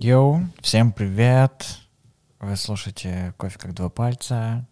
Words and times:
Йоу, 0.00 0.44
всем 0.60 0.92
привет! 0.92 1.80
Вы 2.38 2.54
слушаете 2.54 3.34
«Кофе 3.36 3.58
как 3.58 3.74
два 3.74 3.88
пальца». 3.88 4.64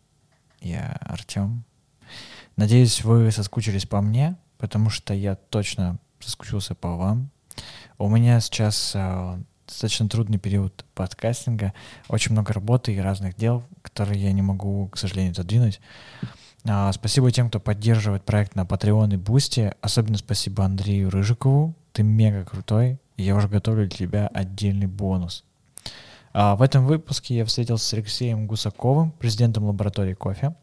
Я 0.60 0.96
Артем. 1.00 1.64
Надеюсь, 2.54 3.02
вы 3.02 3.32
соскучились 3.32 3.86
по 3.86 4.00
мне, 4.00 4.36
потому 4.56 4.88
что 4.88 5.14
я 5.14 5.34
точно 5.34 5.98
соскучился 6.20 6.76
по 6.76 6.94
вам. 6.94 7.30
У 7.98 8.08
меня 8.08 8.38
сейчас 8.38 8.92
э, 8.94 9.42
достаточно 9.66 10.08
трудный 10.08 10.38
период 10.38 10.84
подкастинга, 10.94 11.72
очень 12.06 12.30
много 12.30 12.52
работы 12.52 12.94
и 12.94 13.00
разных 13.00 13.34
дел, 13.34 13.64
которые 13.82 14.22
я 14.22 14.30
не 14.30 14.42
могу, 14.42 14.86
к 14.90 14.96
сожалению, 14.96 15.34
задвинуть. 15.34 15.80
А, 16.64 16.92
спасибо 16.92 17.32
тем, 17.32 17.48
кто 17.48 17.58
поддерживает 17.58 18.24
проект 18.24 18.54
на 18.54 18.62
Patreon 18.62 19.14
и 19.14 19.16
Boosty. 19.16 19.76
Особенно 19.80 20.18
спасибо 20.18 20.64
Андрею 20.64 21.10
Рыжикову. 21.10 21.74
Ты 21.92 22.04
мега 22.04 22.44
крутой. 22.44 23.00
Я 23.16 23.34
уже 23.34 23.48
готовлю 23.48 23.88
для 23.88 23.96
тебя 23.96 24.26
отдельный 24.28 24.86
бонус. 24.86 25.44
А, 26.32 26.54
в 26.54 26.62
этом 26.62 26.86
выпуске 26.86 27.36
я 27.36 27.44
встретился 27.44 27.86
с 27.86 27.94
Алексеем 27.94 28.46
Гусаковым, 28.46 29.10
президентом 29.12 29.64
лаборатории 29.64 30.14
кофе. 30.14 30.54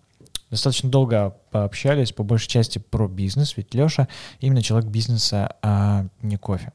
Достаточно 0.51 0.89
долго 0.89 1.35
пообщались, 1.49 2.11
по 2.11 2.23
большей 2.23 2.47
части 2.47 2.77
про 2.77 3.07
бизнес, 3.07 3.57
ведь 3.57 3.73
Леша 3.73 4.07
именно 4.39 4.61
человек 4.61 4.87
бизнеса, 4.91 5.55
а 5.63 6.05
не 6.21 6.37
кофе. 6.37 6.73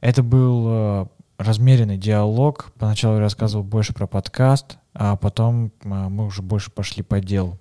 Это 0.00 0.22
был 0.22 0.64
э, 0.68 1.06
размеренный 1.36 1.98
диалог. 1.98 2.72
Поначалу 2.78 3.16
я 3.16 3.20
рассказывал 3.20 3.64
больше 3.64 3.92
про 3.92 4.06
подкаст, 4.06 4.78
а 4.94 5.16
потом 5.16 5.72
э, 5.82 5.88
мы 5.88 6.26
уже 6.26 6.42
больше 6.42 6.70
пошли 6.70 7.02
по 7.02 7.18
делу. 7.20 7.58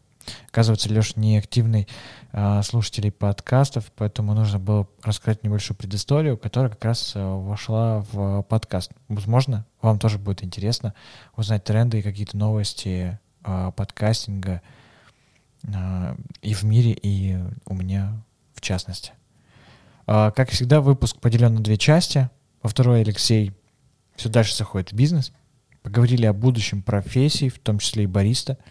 Оказывается, 0.49 0.89
Леша 0.89 1.13
не 1.15 1.37
активный 1.37 1.87
э, 2.31 2.61
слушатель 2.63 3.11
подкастов, 3.11 3.91
поэтому 3.95 4.33
нужно 4.33 4.59
было 4.59 4.87
рассказать 5.03 5.43
небольшую 5.43 5.77
предысторию, 5.77 6.37
которая 6.37 6.71
как 6.71 6.83
раз 6.83 7.13
э, 7.15 7.23
вошла 7.23 8.05
в 8.11 8.43
подкаст. 8.43 8.91
Возможно, 9.07 9.65
вам 9.81 9.99
тоже 9.99 10.17
будет 10.17 10.43
интересно 10.43 10.93
узнать 11.35 11.63
тренды 11.63 11.99
и 11.99 12.01
какие-то 12.01 12.37
новости 12.37 13.19
э, 13.43 13.71
подкастинга 13.75 14.61
э, 15.63 16.15
и 16.41 16.53
в 16.53 16.63
мире, 16.63 16.91
и 16.91 17.37
у 17.65 17.73
меня 17.73 18.21
в 18.53 18.61
частности. 18.61 19.13
Э, 20.07 20.31
как 20.35 20.49
всегда, 20.49 20.81
выпуск 20.81 21.17
поделен 21.17 21.55
на 21.55 21.61
две 21.61 21.77
части. 21.77 22.29
Во 22.61 22.69
второй 22.69 23.01
Алексей 23.01 23.53
все 24.15 24.29
дальше 24.29 24.55
заходит 24.55 24.91
в 24.91 24.95
бизнес. 24.95 25.31
Поговорили 25.81 26.25
о 26.27 26.33
будущем 26.33 26.83
профессии, 26.83 27.49
в 27.49 27.57
том 27.57 27.79
числе 27.79 28.03
и 28.03 28.07
бариста— 28.07 28.57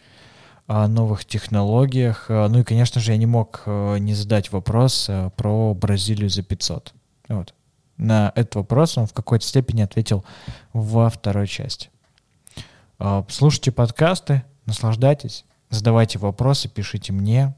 о 0.71 0.87
новых 0.87 1.25
технологиях. 1.25 2.27
Э, 2.29 2.47
ну 2.47 2.61
и, 2.61 2.63
конечно 2.63 3.01
же, 3.01 3.11
я 3.11 3.19
не 3.19 3.27
мог 3.27 3.65
э, 3.67 3.99
не 3.99 4.15
задать 4.15 4.53
вопрос 4.53 5.07
э, 5.09 5.31
про 5.37 5.75
Бразилию 5.75 6.31
за 6.31 6.45
500. 6.45 6.95
Вот. 7.29 7.55
На 7.97 8.31
этот 8.37 8.55
вопрос 8.55 8.97
он 8.97 9.07
в 9.07 9.13
какой-то 9.13 9.45
степени 9.45 9.83
ответил 9.83 10.25
во 10.73 11.11
второй 11.11 11.49
части. 11.49 11.91
Слушайте 13.29 13.73
подкасты, 13.73 14.45
наслаждайтесь, 14.65 15.45
задавайте 15.71 16.19
вопросы, 16.19 16.69
пишите 16.69 17.13
мне. 17.13 17.55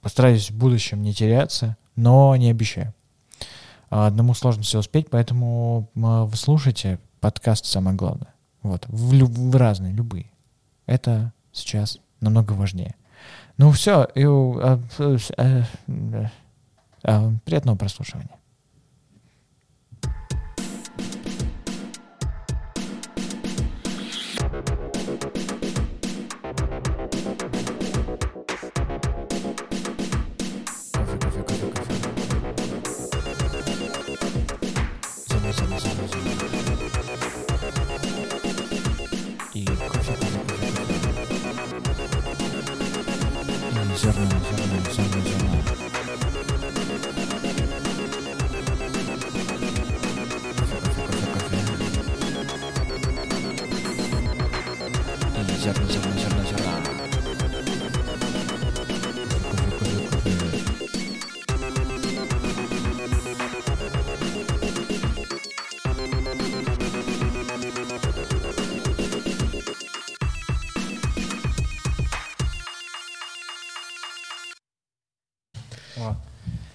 Постараюсь 0.00 0.50
в 0.50 0.56
будущем 0.56 1.02
не 1.02 1.12
теряться, 1.12 1.76
но 1.96 2.34
не 2.36 2.50
обещаю. 2.50 2.94
Одному 3.90 4.34
сложно 4.34 4.62
все 4.62 4.78
успеть, 4.78 5.10
поэтому 5.10 5.90
вы 5.94 6.36
слушайте 6.36 6.98
подкасты 7.20 7.68
самое 7.68 7.96
главное. 7.96 8.34
Вот, 8.62 8.86
в, 8.88 9.50
в 9.50 9.56
разные, 9.56 9.92
любые. 9.92 10.30
Это 10.86 11.32
сейчас 11.52 11.98
намного 12.24 12.52
важнее. 12.52 12.94
Ну 13.56 13.70
все, 13.70 14.08
и, 14.14 14.24
а, 14.24 14.80
а, 14.98 15.62
а, 17.04 17.32
приятного 17.44 17.76
прослушивания. 17.76 18.30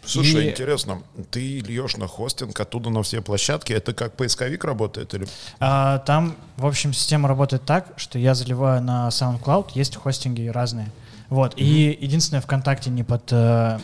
Слушай, 0.09 0.47
и... 0.47 0.49
интересно, 0.49 1.01
ты 1.31 1.59
льешь 1.59 1.97
на 1.97 2.07
хостинг 2.07 2.59
оттуда 2.59 2.89
на 2.89 3.03
все 3.03 3.21
площадки, 3.21 3.73
это 3.73 3.93
как 3.93 4.15
поисковик 4.15 4.63
работает 4.63 5.13
или? 5.13 5.27
А, 5.59 5.99
там, 5.99 6.35
в 6.57 6.65
общем, 6.65 6.93
система 6.93 7.27
работает 7.27 7.63
так, 7.65 7.93
что 7.97 8.17
я 8.17 8.33
заливаю 8.33 8.81
на 8.81 9.09
SoundCloud, 9.09 9.71
есть 9.75 9.95
хостинги 9.95 10.47
разные. 10.47 10.91
Вот, 11.29 11.53
mm-hmm. 11.53 11.63
и 11.63 11.97
единственное, 12.01 12.41
ВКонтакте 12.41 12.89
не 12.89 13.03
под, 13.03 13.31
э, 13.31 13.79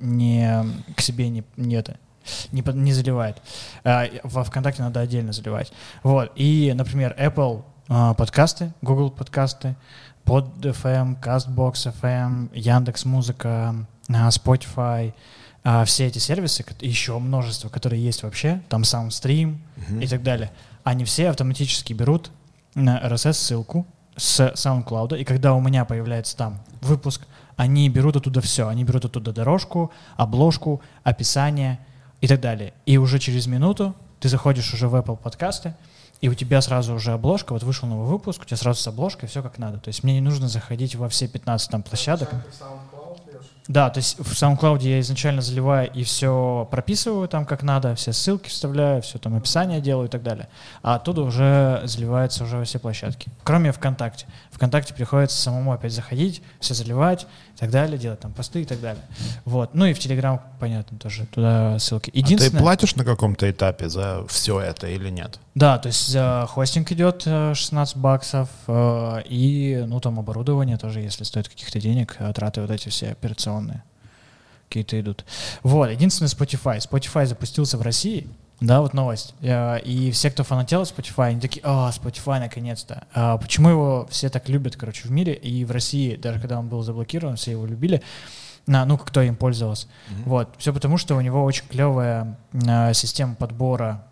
не 0.00 0.64
к 0.96 1.00
себе 1.00 1.28
не, 1.28 1.44
не 1.56 1.76
это, 1.76 1.96
не, 2.50 2.62
под, 2.62 2.74
не 2.74 2.92
заливает. 2.92 3.40
А, 3.84 4.06
во 4.24 4.42
ВКонтакте 4.44 4.82
надо 4.82 5.00
отдельно 5.00 5.32
заливать. 5.32 5.72
Вот, 6.02 6.32
и, 6.34 6.72
например, 6.74 7.14
Apple 7.18 7.62
а, 7.88 8.14
подкасты, 8.14 8.72
Google 8.82 9.10
подкасты, 9.10 9.76
под 10.24 10.44
FM, 10.58 11.20
CastBox 11.22 11.94
FM, 12.02 12.50
Яндекс 12.52 13.04
Музыка, 13.06 13.74
а, 14.08 14.28
Spotify, 14.28 15.14
а 15.64 15.84
все 15.84 16.06
эти 16.06 16.18
сервисы, 16.18 16.64
еще 16.80 17.18
множество, 17.18 17.68
которые 17.68 18.02
есть 18.02 18.22
вообще, 18.22 18.62
там 18.68 18.82
SoundStream 18.82 19.58
uh-huh. 19.76 20.04
и 20.04 20.06
так 20.06 20.22
далее, 20.22 20.50
они 20.84 21.04
все 21.04 21.28
автоматически 21.30 21.92
берут 21.92 22.30
на 22.74 22.98
RSS-ссылку 23.00 23.86
с 24.16 24.40
SoundCloud, 24.40 25.18
и 25.18 25.24
когда 25.24 25.54
у 25.54 25.60
меня 25.60 25.84
появляется 25.84 26.36
там 26.36 26.60
выпуск, 26.80 27.26
они 27.58 27.88
берут 27.88 28.16
оттуда 28.16 28.40
все. 28.40 28.68
Они 28.68 28.84
берут 28.84 29.04
оттуда 29.04 29.32
дорожку, 29.32 29.90
обложку, 30.16 30.80
описание 31.02 31.80
и 32.20 32.28
так 32.28 32.40
далее. 32.40 32.72
И 32.86 32.98
уже 32.98 33.18
через 33.18 33.48
минуту 33.48 33.96
ты 34.20 34.28
заходишь 34.28 34.72
уже 34.72 34.88
в 34.88 34.94
Apple 34.94 35.16
подкасты, 35.16 35.74
и 36.20 36.28
у 36.28 36.34
тебя 36.34 36.60
сразу 36.60 36.94
уже 36.94 37.12
обложка, 37.12 37.52
вот 37.52 37.64
вышел 37.64 37.88
новый 37.88 38.06
выпуск, 38.06 38.42
у 38.42 38.44
тебя 38.44 38.56
сразу 38.56 38.80
с 38.80 38.86
обложкой 38.86 39.28
все 39.28 39.42
как 39.42 39.58
надо. 39.58 39.78
То 39.78 39.88
есть 39.88 40.04
мне 40.04 40.14
не 40.14 40.20
нужно 40.20 40.48
заходить 40.48 40.94
во 40.94 41.08
все 41.08 41.26
15 41.26 41.70
там 41.70 41.82
площадок. 41.82 42.30
Да, 43.68 43.90
то 43.90 43.98
есть 43.98 44.18
в 44.18 44.32
SoundCloud 44.32 44.82
я 44.82 44.98
изначально 45.00 45.42
заливаю 45.42 45.90
и 45.92 46.02
все 46.02 46.66
прописываю 46.70 47.28
там 47.28 47.44
как 47.44 47.62
надо, 47.62 47.94
все 47.96 48.14
ссылки 48.14 48.48
вставляю, 48.48 49.02
все 49.02 49.18
там 49.18 49.36
описание 49.36 49.82
делаю 49.82 50.08
и 50.08 50.10
так 50.10 50.22
далее. 50.22 50.48
А 50.82 50.94
оттуда 50.94 51.20
уже 51.20 51.82
заливается 51.84 52.44
уже 52.44 52.64
все 52.64 52.78
площадки. 52.78 53.30
Кроме 53.44 53.72
ВКонтакте. 53.72 54.26
ВКонтакте 54.52 54.94
приходится 54.94 55.36
самому 55.36 55.72
опять 55.72 55.92
заходить, 55.92 56.42
все 56.60 56.72
заливать 56.72 57.26
и 57.58 57.60
так 57.60 57.70
далее, 57.70 57.98
делать 57.98 58.20
там 58.20 58.32
посты 58.32 58.62
и 58.62 58.64
так 58.64 58.80
далее. 58.80 59.02
Вот. 59.44 59.74
Ну 59.74 59.84
и 59.84 59.92
в 59.92 59.98
Телеграм, 59.98 60.40
понятно, 60.60 60.96
тоже 60.96 61.26
туда 61.26 61.76
ссылки. 61.80 62.08
Единственное... 62.14 62.50
А 62.50 62.52
ты 62.52 62.58
платишь 62.58 62.94
на 62.94 63.04
каком-то 63.04 63.50
этапе 63.50 63.88
за 63.88 64.24
все 64.28 64.60
это 64.60 64.86
или 64.86 65.10
нет? 65.10 65.40
Да, 65.56 65.76
то 65.78 65.88
есть 65.88 66.06
за 66.06 66.46
хостинг 66.48 66.92
идет 66.92 67.22
16 67.24 67.96
э, 67.96 67.98
баксов 67.98 68.48
э, 68.68 69.22
и, 69.28 69.82
ну, 69.88 69.98
там 69.98 70.20
оборудование 70.20 70.76
тоже, 70.76 71.00
если 71.00 71.24
стоит 71.24 71.48
каких-то 71.48 71.80
денег, 71.80 72.14
э, 72.20 72.32
траты 72.32 72.60
вот 72.60 72.70
эти 72.70 72.90
все 72.90 73.10
операционные 73.10 73.82
какие-то 74.68 75.00
идут. 75.00 75.24
Вот, 75.64 75.90
единственное 75.90 76.28
Spotify. 76.28 76.78
Spotify 76.78 77.26
запустился 77.26 77.76
в 77.76 77.82
России, 77.82 78.28
да, 78.60 78.80
вот 78.80 78.92
новость. 78.92 79.34
И 79.40 80.10
все, 80.12 80.30
кто 80.30 80.42
фанател 80.42 80.82
Spotify, 80.82 81.28
они 81.28 81.40
такие, 81.40 81.62
а, 81.64 81.90
Spotify 81.90 82.40
наконец-то. 82.40 83.06
А 83.14 83.38
почему 83.38 83.68
его 83.68 84.08
все 84.10 84.30
так 84.30 84.48
любят, 84.48 84.76
короче, 84.76 85.06
в 85.06 85.10
мире 85.12 85.34
и 85.34 85.64
в 85.64 85.70
России, 85.70 86.16
даже 86.16 86.40
когда 86.40 86.58
он 86.58 86.68
был 86.68 86.82
заблокирован, 86.82 87.36
все 87.36 87.52
его 87.52 87.66
любили, 87.66 88.02
на, 88.66 88.84
ну, 88.84 88.98
кто 88.98 89.22
им 89.22 89.36
пользовался. 89.36 89.86
Mm-hmm. 89.86 90.22
Вот, 90.24 90.54
все 90.58 90.72
потому, 90.72 90.98
что 90.98 91.16
у 91.16 91.20
него 91.20 91.44
очень 91.44 91.64
клевая 91.68 92.36
а, 92.66 92.92
система 92.92 93.34
подбора 93.36 94.04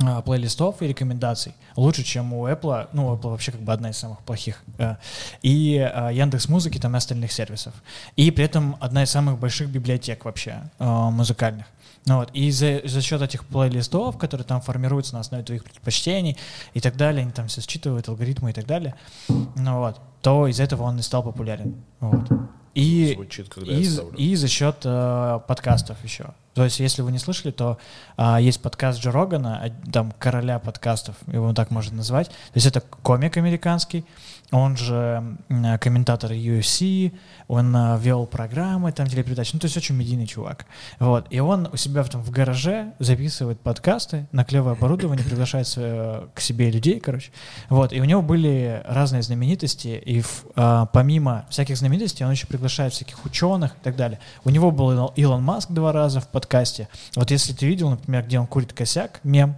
а, 0.00 0.22
плейлистов 0.22 0.80
и 0.80 0.86
рекомендаций 0.86 1.54
лучше, 1.76 2.04
чем 2.04 2.32
у 2.32 2.46
Apple. 2.46 2.88
Ну, 2.92 3.14
Apple 3.14 3.30
вообще 3.30 3.52
как 3.52 3.60
бы 3.60 3.72
одна 3.72 3.90
из 3.90 3.98
самых 3.98 4.20
плохих. 4.20 4.62
э, 4.78 4.96
И 5.42 5.76
э, 5.76 6.10
Яндекс 6.12 6.48
Музыки 6.48 6.78
там 6.78 6.94
и 6.94 6.98
остальных 6.98 7.32
сервисов. 7.32 7.74
И 8.16 8.30
при 8.30 8.44
этом 8.44 8.76
одна 8.80 9.02
из 9.02 9.10
самых 9.10 9.38
больших 9.38 9.68
библиотек 9.68 10.24
вообще 10.24 10.62
э, 10.78 10.84
музыкальных. 10.84 11.66
Ну 12.08 12.16
вот, 12.16 12.30
и 12.32 12.50
за, 12.50 12.80
за 12.84 13.02
счет 13.02 13.20
этих 13.22 13.44
плейлистов, 13.44 14.18
которые 14.18 14.46
там 14.46 14.60
формируются 14.60 15.14
на 15.14 15.20
основе 15.20 15.44
твоих 15.44 15.64
предпочтений 15.64 16.36
и 16.74 16.80
так 16.80 16.96
далее, 16.96 17.22
они 17.22 17.32
там 17.32 17.48
все 17.48 17.60
считывают, 17.60 18.08
алгоритмы 18.08 18.50
и 18.50 18.52
так 18.52 18.66
далее, 18.66 18.94
ну 19.28 19.78
вот, 19.78 20.00
то 20.22 20.46
из 20.46 20.58
этого 20.60 20.84
он 20.84 20.98
и 20.98 21.02
стал 21.02 21.22
популярен. 21.22 21.76
Вот. 22.00 22.28
И, 22.74 23.14
Звучит, 23.14 23.48
когда 23.48 23.72
и, 23.72 23.82
и 24.16 24.36
за 24.36 24.46
счет 24.46 24.76
э, 24.84 25.40
подкастов 25.48 26.02
еще. 26.04 26.32
То 26.54 26.64
есть, 26.64 26.80
если 26.80 27.02
вы 27.02 27.12
не 27.12 27.18
слышали, 27.18 27.52
то 27.52 27.78
а, 28.16 28.40
есть 28.40 28.60
подкаст 28.60 29.00
Джо 29.00 29.12
Рогана, 29.12 29.62
а, 29.62 29.90
там 29.92 30.12
короля 30.18 30.58
подкастов, 30.58 31.14
его 31.28 31.52
так 31.54 31.70
можно 31.70 31.96
назвать. 31.98 32.28
То 32.28 32.54
есть 32.54 32.66
это 32.66 32.80
комик 32.80 33.36
американский, 33.36 34.04
он 34.50 34.76
же 34.76 35.36
комментатор 35.80 36.32
UFC, 36.32 37.12
он 37.48 37.74
а, 37.76 37.98
вел 37.98 38.26
программы, 38.26 38.92
там 38.92 39.06
телепередачи, 39.06 39.50
ну 39.52 39.60
то 39.60 39.66
есть 39.66 39.76
очень 39.76 39.94
медийный 39.94 40.26
чувак. 40.26 40.64
Вот. 40.98 41.26
И 41.30 41.38
он 41.40 41.68
у 41.70 41.76
себя 41.76 42.02
в, 42.02 42.08
там, 42.08 42.22
в 42.22 42.30
гараже 42.30 42.94
записывает 42.98 43.60
подкасты 43.60 44.26
на 44.32 44.44
клевое 44.44 44.72
оборудование, 44.72 45.24
приглашает 45.24 45.72
э, 45.76 46.28
к 46.34 46.40
себе 46.40 46.70
людей, 46.70 46.98
короче. 46.98 47.30
Вот. 47.68 47.92
И 47.92 48.00
у 48.00 48.04
него 48.04 48.22
были 48.22 48.82
разные 48.86 49.22
знаменитости, 49.22 50.00
и 50.04 50.22
а, 50.56 50.86
помимо 50.86 51.46
всяких 51.50 51.76
знаменитостей 51.76 52.24
он 52.24 52.30
еще 52.30 52.46
приглашает 52.46 52.94
всяких 52.94 53.24
ученых 53.26 53.72
и 53.72 53.80
так 53.82 53.96
далее. 53.96 54.18
У 54.44 54.50
него 54.50 54.70
был 54.70 54.92
Ил- 54.92 55.12
Илон 55.16 55.42
Маск 55.42 55.70
два 55.70 55.92
раза 55.92 56.20
в 56.20 56.28
подкасте. 56.28 56.88
Вот 57.16 57.30
если 57.30 57.52
ты 57.52 57.66
видел, 57.66 57.90
например, 57.90 58.24
где 58.24 58.38
он 58.38 58.46
курит 58.46 58.72
косяк, 58.72 59.20
мем, 59.24 59.56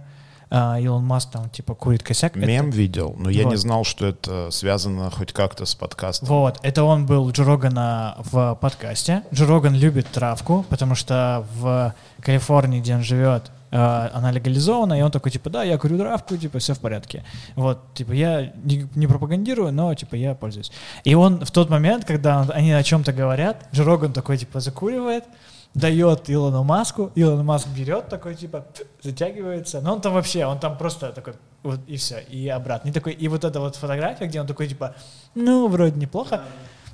Илон 0.51 1.05
Маск 1.05 1.31
там 1.31 1.49
типа 1.49 1.73
курит 1.75 2.03
косяк. 2.03 2.35
это- 2.35 2.45
Мем 2.45 2.69
видел, 2.71 3.15
но 3.17 3.29
я 3.29 3.43
Вот. 3.45 3.51
не 3.51 3.55
знал, 3.57 3.83
что 3.85 4.05
это 4.05 4.51
связано 4.51 5.09
хоть 5.09 5.31
как-то 5.31 5.65
с 5.65 5.75
подкастом. 5.75 6.27
Вот, 6.27 6.59
это 6.61 6.83
он 6.83 7.05
был 7.05 7.31
Джо 7.31 7.45
Рогана 7.45 8.15
в 8.31 8.55
подкасте. 8.61 9.23
Джо 9.33 9.45
Роган 9.47 9.73
любит 9.75 10.07
травку, 10.07 10.65
потому 10.69 10.95
что 10.95 11.45
в 11.55 11.93
Калифорнии, 12.21 12.81
где 12.81 12.95
он 12.95 13.01
живет, 13.03 13.49
э, 13.73 13.77
она 14.13 14.31
легализована, 14.31 14.99
и 14.99 15.01
он 15.01 15.11
такой, 15.11 15.31
типа, 15.31 15.49
да, 15.49 15.63
я 15.63 15.77
курю 15.77 15.97
травку, 15.97 16.35
типа, 16.35 16.59
все 16.59 16.73
в 16.73 16.79
порядке. 16.79 17.23
Вот, 17.55 17.93
типа, 17.93 18.11
я 18.11 18.51
не, 18.65 18.89
не 18.95 19.07
пропагандирую, 19.07 19.71
но, 19.71 19.93
типа, 19.95 20.15
я 20.15 20.35
пользуюсь. 20.35 20.73
И 21.05 21.15
он 21.15 21.45
в 21.45 21.51
тот 21.51 21.69
момент, 21.69 22.03
когда 22.03 22.41
он- 22.41 22.51
они 22.53 22.73
о 22.73 22.83
чем-то 22.83 23.13
говорят, 23.13 23.67
Джо 23.73 23.85
Роган 23.85 24.11
такой, 24.11 24.37
типа, 24.37 24.59
закуривает, 24.59 25.23
дает 25.73 26.29
Илону 26.29 26.63
Маску, 26.63 27.11
Илон 27.15 27.45
Маск 27.45 27.67
берет 27.69 28.09
такой, 28.09 28.35
типа, 28.35 28.65
затягивается, 29.01 29.81
но 29.81 29.93
он 29.93 30.01
там 30.01 30.13
вообще, 30.13 30.45
он 30.45 30.59
там 30.59 30.77
просто 30.77 31.11
такой, 31.11 31.33
вот 31.63 31.79
и 31.87 31.97
все, 31.97 32.19
и 32.19 32.47
обратно. 32.49 32.89
И, 32.89 32.91
такой, 32.91 33.13
и 33.13 33.27
вот 33.27 33.43
эта 33.43 33.59
вот 33.59 33.75
фотография, 33.75 34.25
где 34.25 34.41
он 34.41 34.47
такой, 34.47 34.67
типа, 34.67 34.95
ну, 35.35 35.67
вроде 35.67 35.97
неплохо. 35.97 36.41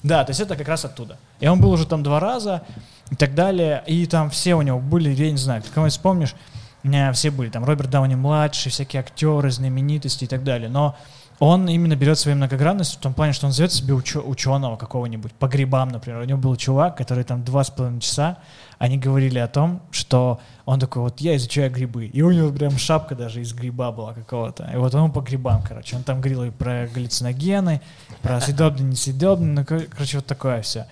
Да, 0.04 0.24
то 0.24 0.30
есть 0.30 0.40
это 0.40 0.56
как 0.56 0.68
раз 0.68 0.86
оттуда. 0.86 1.18
И 1.40 1.48
он 1.48 1.60
был 1.60 1.72
уже 1.72 1.88
там 1.88 2.04
два 2.04 2.20
раза 2.20 2.62
и 3.10 3.16
так 3.16 3.34
далее. 3.34 3.84
И 3.88 4.06
там 4.06 4.30
все 4.30 4.54
у 4.54 4.62
него 4.62 4.80
были, 4.80 5.10
я 5.10 5.32
не 5.32 5.38
знаю, 5.38 5.64
ты 5.64 5.70
кого 5.72 5.88
вспомнишь, 5.90 6.36
у 6.84 6.88
меня 6.88 7.12
все 7.14 7.32
были, 7.32 7.50
там 7.50 7.66
Роберт 7.66 7.90
Дауни-младший, 7.90 8.72
всякие 8.72 9.00
актеры, 9.00 9.50
знаменитости 9.50 10.26
и 10.26 10.28
так 10.28 10.44
далее. 10.44 10.70
Но 10.70 10.96
он 11.40 11.68
именно 11.70 11.96
берет 11.96 12.18
свою 12.18 12.36
многогранность 12.38 12.96
в 12.96 13.00
том 13.00 13.14
плане, 13.14 13.34
что 13.34 13.46
он 13.46 13.52
зовет 13.54 13.72
себе 13.72 13.94
учё- 13.94 14.22
ученого 14.22 14.76
какого-нибудь, 14.76 15.34
по 15.34 15.48
грибам, 15.48 15.90
например. 15.90 16.22
У 16.22 16.24
него 16.26 16.40
был 16.40 16.56
чувак, 16.56 16.98
который 16.98 17.24
там 17.24 17.44
два 17.44 17.64
с 17.64 17.70
половиной 17.70 18.02
часа, 18.02 18.38
они 18.80 18.98
говорили 18.98 19.38
о 19.40 19.48
том, 19.48 19.82
что 19.92 20.40
он 20.66 20.80
такой, 20.80 21.04
вот 21.04 21.22
я 21.22 21.36
изучаю 21.36 21.72
грибы. 21.72 22.06
И 22.06 22.22
у 22.22 22.32
него 22.32 22.52
прям 22.52 22.78
шапка 22.78 23.16
даже 23.16 23.42
из 23.42 23.54
гриба 23.54 23.92
была 23.92 24.14
какого-то. 24.14 24.70
И 24.74 24.78
вот 24.78 24.94
он 24.96 25.12
по 25.12 25.22
грибам, 25.22 25.62
короче. 25.68 25.96
Он 25.96 26.04
там 26.04 26.22
говорил 26.22 26.44
и 26.44 26.50
про 26.50 26.88
галлюциногены, 26.94 27.82
про 28.22 28.42
съедобные, 28.42 28.90
несъедобные, 28.92 29.52
ну, 29.54 29.66
кор- 29.66 29.88
короче, 29.92 30.18
вот 30.18 30.26
такое 30.26 30.62
все. 30.64 30.88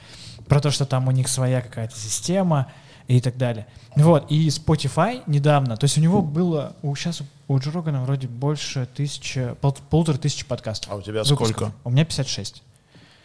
Про 0.48 0.60
то, 0.60 0.70
что 0.70 0.86
там 0.86 1.08
у 1.08 1.12
них 1.12 1.28
своя 1.28 1.62
какая-то 1.62 1.96
система 1.96 2.68
и 3.08 3.22
так 3.22 3.38
далее. 3.38 3.68
Вот, 3.96 4.30
и 4.32 4.48
Spotify 4.50 5.22
недавно, 5.28 5.78
то 5.78 5.86
есть 5.86 5.98
у 5.98 6.02
него 6.02 6.22
было, 6.22 6.76
у, 6.82 6.96
сейчас 6.96 7.22
у 7.48 7.60
Джо 7.60 7.72
Рогана 7.72 8.04
вроде 8.04 8.28
больше 8.28 8.88
тысячи, 8.96 9.56
пол- 9.62 9.78
полутора 9.90 10.18
тысячи 10.18 10.46
подкастов. 10.46 10.92
А 10.92 10.96
у 10.96 11.02
тебя 11.02 11.24
выпусков. 11.24 11.48
сколько? 11.50 11.72
У 11.84 11.90
меня 11.92 12.04
56. 12.06 12.62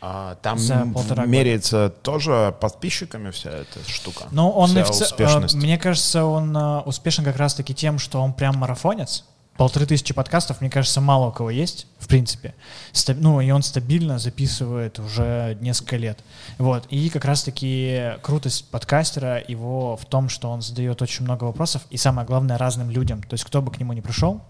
А, 0.02 0.36
там 0.36 0.58
За 0.58 0.86
полтора 0.94 1.24
года. 1.24 1.26
меряется 1.26 1.90
тоже 2.02 2.54
подписчиками 2.60 3.30
вся 3.30 3.50
эта 3.50 3.86
штука. 3.86 4.24
Но 4.30 4.50
он, 4.50 4.70
Вся 4.70 4.80
и 4.80 4.84
в 4.84 4.90
ц- 4.90 5.04
успешность. 5.04 5.54
э, 5.54 5.58
мне 5.58 5.76
кажется, 5.76 6.24
он 6.24 6.56
э, 6.56 6.78
успешен 6.80 7.22
как 7.24 7.36
раз-таки 7.36 7.74
тем, 7.74 7.98
что 7.98 8.20
он 8.22 8.32
прям 8.32 8.56
марафонец. 8.56 9.24
Полторы 9.60 9.84
тысячи 9.84 10.14
подкастов, 10.14 10.62
мне 10.62 10.70
кажется, 10.70 11.02
мало 11.02 11.26
у 11.26 11.32
кого 11.32 11.50
есть, 11.50 11.86
в 11.98 12.08
принципе. 12.08 12.54
Ста- 12.92 13.12
ну, 13.14 13.42
и 13.42 13.50
он 13.50 13.62
стабильно 13.62 14.18
записывает 14.18 14.98
уже 14.98 15.58
несколько 15.60 15.98
лет. 15.98 16.18
Вот. 16.56 16.86
И 16.88 17.10
как 17.10 17.26
раз-таки 17.26 18.12
крутость 18.22 18.70
подкастера 18.70 19.44
его 19.46 19.98
в 19.98 20.06
том, 20.06 20.30
что 20.30 20.48
он 20.50 20.62
задает 20.62 21.02
очень 21.02 21.26
много 21.26 21.44
вопросов, 21.44 21.82
и 21.90 21.98
самое 21.98 22.26
главное, 22.26 22.56
разным 22.56 22.88
людям. 22.88 23.22
То 23.22 23.34
есть 23.34 23.44
кто 23.44 23.60
бы 23.60 23.70
к 23.70 23.78
нему 23.78 23.92
ни 23.92 24.00
пришел, 24.00 24.40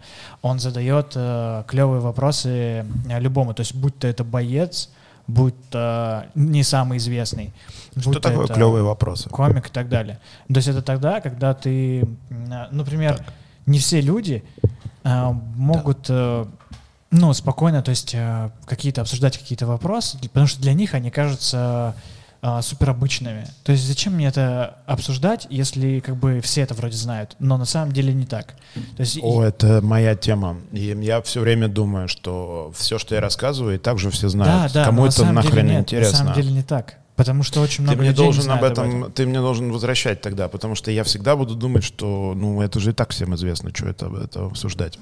он 0.43 0.61
задает 0.61 1.11
э, 1.17 1.65
клевые 1.67 2.01
вопросы 2.01 2.87
э, 3.09 3.19
любому. 3.19 3.53
То 3.53 3.63
есть 3.63 3.75
будь 3.75 3.99
то 3.99 4.07
это 4.07 4.23
боец, 4.23 4.91
будь 5.27 5.57
то 5.71 6.27
не 6.37 6.63
самый 6.63 6.99
известный. 6.99 7.53
Что 7.97 8.11
будь 8.13 8.23
такое 8.23 8.45
это- 8.45 8.55
клевые 8.55 8.85
вопросы? 8.85 9.29
комик 9.29 9.71
и 9.71 9.73
так 9.73 9.89
далее. 9.89 10.21
То 10.47 10.59
есть 10.59 10.69
это 10.69 10.83
тогда, 10.83 11.21
когда 11.21 11.53
ты, 11.53 12.07
а, 12.49 12.69
например, 12.71 13.27
не 13.67 13.81
все 13.81 14.01
люди 14.01 14.45
могут, 15.05 16.07
э, 16.09 16.47
ну, 17.11 17.33
спокойно, 17.33 17.83
то 17.83 17.91
есть 17.91 18.15
э, 18.15 18.51
какие-то 18.67 19.01
обсуждать 19.01 19.39
какие-то 19.39 19.67
вопросы, 19.67 20.19
потому 20.19 20.47
что 20.47 20.61
для 20.61 20.75
них 20.75 20.95
они 20.95 21.11
кажутся 21.11 21.95
а, 22.43 22.63
супер 22.63 22.89
обычными. 22.91 23.47
То 23.65 23.73
есть 23.73 23.87
зачем 23.87 24.15
мне 24.15 24.27
это 24.27 24.79
обсуждать, 24.87 25.47
если 25.51 26.01
как 26.01 26.17
бы 26.17 26.41
все 26.41 26.63
это 26.63 26.73
вроде 26.73 26.97
знают, 26.97 27.37
но 27.39 27.59
на 27.59 27.67
самом 27.67 27.93
деле 27.93 28.15
не 28.15 28.25
так. 28.25 28.55
То 28.97 29.01
есть 29.01 29.19
О, 29.23 29.43
это 29.43 29.83
моя 29.83 30.15
тема. 30.15 30.57
И 30.73 30.97
я 31.03 31.21
все 31.21 31.41
время 31.41 31.69
думаю, 31.69 32.09
что 32.09 32.73
все, 32.75 32.99
что 32.99 33.15
я 33.15 33.21
рассказываю, 33.21 33.75
и 33.75 33.79
так 33.79 33.99
же 33.99 34.11
все 34.11 34.31
знают. 34.31 34.73
да, 34.73 34.81
да, 34.81 34.85
Кому 34.87 35.03
на 35.03 35.09
это 35.09 35.17
самом 35.17 35.43
деле 35.43 35.49
нахрен 35.49 35.67
нет, 35.67 35.81
интересно? 35.83 36.13
На 36.13 36.19
самом 36.19 36.35
деле 36.35 36.53
не 36.53 36.63
так. 36.63 36.95
Потому 37.21 37.43
что 37.43 37.61
очень 37.61 37.77
Ты 37.79 37.83
много 37.83 37.99
мне 38.01 38.09
людей 38.09 38.27
не 38.27 38.33
должен 38.33 38.51
об 38.51 38.59
знают 38.61 38.79
этом, 38.79 39.13
ты 39.13 39.27
мне 39.27 39.41
должен 39.41 39.71
возвращать 39.71 40.23
тогда, 40.23 40.49
потому 40.49 40.75
что 40.75 40.91
я 40.91 41.05
всегда 41.05 41.37
буду 41.37 41.55
думать, 41.55 41.85
что, 41.85 42.33
ну, 42.35 42.63
это 42.63 42.81
же 42.81 42.91
и 42.91 42.93
так 42.95 43.11
всем 43.11 43.35
известно, 43.35 43.71
что 43.75 43.89
это, 43.89 44.07
это 44.25 44.47
обсуждать. 44.47 44.99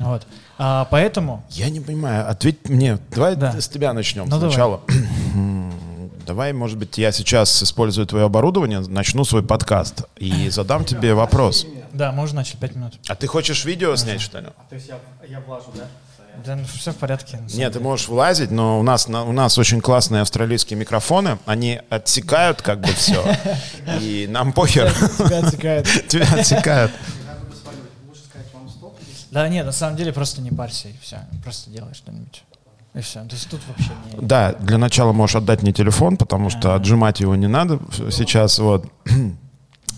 Вот. 0.00 0.26
А, 0.58 0.88
поэтому 0.90 1.44
Я 1.50 1.70
не 1.70 1.78
понимаю, 1.78 2.28
ответь 2.28 2.68
мне. 2.68 2.98
Давай 3.14 3.36
Да. 3.36 3.60
с 3.60 3.68
тебя 3.68 3.92
начнем 3.92 4.24
Ну, 4.24 4.30
давай. 4.30 4.50
сначала. 4.50 4.80
Давай, 6.26 6.52
может 6.52 6.78
быть, 6.78 6.98
я 6.98 7.10
сейчас 7.12 7.62
использую 7.62 8.06
твое 8.06 8.24
оборудование, 8.26 8.80
начну 8.80 9.24
свой 9.24 9.42
подкаст 9.42 10.04
и 10.16 10.48
задам 10.50 10.84
тебе 10.84 11.14
вопрос. 11.14 11.66
Да, 11.92 12.10
можно 12.12 12.36
начать 12.36 12.58
пять 12.58 12.74
минут. 12.76 12.94
А 13.08 13.14
ты 13.16 13.26
хочешь 13.26 13.64
видео 13.64 13.94
снять, 13.96 14.20
что 14.20 14.38
ли? 14.38 14.46
То 14.68 14.74
есть 14.76 14.88
я, 14.88 14.98
я 15.28 15.40
влажу, 15.40 15.66
да? 15.76 15.84
Да, 16.44 16.56
ну, 16.56 16.64
все 16.64 16.92
в 16.92 16.96
порядке. 16.96 17.38
Нет, 17.54 17.72
ты 17.74 17.80
можешь 17.80 18.08
влазить, 18.08 18.50
но 18.50 18.80
у 18.80 18.82
нас, 18.82 19.06
на- 19.08 19.24
у 19.24 19.32
нас 19.32 19.58
очень 19.58 19.80
классные 19.80 20.22
австралийские 20.22 20.78
микрофоны, 20.78 21.38
они 21.46 21.80
отсекают 21.90 22.62
как 22.62 22.80
бы 22.80 22.88
все, 22.94 23.22
и 24.00 24.26
нам 24.28 24.52
похер, 24.52 24.90
Тебя 25.18 25.38
отсекает. 25.46 26.08
тебя 26.08 26.26
отсекают. 26.34 26.90
Да 29.30 29.48
нет, 29.48 29.64
на 29.64 29.72
самом 29.72 29.96
деле 29.96 30.12
просто 30.12 30.42
не 30.42 30.50
парься 30.50 30.88
и 30.88 30.94
все. 31.00 31.20
Просто 31.42 31.70
делай 31.70 31.94
что-нибудь. 31.94 32.44
И 32.94 33.00
все. 33.00 33.20
То 33.24 33.34
есть 33.34 33.48
тут 33.48 33.60
вообще 33.66 33.90
не... 34.12 34.20
Да, 34.26 34.52
для 34.52 34.76
начала 34.76 35.12
можешь 35.12 35.36
отдать 35.36 35.62
мне 35.62 35.72
телефон, 35.72 36.18
потому 36.18 36.50
что 36.50 36.74
отжимать 36.74 37.20
его 37.20 37.34
не 37.34 37.46
надо 37.46 37.78
сейчас. 38.10 38.58
Вот. 38.58 38.84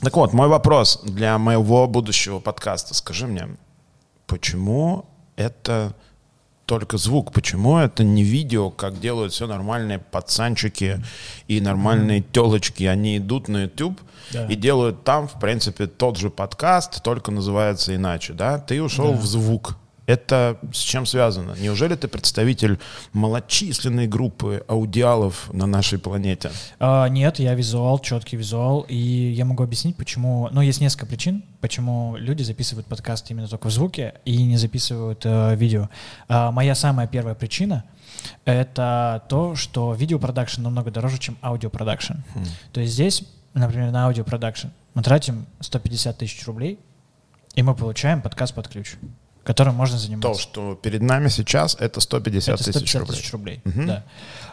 Так 0.03 0.15
вот, 0.17 0.33
мой 0.35 0.47
вопрос 0.49 1.01
для 1.03 1.37
моего 1.39 1.89
будущего 1.89 2.39
подкаста. 2.39 2.95
Скажи 2.95 3.27
мне, 3.27 3.49
почему 4.29 5.07
это 5.35 5.95
только 6.67 6.97
звук? 6.99 7.33
Почему 7.33 7.79
это 7.79 8.05
не 8.05 8.23
видео, 8.23 8.71
как 8.71 8.99
делают 9.01 9.33
все 9.33 9.47
нормальные 9.47 9.99
пацанчики 9.99 11.03
и 11.49 11.61
нормальные 11.61 12.23
телочки? 12.33 12.85
Они 12.85 13.19
идут 13.19 13.49
на 13.49 13.63
YouTube 13.65 14.01
Да. 14.33 14.47
и 14.47 14.55
делают 14.55 15.05
там, 15.05 15.29
в 15.29 15.39
принципе, 15.39 15.87
тот 15.87 16.17
же 16.17 16.31
подкаст, 16.31 17.03
только 17.03 17.31
называется 17.31 17.95
иначе, 17.95 18.33
да? 18.33 18.59
Ты 18.59 18.83
ушел 18.83 19.13
Да. 19.13 19.19
в 19.19 19.25
звук. 19.27 19.77
Это 20.07 20.59
с 20.73 20.79
чем 20.79 21.07
связано? 21.07 21.55
Неужели 21.59 21.95
ты 21.95 22.09
представитель 22.09 22.79
малочисленной 23.13 24.07
группы 24.07 24.63
аудиалов 24.69 25.51
на 25.53 25.67
нашей 25.67 25.99
планете? 25.99 26.51
А, 26.79 27.09
нет, 27.09 27.39
я 27.39 27.55
визуал, 27.55 27.99
четкий 27.99 28.37
визуал, 28.37 28.83
и 28.83 28.97
я 28.97 29.45
могу 29.45 29.63
объяснить, 29.63 29.97
почему... 29.97 30.49
Ну, 30.53 30.61
есть 30.61 30.81
несколько 30.81 31.07
причин, 31.07 31.43
почему 31.61 32.17
люди 32.19 32.43
записывают 32.43 32.87
подкаст 32.87 33.31
именно 33.31 33.49
только 33.49 33.69
в 33.69 33.73
звуке 33.73 34.15
и 34.27 34.45
не 34.45 34.59
записывают 34.59 35.23
э, 35.25 35.55
видео. 35.57 35.89
А, 36.29 36.51
моя 36.53 36.75
самая 36.75 37.07
первая 37.07 37.35
причина— 37.35 37.85
это 38.45 39.25
то, 39.29 39.55
что 39.55 39.95
видеопродакшн 39.95 40.63
намного 40.63 40.91
дороже, 40.91 41.19
чем 41.19 41.39
аудиопродакшн. 41.43 42.15
То 42.73 42.81
есть 42.81 42.93
здесь, 42.93 43.25
например, 43.55 43.91
на 43.91 44.07
аудиопродакшн 44.07 44.69
мы 44.95 45.03
тратим 45.03 45.47
150 45.61 46.19
тысяч 46.19 46.47
рублей, 46.47 46.79
И 47.55 47.63
мы 47.63 47.75
получаем 47.75 48.21
подкаст 48.21 48.55
под 48.55 48.69
ключ, 48.69 48.97
которым 49.45 49.75
можно 49.75 49.99
заниматься. 49.99 50.33
То, 50.33 50.39
что 50.39 50.75
перед 50.75 51.03
нами 51.03 51.29
сейчас, 51.29 51.77
это 51.79 52.01
150 52.01 52.55
это 52.61 52.63
150 52.73 52.83
тысяч 52.83 52.95
рублей. 52.99 53.17
тысяч 53.17 53.33
рублей. 53.33 53.61
Мгм. 53.65 53.87
Да. 53.87 54.05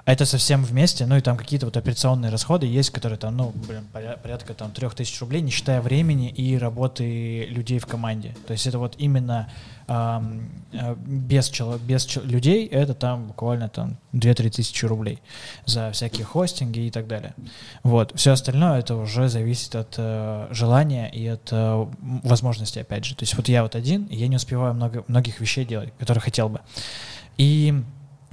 А 0.04 0.12
это 0.14 0.26
совсем 0.26 0.64
вместе, 0.66 1.06
ну 1.06 1.16
и 1.18 1.22
там 1.22 1.38
какие-то 1.38 1.66
вот 1.68 1.78
операционные 1.78 2.32
расходы 2.32 2.66
есть, 2.66 2.90
которые 2.90 3.18
там, 3.20 3.38
ну, 3.38 3.52
блин, 3.68 3.88
поря- 3.94 4.20
порядка 4.22 4.54
там 4.54 4.72
трех 4.72 4.96
тысяч 4.96 5.20
рублей, 5.22 5.42
не 5.42 5.52
считая 5.52 5.80
времени 5.82 6.30
и 6.30 6.58
работы 6.58 7.46
людей 7.46 7.80
в 7.80 7.86
команде. 7.86 8.36
То 8.48 8.54
есть 8.54 8.66
это 8.68 8.80
вот 8.80 8.96
именно 8.98 9.50
а, 9.94 10.24
без, 11.06 11.50
чело- 11.50 11.78
без 11.78 12.16
людей 12.16 12.66
это 12.66 12.94
там 12.94 13.28
буквально 13.28 13.68
там 13.68 13.98
2-3 14.14 14.50
тысячи 14.50 14.86
рублей 14.86 15.20
за 15.66 15.92
всякие 15.92 16.24
хостинги 16.24 16.80
и 16.80 16.92
так 16.92 17.08
далее. 17.08 17.34
Вот. 17.84 18.14
Все 18.16 18.32
остальное 18.32 18.80
это 18.80 18.96
уже 18.96 19.28
зависит 19.28 19.76
от 19.76 19.96
э, 19.98 20.48
желания 20.52 21.10
и 21.10 21.28
от 21.28 21.50
э, 21.52 21.88
возможностей, 22.24 22.80
опять 22.80 23.04
же. 23.04 23.16
То 23.16 23.24
есть 23.24 23.36
вот 23.36 23.50
я 23.50 23.64
вот 23.64 23.76
один, 23.76 24.06
и 24.06 24.16
я 24.16 24.30
не 24.30 24.38
успеваю 24.38 24.74
много, 24.74 25.04
многих 25.10 25.42
вещей 25.42 25.66
делать, 25.66 25.92
которые 26.00 26.22
хотел 26.22 26.48
бы. 26.48 26.62
И 27.38 27.84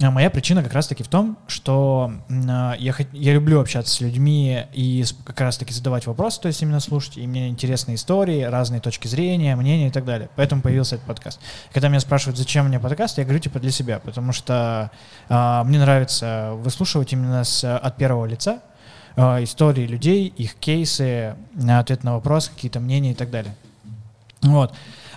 а 0.01 0.11
моя 0.11 0.29
причина 0.29 0.63
как 0.63 0.73
раз-таки 0.73 1.03
в 1.03 1.09
том, 1.09 1.37
что 1.47 2.13
а, 2.29 2.73
я, 2.79 2.95
я 3.11 3.33
люблю 3.33 3.59
общаться 3.59 3.93
с 3.93 3.99
людьми 3.99 4.65
и 4.71 5.03
как 5.25 5.41
раз-таки 5.41 5.73
задавать 5.73 6.07
вопросы, 6.07 6.39
то 6.39 6.47
есть 6.47 6.61
именно 6.61 6.79
слушать, 6.79 7.17
и 7.17 7.27
мне 7.27 7.49
интересны 7.49 7.95
истории, 7.95 8.43
разные 8.43 8.79
точки 8.79 9.07
зрения, 9.07 9.57
мнения 9.57 9.87
и 9.87 9.91
так 9.91 10.05
далее. 10.05 10.29
Поэтому 10.37 10.61
появился 10.61 10.95
этот 10.95 11.05
подкаст. 11.05 11.41
Когда 11.73 11.89
меня 11.89 11.99
спрашивают, 11.99 12.37
зачем 12.37 12.67
мне 12.67 12.79
подкаст, 12.79 13.17
я 13.17 13.25
говорю, 13.25 13.39
типа, 13.39 13.59
для 13.59 13.71
себя, 13.71 13.99
потому 13.99 14.31
что 14.31 14.89
а, 15.27 15.65
мне 15.65 15.79
нравится 15.79 16.51
выслушивать 16.55 17.11
именно 17.11 17.43
с, 17.43 17.65
от 17.65 17.97
первого 17.97 18.25
лица 18.25 18.61
а, 19.17 19.43
истории 19.43 19.85
людей, 19.85 20.27
их 20.27 20.55
кейсы, 20.55 21.35
ответ 21.69 22.05
на 22.05 22.13
вопросы, 22.13 22.51
какие-то 22.51 22.79
мнения 22.79 23.11
и 23.11 23.15
так 23.15 23.31
далее. 23.31 23.53
Вот. 24.43 24.73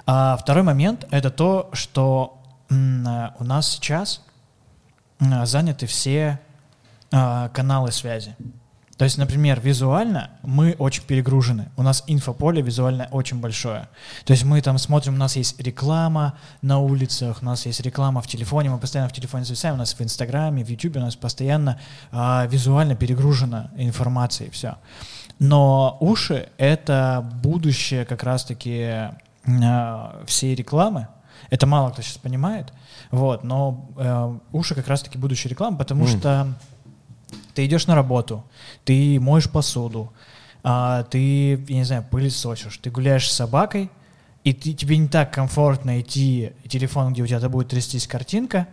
А 0.07 0.37
второй 0.37 0.65
момент— 0.65 1.07
это 1.13 1.31
то, 1.31 1.71
что 1.73 2.39
у 2.69 3.45
нас 3.45 3.69
сейчас 3.69 4.23
заняты 5.45 5.87
все 5.87 6.41
а, 7.11 7.49
каналы 7.51 7.93
связи. 7.93 8.35
То 8.97 9.05
есть, 9.05 9.19
например, 9.19 9.61
визуально 9.61 10.31
мы 10.43 10.77
очень 10.79 11.03
перегружены. 11.03 11.71
У 11.77 11.83
нас 11.83 12.05
инфополе 12.07 12.63
визуально 12.63 13.09
очень 13.11 13.41
большое. 13.41 13.89
То 14.25 14.33
есть 14.33 14.45
мы 14.45 14.61
там 14.61 14.79
смотрим, 14.79 15.15
у 15.15 15.17
нас 15.17 15.35
есть 15.35 15.61
реклама 15.61 16.39
на 16.61 16.79
улицах, 16.79 17.39
у 17.43 17.45
нас 17.45 17.67
есть 17.67 17.81
реклама 17.81 18.23
в 18.23 18.29
телефоне, 18.29 18.71
мы 18.71 18.79
постоянно 18.79 19.09
в 19.09 19.13
телефоне 19.13 19.45
зависаем, 19.45 19.75
у 19.75 19.79
нас 19.79 19.95
в 19.95 20.01
Инстаграме, 20.01 20.65
в 20.65 20.69
Ютубе 20.69 21.01
у 21.01 21.03
нас 21.03 21.17
постоянно 21.17 21.81
а, 22.13 22.47
визуально 22.47 22.95
перегружена 22.95 23.71
информация 23.77 24.47
и 24.47 24.51
все. 24.51 24.77
Но 25.39 25.97
уши— 26.01 26.51
это 26.57 27.29
будущее 27.43 28.05
как 28.05 28.23
раз-таки 28.23 29.11
а, 29.47 30.23
всей 30.27 30.55
рекламы. 30.55 31.09
Это 31.51 31.67
мало 31.67 31.91
кто 31.91 32.03
сейчас 32.03 32.19
понимает. 32.19 32.73
Вот, 33.13 33.45
но 33.45 33.89
э, 33.97 34.39
уши 34.53 34.75
как 34.75 34.89
раз-таки 34.89 35.19
будущая 35.19 35.51
реклама, 35.51 35.77
потому 35.79 36.05
Мгм. 36.05 36.19
что 36.19 36.49
ты 37.55 37.67
идешь 37.67 37.87
на 37.87 37.95
работу, 37.95 38.43
ты 38.85 39.21
моешь 39.21 39.49
посуду, 39.51 40.13
а, 40.65 41.03
ты, 41.05 41.53
я 41.69 41.77
не 41.77 41.85
знаю, 41.85 42.05
пылесосишь, 42.11 42.79
ты 42.79 42.91
гуляешь 42.91 43.29
с 43.31 43.35
собакой, 43.35 43.91
и 44.45 44.53
ты- 44.55 44.73
тебе 44.73 44.97
не 44.97 45.09
так 45.09 45.33
комфортно 45.33 46.01
идти 46.01 46.53
телефон, 46.69 47.13
где 47.13 47.23
у 47.23 47.27
тебя 47.27 47.47
будет 47.49 47.69
трястись 47.69 48.07
картинка, 48.07 48.67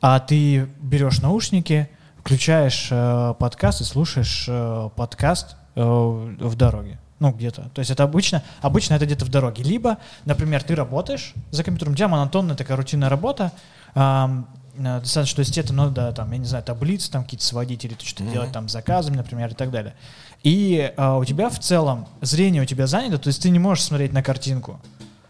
а 0.00 0.18
ты 0.18 0.66
берешь 0.82 1.20
наушники, 1.22 1.88
включаешь 2.18 2.88
э, 2.90 3.34
подкаст 3.38 3.80
и 3.82 3.84
слушаешь 3.84 4.46
э, 4.48 4.90
подкаст 4.96 5.54
э, 5.76 5.80
в 5.82 6.54
дороге. 6.56 6.98
Ну, 7.20 7.30
где-то. 7.32 7.70
То 7.74 7.78
есть 7.80 7.90
это 7.90 8.02
обычно, 8.02 8.42
обычно 8.62 8.94
это 8.94 9.06
где-то 9.06 9.24
в 9.24 9.28
дороге. 9.28 9.62
Либо, 9.62 9.98
например, 10.24 10.62
ты 10.62 10.74
работаешь 10.74 11.34
за 11.50 11.62
компьютером, 11.62 11.92
у 11.92 11.96
тебя 11.96 12.08
монотонная 12.08 12.56
такая 12.56 12.76
рутинная 12.78 13.08
работа, 13.10 13.52
ам, 13.94 14.48
э, 14.78 15.00
достаточно, 15.00 15.36
то 15.36 15.40
есть 15.40 15.58
это 15.58 15.72
надо, 15.74 16.12
там, 16.12 16.32
я 16.32 16.38
не 16.38 16.46
знаю, 16.46 16.64
таблицы 16.64 17.10
там 17.10 17.24
какие-то 17.24 17.44
сводить 17.44 17.84
или 17.84 17.94
что-то 18.02 18.24
Мгм. 18.24 18.32
делать 18.32 18.52
там 18.52 18.68
с 18.68 18.72
заказами, 18.72 19.16
например, 19.16 19.50
и 19.50 19.54
так 19.54 19.70
далее. 19.70 19.94
И 20.42 20.92
а, 20.96 21.18
у 21.18 21.24
тебя 21.26 21.50
в 21.50 21.58
целом 21.58 22.08
зрение 22.22 22.62
у 22.62 22.64
тебя 22.64 22.86
занято, 22.86 23.18
то 23.18 23.28
есть 23.28 23.42
ты 23.42 23.50
не 23.50 23.58
можешь 23.58 23.84
смотреть 23.84 24.14
на 24.14 24.22
картинку. 24.22 24.80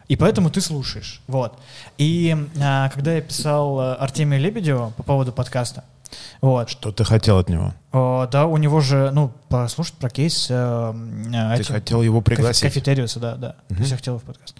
И 0.06 0.16
поэтому 0.16 0.50
ты 0.50 0.60
слушаешь. 0.60 1.20
Вот. 1.26 1.58
И 1.98 2.36
а, 2.60 2.88
когда 2.90 3.14
я 3.14 3.20
писал 3.20 3.80
э, 3.80 3.94
Артемию 3.94 4.40
Лебедеву 4.40 4.92
по 4.96 5.02
поводу 5.02 5.32
подкаста, 5.32 5.84
вот, 6.40 6.68
Что 6.70 6.92
ты 6.92 7.04
хотел 7.04 7.38
от 7.38 7.48
него? 7.48 7.74
о, 7.92 8.26
да, 8.30 8.46
у 8.46 8.56
него 8.56 8.80
же, 8.80 9.10
ну, 9.12 9.30
послушать 9.48 9.94
про 9.94 10.10
кейс 10.10 10.46
э, 10.50 10.54
э, 10.54 11.56
Ты 11.56 11.62
этим- 11.62 11.74
хотел 11.74 12.02
его 12.02 12.20
кафе- 12.20 12.36
пригласить? 12.36 12.62
Кафетериуса, 12.62 13.20
да, 13.20 13.36
да. 13.36 13.56
То 13.68 13.74
есть 13.74 13.90
я 13.90 13.96
хотел 13.96 14.18
в 14.18 14.22
подкаст. 14.22 14.54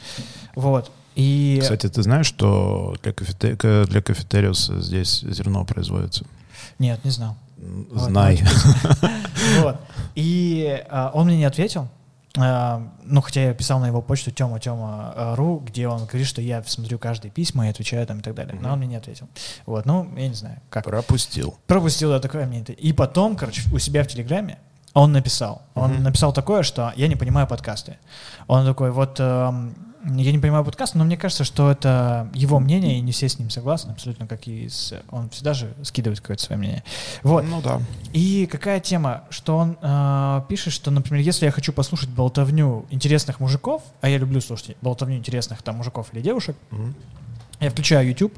Вот. 0.54 0.90
И 1.16 1.58
Кстати, 1.60 1.88
ты 1.88 2.02
знаешь, 2.02 2.26
что 2.26 2.94
для, 3.02 3.12
кафете- 3.12 3.56
ка- 3.56 3.84
для 3.88 4.00
кафетериуса 4.02 4.80
здесь 4.80 5.20
зерно 5.22 5.64
производится? 5.64 6.24
нет, 6.78 7.04
не 7.04 7.10
знал. 7.10 7.36
Знай. 7.92 8.42
Вот. 9.60 9.76
И 10.14 10.82
а, 10.88 11.10
он 11.12 11.26
мне 11.26 11.36
не 11.38 11.44
ответил. 11.44 11.88
А, 12.38 12.80
ну, 13.02 13.20
хотя 13.20 13.42
я 13.42 13.54
писал 13.54 13.80
на 13.80 13.86
его 13.88 14.00
почту 14.02 14.30
Тема 14.30 14.60
Тема 14.60 15.12
а, 15.16 15.34
ру, 15.36 15.58
где 15.58 15.88
он 15.88 16.04
говорит, 16.06 16.26
что 16.28 16.40
я 16.40 16.62
смотрю 16.62 16.98
каждые 16.98 17.32
письма 17.32 17.66
и 17.66 17.70
отвечаю 17.70 18.06
там 18.06 18.20
и 18.20 18.22
так 18.22 18.34
далее. 18.34 18.54
Но 18.54 18.60
Мгм. 18.60 18.72
он 18.72 18.78
мне 18.78 18.86
не 18.88 18.96
ответил. 18.96 19.28
Вот, 19.66 19.84
ну, 19.84 20.08
я 20.16 20.28
не 20.28 20.34
знаю, 20.34 20.58
как. 20.70 20.84
Пропустил. 20.84 21.58
Пропустил 21.66 22.12
я 22.12 22.20
такое 22.20 22.46
мнение. 22.46 22.74
И 22.76 22.92
потом, 22.92 23.34
короче, 23.36 23.62
у 23.72 23.78
себя 23.80 24.04
в 24.04 24.06
Телеграме 24.06 24.58
он 24.94 25.12
написал. 25.12 25.62
Он 25.74 25.94
Мгм. 25.94 26.02
написал 26.04 26.32
такое, 26.32 26.62
что 26.62 26.92
я 26.96 27.08
не 27.08 27.16
понимаю 27.16 27.46
подкасты. 27.48 27.96
Он 28.46 28.64
такой, 28.64 28.92
вот 28.92 29.18
эм, 29.18 29.74
я 30.04 30.32
не 30.32 30.38
понимаю 30.38 30.64
подкасты, 30.64 30.98
но 30.98 31.04
мне 31.04 31.16
кажется, 31.16 31.44
что 31.44 31.70
это 31.70 32.28
его 32.34 32.58
мнение, 32.58 32.98
и 32.98 33.00
не 33.00 33.12
все 33.12 33.28
с 33.28 33.38
ним 33.38 33.50
согласны, 33.50 33.90
абсолютно 33.90 34.26
как 34.26 34.46
и 34.46 34.68
с... 34.68 34.94
Он 35.10 35.28
всегда 35.30 35.52
же 35.52 35.74
скидывает 35.82 36.20
какое-то 36.20 36.42
свое 36.42 36.58
мнение. 36.58 36.84
Вот. 37.22 37.44
Ну 37.44 37.60
да. 37.60 37.80
И 38.12 38.46
какая 38.50 38.80
тема, 38.80 39.24
что 39.30 39.56
он 39.58 39.76
э, 39.80 40.42
пишет, 40.48 40.72
что, 40.72 40.90
например, 40.90 41.22
если 41.22 41.44
я 41.46 41.52
хочу 41.52 41.72
послушать 41.72 42.08
болтовню 42.10 42.86
интересных 42.90 43.40
мужиков, 43.40 43.82
а 44.00 44.08
я 44.08 44.18
люблю 44.18 44.40
слушать 44.40 44.76
болтовню 44.80 45.16
интересных 45.16 45.62
там 45.62 45.76
мужиков 45.76 46.08
или 46.12 46.20
девушек, 46.22 46.56
Мгм. 46.70 46.94
я 47.60 47.70
включаю 47.70 48.08
YouTube, 48.08 48.32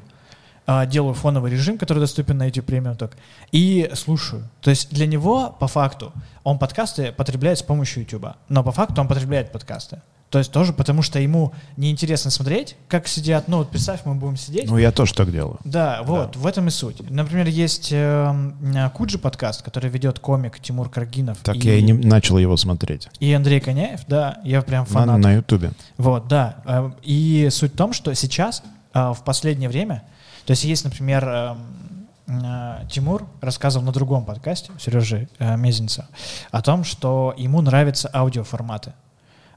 а, 0.65 0.85
делаю 0.85 1.13
фоновый 1.13 1.51
режим, 1.51 1.77
который 1.77 1.99
доступен 1.99 2.37
на 2.37 2.45
YouTube 2.45 2.69
Premium 2.69 2.95
только, 2.95 3.17
и 3.51 3.89
слушаю. 3.95 4.49
То 4.61 4.69
есть 4.69 4.89
для 4.91 5.07
него, 5.07 5.55
по 5.59 5.67
факту, 5.67 6.13
он 6.43 6.57
подкасты 6.57 7.11
потребляет 7.11 7.59
с 7.59 7.63
помощью 7.63 8.03
YouTube, 8.03 8.27
но 8.47 8.63
по 8.63 8.71
факту 8.71 9.01
он 9.01 9.07
потребляет 9.07 9.51
подкасты. 9.51 10.01
То 10.33 10.39
есть 10.39 10.51
тоже 10.51 10.73
потому, 10.73 11.03
что 11.03 11.19
ему 11.19 11.53
неинтересно 11.77 12.31
смотреть, 12.31 12.75
как 12.87 13.07
сидят. 13.07 13.47
Ну, 13.47 13.57
вот 13.57 13.69
представь, 13.69 13.99
мы 14.03 14.15
будем 14.15 14.35
сидеть. 14.35 14.67
Ну, 14.67 14.79
я 14.79 14.91
тоже 14.91 15.13
так 15.13 15.31
делаю. 15.31 15.59
Да, 15.63 16.01
вот, 16.03 16.35
в 16.35 16.47
этом 16.47 16.69
и 16.69 16.71
суть. 16.71 17.07
Например, 17.07 17.45
есть 17.45 17.89
эм, 17.91 18.55
э, 18.75 18.89
Куджи 18.89 19.19
подкаст, 19.19 19.61
который 19.61 19.91
ведет 19.91 20.17
комик 20.17 20.59
Тимур 20.59 20.89
Каргинов 20.89 21.37
Так 21.43 21.57
я 21.57 21.75
и 21.75 21.83
не 21.83 21.93
начал 21.93 22.39
его 22.39 22.57
смотреть. 22.57 23.09
и 23.19 23.31
Андрей 23.31 23.59
Коняев, 23.59 24.07
да, 24.07 24.39
я 24.43 24.63
прям 24.63 24.87
фанат. 24.87 25.19
На, 25.19 25.33
Ютубе. 25.33 25.73
Вот, 25.97 26.27
да. 26.27 26.55
Э, 26.65 26.89
И 27.03 27.49
суть 27.51 27.73
в 27.73 27.77
том, 27.77 27.93
что 27.93 28.11
сейчас, 28.15 28.63
э, 28.95 29.13
в 29.15 29.23
последнее 29.23 29.69
время, 29.69 30.01
то 30.47 30.51
есть 30.53 30.63
есть, 30.63 30.83
например, 30.83 31.29
эм, 31.29 32.07
э, 32.25 32.87
Тимур 32.89 33.27
рассказывал 33.39 33.85
на 33.85 33.91
другом 33.91 34.25
подкасте 34.25 34.71
Сережи 34.79 35.29
Мезенца 35.37 36.07
о 36.49 36.63
том, 36.63 36.83
что 36.83 37.35
ему 37.37 37.61
нравятся 37.61 38.09
аудиоформаты 38.11 38.93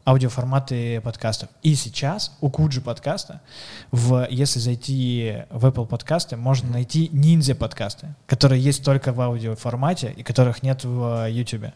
аудиоформаты 0.07 1.01
подкастов. 1.01 1.49
И 1.63 1.75
сейчас 1.75 2.37
у 2.41 2.49
Куджи 2.49 2.81
подкаста, 2.81 3.41
в, 3.91 4.27
если 4.31 4.61
зайти 4.61 5.39
в 5.51 5.67
Apple 5.67 5.87
подкасты, 5.87 6.37
можно 6.37 6.71
найти 6.71 7.09
ниндзя 7.13 7.55
подкасты, 7.55 8.15
которые 8.27 8.63
есть 8.63 8.85
только 8.85 9.13
в 9.13 9.21
аудиоформате 9.21 10.15
и 10.17 10.23
которых 10.23 10.63
нет 10.63 10.85
в 10.85 11.29
YouTube. 11.29 11.73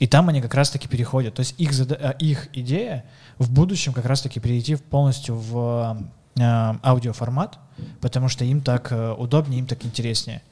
И 0.00 0.08
там 0.08 0.28
они 0.28 0.42
как 0.42 0.54
раз-таки 0.54 0.88
переходят. 0.88 1.34
То 1.34 1.40
есть 1.40 1.54
их, 1.58 1.72
э, 1.78 2.14
их 2.18 2.48
идея 2.52 3.04
в 3.38 3.52
будущем 3.52 3.92
как 3.92 4.06
раз-таки 4.06 4.40
перейти 4.40 4.74
полностью 4.74 5.36
в 5.36 5.96
э, 6.00 6.04
аудиоформат, 6.38 7.58
потому 8.00 8.28
что 8.28 8.44
им 8.44 8.60
так 8.60 8.88
э, 8.92 9.12
удобнее, 9.18 9.58
им 9.60 9.66
так 9.66 9.84
интереснее. 9.84 10.42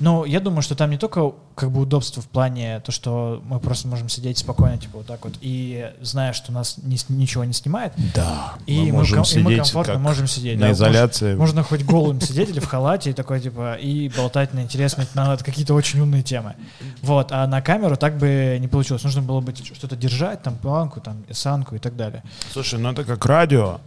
Но 0.00 0.24
я 0.24 0.40
думаю, 0.40 0.62
что 0.62 0.74
там 0.74 0.90
не 0.90 0.98
только 0.98 1.32
как 1.54 1.70
бы 1.70 1.80
удобство 1.80 2.22
в 2.22 2.26
плане 2.26 2.80
то, 2.80 2.92
что 2.92 3.42
мы 3.44 3.58
просто 3.60 3.88
можем 3.88 4.08
сидеть 4.08 4.38
спокойно, 4.38 4.78
типа 4.78 4.98
вот 4.98 5.06
так 5.06 5.24
вот, 5.24 5.34
и 5.40 5.90
зная, 6.00 6.32
что 6.32 6.52
нас 6.52 6.76
ни 6.78 6.96
ничего 7.12 7.44
не 7.44 7.52
снимает, 7.52 7.92
Да. 8.14 8.54
и 8.66 8.78
мы 8.78 8.86
мы, 8.86 8.92
можем 8.92 9.22
ком- 9.22 9.32
и 9.32 9.38
мы 9.42 9.50
сидеть 9.50 9.58
комфортно 9.58 9.98
можем 9.98 10.26
сидеть. 10.26 10.58
на 10.58 10.66
да. 10.66 10.72
изоляции. 10.72 11.34
Можно, 11.34 11.40
можно 11.40 11.62
хоть 11.64 11.84
голым 11.84 12.20
сидеть 12.20 12.50
или 12.50 12.60
в 12.60 12.66
халате 12.66 13.10
и 13.10 13.12
такой, 13.12 13.40
типа, 13.40 13.74
и 13.74 14.08
болтать 14.16 14.54
на 14.54 14.60
интересные, 14.60 15.06
на 15.14 15.36
какие-то 15.36 15.74
очень 15.74 16.00
умные 16.00 16.22
темы. 16.22 16.54
Вот, 17.02 17.32
а 17.32 17.46
на 17.46 17.60
камеру 17.62 17.96
так 17.96 18.16
бы 18.18 18.58
не 18.60 18.68
получилось. 18.68 19.02
Нужно 19.04 19.22
было 19.22 19.40
бы 19.40 19.54
что-то 19.54 19.96
держать, 19.96 20.42
там, 20.42 20.56
планку, 20.56 21.00
там, 21.00 21.24
осанку 21.28 21.74
и 21.74 21.78
так 21.78 21.96
далее. 21.96 22.22
Слушай, 22.52 22.78
ну 22.78 22.90
это 22.90 23.04
как 23.04 23.24
радио, 23.26 23.80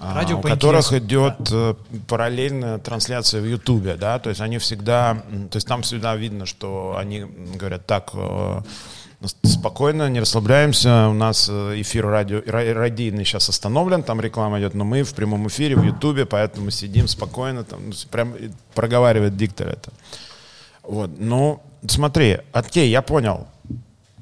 Радио 0.00 0.38
у 0.38 0.42
которых 0.42 0.92
интересу, 0.92 0.98
идет 0.98 1.34
э, 1.50 1.74
параллельная 2.06 2.78
трансляция 2.78 3.40
в 3.40 3.46
Ютубе, 3.46 3.94
да, 3.94 4.18
то 4.18 4.28
есть 4.28 4.40
они 4.40 4.58
всегда, 4.58 5.22
то 5.50 5.56
есть 5.56 5.66
там 5.66 5.82
всегда 5.82 6.14
видно, 6.14 6.46
что 6.46 6.96
они 6.98 7.24
говорят 7.54 7.86
так, 7.86 8.10
э, 8.14 8.60
Спокойно, 9.42 10.10
не 10.10 10.20
расслабляемся. 10.20 11.08
У 11.08 11.14
нас 11.14 11.48
э, 11.50 11.80
эфир 11.80 12.06
радио, 12.06 12.40
ра- 12.40 12.72
радийный 12.74 13.24
сейчас 13.24 13.48
остановлен, 13.48 14.02
там 14.02 14.20
реклама 14.20 14.58
идет, 14.60 14.74
но 14.74 14.84
мы 14.84 15.02
в 15.02 15.14
прямом 15.14 15.48
эфире 15.48 15.76
в 15.76 15.82
Ютубе, 15.82 16.26
поэтому 16.26 16.70
сидим 16.70 17.08
спокойно, 17.08 17.64
там, 17.64 17.88
ну, 17.88 17.94
прям 18.10 18.34
проговаривает 18.74 19.36
диктор 19.36 19.68
это. 19.68 19.90
Вот, 20.82 21.10
ну, 21.18 21.62
смотри, 21.86 22.40
окей, 22.52 22.90
я 22.90 23.00
понял. 23.00 23.46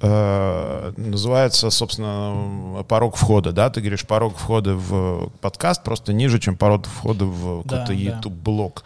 Э, 0.04 0.92
называется, 0.96 1.70
собственно, 1.70 2.82
порог 2.88 3.16
входа, 3.16 3.52
да? 3.52 3.70
Ты 3.70 3.80
говоришь, 3.80 4.04
порог 4.04 4.36
входа 4.36 4.74
в 4.74 5.30
подкаст 5.40 5.84
просто 5.84 6.12
ниже, 6.12 6.40
чем 6.40 6.56
порог 6.56 6.86
входа 6.86 7.24
в 7.24 7.62
Да, 7.64 7.68
какой-то 7.68 7.92
да. 7.92 7.98
YouTube-блог. 7.98 8.84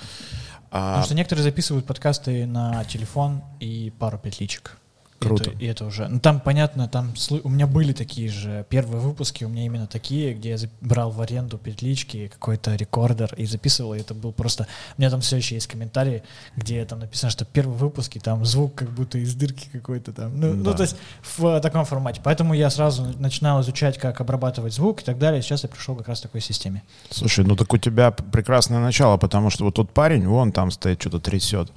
А, 0.71 0.91
Потому 0.91 1.05
что 1.07 1.15
некоторые 1.15 1.43
записывают 1.43 1.87
подкасты 1.87 2.45
на 2.45 2.85
телефон 2.85 3.43
и 3.61 3.93
пару 3.99 4.19
петличек. 4.19 4.77
И 5.21 5.25
Круто. 5.25 5.51
это- 5.51 5.59
И 5.59 5.67
это, 5.67 5.85
уже. 5.87 6.09
Ну 6.09 6.21
там 6.21 6.41
понятно, 6.41 6.89
там 6.89 7.15
у 7.43 7.49
меня 7.49 7.67
были 7.67 7.93
такие 7.93 8.29
же 8.29 8.67
первые 8.69 9.01
выпуски, 9.01 9.45
у 9.45 9.49
меня 9.49 9.65
именно 9.65 9.87
такие, 9.87 10.35
где 10.35 10.51
я 10.51 10.59
брал 10.81 11.11
в 11.11 11.21
аренду 11.21 11.57
петлички, 11.59 12.29
какой-то 12.29 12.75
рекордер 12.77 13.33
и 13.37 13.47
записывал. 13.47 13.95
И 13.95 14.01
это 14.01 14.15
был 14.15 14.33
просто. 14.33 14.67
У 14.97 15.01
меня 15.01 15.11
там 15.11 15.21
все 15.21 15.37
еще 15.39 15.55
есть 15.55 15.67
комментарии, 15.69 16.23
где 16.57 16.85
там 16.85 17.01
написано, 17.01 17.31
что 17.31 17.45
первый 17.45 17.77
выпуск 17.77 18.17
и 18.17 18.21
там 18.21 18.45
звук 18.45 18.75
как 18.75 18.91
будто 18.91 19.19
из 19.19 19.35
дырки 19.35 19.69
какой-то 19.73 20.13
там. 20.13 20.39
Ну, 20.39 20.53
ну, 20.55 20.65
Да. 20.65 20.73
то 20.75 20.83
есть 20.83 20.97
в 21.23 21.47
э, 21.47 21.61
таком 21.61 21.85
формате. 21.85 22.21
Поэтому 22.23 22.55
я 22.55 22.69
сразу 22.71 23.05
начинал 23.19 23.61
изучать, 23.63 23.99
как 23.99 24.21
обрабатывать 24.21 24.75
звук 24.75 25.01
и 25.03 25.05
так 25.05 25.19
далее. 25.19 25.41
Сейчас 25.43 25.63
я 25.63 25.69
пришел 25.69 25.97
как 25.97 26.09
раз 26.09 26.21
к 26.21 26.23
такой 26.25 26.41
системе. 26.41 26.83
Слушай, 27.11 27.45
ну 27.45 27.57
так 27.57 27.73
у 27.73 27.79
тебя 27.79 28.11
прекрасное 28.11 28.81
начало, 28.81 29.17
потому 29.17 29.51
что 29.51 29.65
вот 29.65 29.75
тот 29.75 29.91
парень, 29.93 30.27
вон 30.27 30.53
там 30.53 30.71
стоит, 30.71 31.01
что-то 31.01 31.21
трясет. 31.21 31.71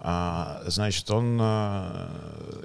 А, 0.00 0.62
значит, 0.66 1.10
он 1.10 1.38
а, 1.40 2.08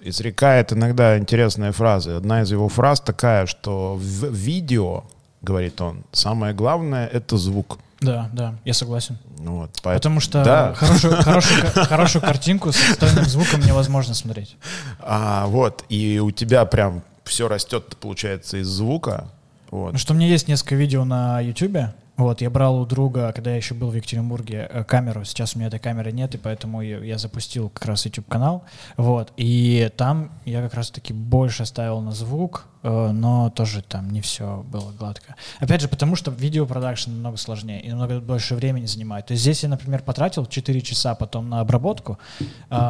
изрекает 0.04 0.72
иногда 0.74 1.18
интересные 1.18 1.72
фразы. 1.72 2.12
Одна 2.12 2.42
из 2.44 2.52
его 2.52 2.70
фраз 2.70 3.00
такая, 3.02 3.46
что 3.48 3.96
в 3.96 4.32
видео, 4.32 5.04
говорит 5.42 5.82
он, 5.82 6.04
самое 6.12 6.54
главное— 6.54 7.08
это 7.14 7.38
звук. 7.38 7.80
Да, 8.02 8.30
да, 8.34 8.56
я 8.66 8.74
согласен. 8.74 9.18
Ну 9.40 9.60
Вот, 9.60 9.72
поэт- 9.82 9.96
Потому 9.96 10.20
что 10.20 10.44
Да. 10.44 10.74
хорошую, 10.74 11.16
хорошую, 11.24 11.62
хорошую 11.88 12.22
картинку 12.22 12.72
с 12.72 12.90
отстойным 12.92 13.26
звуком 13.26 13.62
невозможно 13.62 14.14
смотреть. 14.14 14.58
А, 15.00 15.46
вот, 15.48 15.86
и 15.90 16.20
у 16.20 16.32
тебя 16.32 16.66
прям 16.66 17.02
все 17.24 17.48
растет, 17.48 17.96
получается, 18.02 18.58
из 18.58 18.68
звука. 18.68 19.30
Вот. 19.72 19.86
Потому 19.88 20.00
что 20.00 20.14
у 20.14 20.18
меня 20.18 20.28
есть 20.28 20.48
несколько 20.50 20.76
видео 20.76 21.06
на 21.06 21.40
YouTube. 21.40 21.78
Вот, 22.16 22.42
я 22.42 22.50
брал 22.52 22.80
у 22.80 22.86
друга, 22.86 23.32
когда 23.34 23.52
я 23.52 23.58
еще 23.58 23.74
был 23.74 23.90
в 23.90 23.96
Екатеринбурге, 23.96 24.70
э, 24.72 24.84
камеру. 24.84 25.24
Сейчас 25.26 25.56
у 25.56 25.60
меня 25.60 25.68
этой 25.68 25.80
камеры 25.80 26.12
нет, 26.12 26.36
и 26.36 26.38
поэтому 26.38 26.82
я, 26.82 27.18
запустил 27.18 27.70
как 27.70 27.86
раз 27.86 28.06
YouTube-канал. 28.06 28.64
Вот, 28.98 29.34
и 29.36 29.90
там 29.98 30.32
я 30.46 30.62
как 30.62 30.76
раз-таки 30.76 31.12
больше 31.12 31.66
ставил 31.66 32.02
на 32.02 32.12
звук, 32.12 32.66
э, 32.84 33.12
но 33.12 33.50
тоже 33.50 33.82
там 33.82 34.12
не 34.12 34.22
все 34.22 34.64
было 34.70 34.92
гладко. 34.92 35.36
Опять 35.60 35.82
же, 35.82 35.88
потому 35.88 36.16
что 36.16 36.30
видеопродакшн 36.30 37.10
намного 37.10 37.38
сложнее 37.38 37.82
и 37.82 37.90
намного 37.90 38.20
больше 38.20 38.54
времени 38.54 38.86
занимает. 38.86 39.26
То 39.26 39.32
есть 39.34 39.42
здесь 39.42 39.64
я, 39.64 39.70
например, 39.70 40.04
потратил 40.04 40.46
4 40.46 40.82
часа 40.82 41.16
потом 41.16 41.50
на 41.50 41.62
обработку, 41.62 42.20
э, 42.40 42.46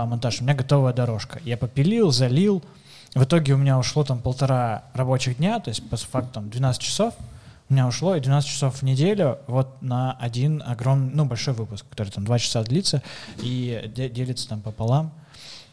монтаж. 0.05 0.41
У 0.41 0.43
меня 0.43 0.53
готовая 0.53 0.91
дорожка. 0.91 1.39
Я 1.45 1.55
попилил, 1.55 2.11
залил, 2.11 2.61
в 3.15 3.23
итоге 3.23 3.53
у 3.53 3.57
меня 3.57 3.77
ушло 3.77 4.03
там 4.03 4.19
полтора 4.19 4.83
рабочих 4.93 5.37
дня, 5.37 5.59
то 5.59 5.69
есть 5.69 5.87
по 5.87 5.95
факту 5.95 6.33
там 6.33 6.49
12 6.49 6.81
часов 6.81 7.13
у 7.73 7.75
меня 7.75 7.87
ушло, 7.87 8.15
и 8.15 8.19
12 8.19 8.47
часов 8.47 8.75
в 8.75 8.83
неделю 8.83 9.39
вот 9.47 9.81
на 9.81 10.13
один 10.13 10.61
огромный, 10.63 11.11
ну, 11.15 11.25
большой 11.25 11.55
выпуск, 11.55 11.85
который 11.89 12.09
там 12.09 12.23
2 12.23 12.37
часа 12.37 12.63
длится 12.63 13.01
и 13.39 13.91
де- 13.95 14.09
делится 14.09 14.47
там 14.47 14.61
пополам. 14.61 15.11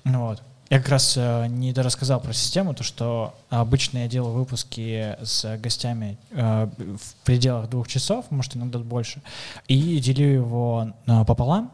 Ну 0.05 0.29
вот. 0.29 0.43
Я 0.71 0.79
как 0.79 0.89
раз 0.89 1.15
э, 1.19 1.47
не 1.49 1.75
дорассказал 1.75 2.21
про 2.21 2.33
систему, 2.33 2.73
то 2.75 2.85
что 2.85 3.35
обычно 3.51 3.99
я 3.99 4.09
делаю 4.09 4.33
выпуски 4.33 5.17
с 5.23 5.59
гостями 5.59 6.17
э, 6.31 6.69
в 6.79 7.15
пределах 7.25 7.69
двух 7.69 7.87
часов, 7.87 8.31
может 8.31 8.57
иногда 8.57 8.79
больше, 8.79 9.21
и 9.69 9.99
делю 9.99 10.33
его 10.33 10.93
э, 11.07 11.25
пополам, 11.27 11.71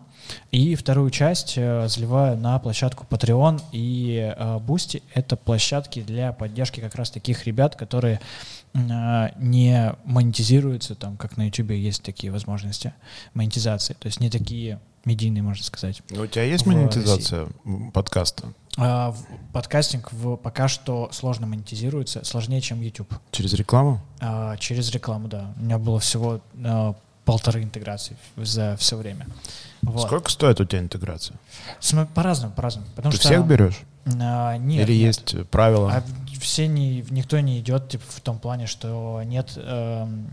и 0.50 0.74
вторую 0.74 1.10
часть 1.10 1.54
э, 1.56 1.86
заливаю 1.88 2.36
на 2.36 2.58
площадку 2.58 3.06
Patreon 3.08 3.60
и 3.70 4.34
э, 4.36 4.58
Boosty. 4.58 5.02
Это 5.14 5.36
площадки 5.36 6.02
для 6.02 6.32
поддержки 6.32 6.80
как 6.80 6.94
раз 6.94 7.10
таких 7.10 7.46
ребят, 7.46 7.76
которые 7.76 8.20
не 9.38 9.94
монетизируются, 10.04 10.94
там, 10.94 11.16
как 11.16 11.36
на 11.36 11.46
YouTube 11.46 11.70
есть 11.70 12.02
такие 12.02 12.32
возможности 12.32 12.92
монетизации. 13.34 13.94
То 13.94 14.06
есть 14.06 14.20
не 14.20 14.30
такие 14.30 14.80
медийные, 15.04 15.42
можно 15.42 15.64
сказать. 15.64 16.02
Ну, 16.10 16.22
У 16.22 16.26
тебя 16.26 16.42
есть 16.44 16.66
монетизация 16.66 17.48
м, 17.64 17.92
подкаста 17.92 18.52
А 18.76 19.14
подкастинг 19.52 20.12
в, 20.12 20.36
пока 20.36 20.68
что 20.68 21.08
сложно 21.12 21.46
монетизируется, 21.46 22.24
сложнее, 22.24 22.60
чем 22.60 22.80
YouTube. 22.80 23.14
через 23.30 23.54
рекламу? 23.54 24.00
А, 24.20 24.56
через 24.58 24.90
рекламу, 24.90 25.28
да. 25.28 25.54
У 25.58 25.62
меня 25.62 25.78
было 25.78 26.00
всего 26.00 26.40
а, 26.64 26.94
полторы 27.26 27.62
интеграции 27.62 28.16
за 28.36 28.76
все 28.78 28.96
время. 28.96 29.26
Вот. 29.82 30.06
Сколько 30.06 30.30
стоит 30.30 30.58
у 30.60 30.64
тебя 30.64 30.78
интеграция? 30.80 31.36
По-разному, 32.14 32.54
по-разному. 32.54 32.86
Потому 32.96 33.12
Ты 33.12 33.18
что, 33.18 33.28
всех 33.28 33.44
берешь? 33.46 33.78
а, 34.20 34.56
нет, 34.56 34.88
Или 34.88 34.96
нет. 34.96 35.06
есть 35.08 35.34
э, 35.34 35.44
правила? 35.44 35.92
А 35.92 36.02
все 36.40 36.66
не, 36.68 37.04
никто 37.10 37.38
не 37.40 37.60
идет 37.60 37.88
типа, 37.90 38.04
в 38.08 38.20
том 38.20 38.38
плане, 38.38 38.66
что 38.66 39.20
нет, 39.24 39.52
эм, 39.56 40.28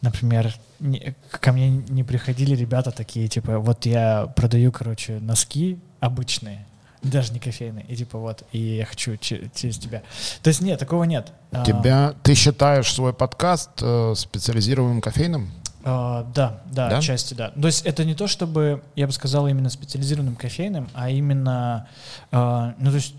например, 0.00 0.54
не- 0.80 1.14
ко 1.30 1.52
мне 1.52 1.68
не 1.70 2.04
приходили 2.04 2.54
ребята 2.54 2.90
такие, 2.90 3.28
типа, 3.28 3.58
вот 3.58 3.84
я 3.86 4.26
продаю, 4.36 4.70
короче, 4.72 5.18
носки 5.20 5.78
обычные, 6.00 6.64
даже 7.02 7.32
не 7.32 7.40
кофейные, 7.40 7.84
и 7.86 7.96
типа 7.96 8.18
вот, 8.18 8.44
и 8.52 8.58
я 8.76 8.86
хочу 8.86 9.16
че- 9.16 9.50
через 9.54 9.78
тебя. 9.78 10.02
То 10.42 10.48
есть 10.48 10.60
нет, 10.60 10.78
такого 10.78 11.04
нет. 11.04 11.32
А, 11.52 11.64
Тебя, 11.64 12.14
ты 12.22 12.34
считаешь 12.34 12.92
свой 12.92 13.12
подкаст 13.12 13.70
э, 13.82 14.14
специализированным 14.16 15.00
кофейным? 15.00 15.50
А, 15.86 16.26
да, 16.34 16.60
да, 16.66 16.88
Да? 16.88 16.98
отчасти 16.98 17.34
да. 17.34 17.50
То 17.50 17.66
есть 17.66 17.84
это 17.84 18.04
не 18.04 18.14
то, 18.14 18.26
чтобы, 18.26 18.82
я 18.96 19.06
бы 19.06 19.12
сказал, 19.12 19.46
именно 19.48 19.68
специализированным 19.68 20.34
кофейным, 20.34 20.88
а 20.94 21.10
именно, 21.10 21.86
а, 22.32 22.74
ну 22.78 22.90
то 22.90 22.96
есть 22.96 23.14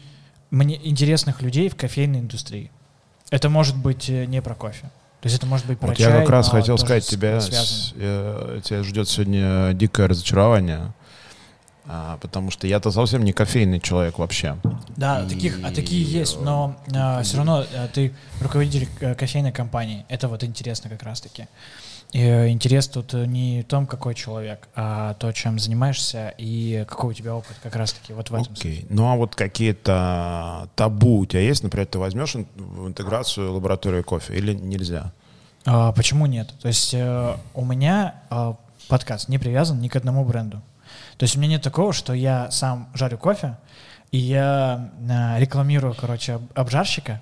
мне 0.50 0.76
интересных 0.88 1.42
людей 1.44 1.70
в 1.70 1.76
кофейной 1.76 2.20
индустрии. 2.22 2.72
Это 3.30 3.50
может 3.50 3.76
быть 3.78 4.10
э, 4.10 4.26
не 4.26 4.42
про 4.42 4.56
кофе. 4.56 4.90
То 5.22 5.28
есть 5.28 5.38
это 5.38 5.46
может 5.48 5.66
быть 5.66 5.80
про 5.80 5.88
Вот 5.90 5.98
чай, 5.98 6.12
я 6.14 6.20
как 6.22 6.30
раз 6.30 6.50
хотел 6.50 6.78
сказать, 6.78 7.06
тебя, 7.08 7.40
с- 7.42 7.94
э, 7.96 8.62
тебя 8.64 8.84
ждет 8.84 9.10
сегодня 9.10 9.74
дикое 9.74 10.08
разочарование, 10.08 10.94
а, 11.88 12.18
потому 12.22 12.50
что 12.52 12.66
я-то 12.68 12.90
совсем 12.92 13.24
не 13.24 13.34
кофейный 13.34 13.80
человек 13.80 14.18
вообще. 14.20 14.58
Да, 14.98 15.22
И- 15.24 15.30
таких, 15.30 15.60
а 15.64 15.72
такие 15.72 16.04
есть, 16.04 16.40
но 16.42 16.76
все 17.24 17.38
равно 17.38 17.64
а, 17.76 17.88
ты 17.88 18.12
руководитель 18.42 18.88
э, 19.02 19.14
кофейной 19.16 19.52
компании. 19.52 20.06
Это 20.10 20.28
вот 20.28 20.44
интересно 20.44 20.90
как 20.90 21.04
раз-таки. 21.04 21.48
И, 22.16 22.18
э, 22.18 22.48
интерес 22.48 22.88
тут 22.88 23.14
э, 23.14 23.26
не 23.26 23.64
в 23.64 23.66
том, 23.66 23.86
какой 23.86 24.16
человек, 24.16 24.70
а 24.74 25.16
то, 25.16 25.34
чем 25.34 25.60
занимаешься 25.60 26.34
и 26.38 26.86
какой 26.88 27.10
у 27.10 27.14
тебя 27.14 27.36
опыт 27.36 27.58
как 27.62 27.76
раз-таки 27.76 28.14
вот 28.14 28.30
в 28.30 28.36
этом. 28.36 28.54
Окей. 28.54 28.86
Ну 28.90 29.12
а 29.12 29.18
вот 29.18 29.36
какие-то 29.36 30.70
табу 30.76 31.20
у 31.20 31.26
тебя 31.26 31.42
есть? 31.42 31.64
Например, 31.64 31.86
ты 31.86 32.00
возьмешь 32.00 32.36
в 32.36 32.88
интеграцию 32.88 33.52
лабораторию 33.52 34.02
кофе 34.06 34.34
или 34.38 34.54
нельзя? 34.54 35.12
А, 35.66 35.92
почему 35.92 36.26
нет? 36.26 36.54
То 36.62 36.70
есть 36.70 36.94
э, 36.94 37.36
у 37.54 37.66
меня 37.66 38.16
а, 38.30 38.56
подкаст 38.88 39.28
не 39.28 39.38
привязан 39.38 39.82
ни 39.82 39.90
к 39.90 39.98
одному 39.98 40.24
бренду. 40.24 40.62
То 41.18 41.24
есть 41.24 41.36
у 41.36 41.40
меня 41.40 41.56
нет 41.56 41.64
такого, 41.64 41.92
что 41.92 42.14
я 42.14 42.50
сам 42.50 42.88
жарю 42.94 43.18
кофе, 43.18 43.58
и 44.12 44.20
я 44.20 44.90
а, 45.10 45.38
рекламирую, 45.38 45.94
короче, 45.94 46.36
об- 46.36 46.50
обжарщика, 46.56 47.22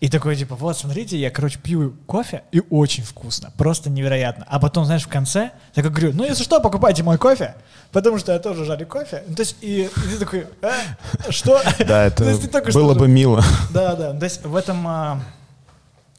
и 0.00 0.08
такой, 0.08 0.36
типа, 0.36 0.54
вот, 0.54 0.76
смотрите, 0.78 1.18
я, 1.18 1.30
короче, 1.30 1.58
пью 1.58 1.94
кофе, 2.06 2.42
и 2.52 2.62
очень 2.70 3.04
вкусно, 3.04 3.52
просто 3.56 3.90
невероятно. 3.90 4.44
А 4.48 4.58
потом, 4.58 4.84
знаешь, 4.84 5.04
в 5.04 5.08
конце, 5.08 5.52
я 5.74 5.82
как 5.82 5.92
говорю, 5.92 6.12
ну, 6.14 6.24
если 6.24 6.42
что, 6.44 6.60
покупайте 6.60 7.02
мой 7.02 7.18
кофе, 7.18 7.54
потому 7.92 8.18
что 8.18 8.32
я 8.32 8.38
тоже 8.38 8.64
жарю 8.64 8.86
кофе. 8.86 9.24
Ну, 9.26 9.34
то 9.34 9.42
есть, 9.42 9.56
и, 9.60 9.82
и 9.84 10.08
ты 10.10 10.18
такой, 10.18 10.46
«А? 10.62 11.30
что? 11.30 11.60
Да, 11.86 12.10
То 12.10 12.24
это 12.24 12.72
было 12.72 12.94
бы 12.94 13.08
мило. 13.08 13.42
да, 13.70 13.94
да. 13.94 14.12
То 14.12 14.24
есть 14.24 14.44
в 14.44 14.56
этом 14.56 14.86
а, 14.86 15.20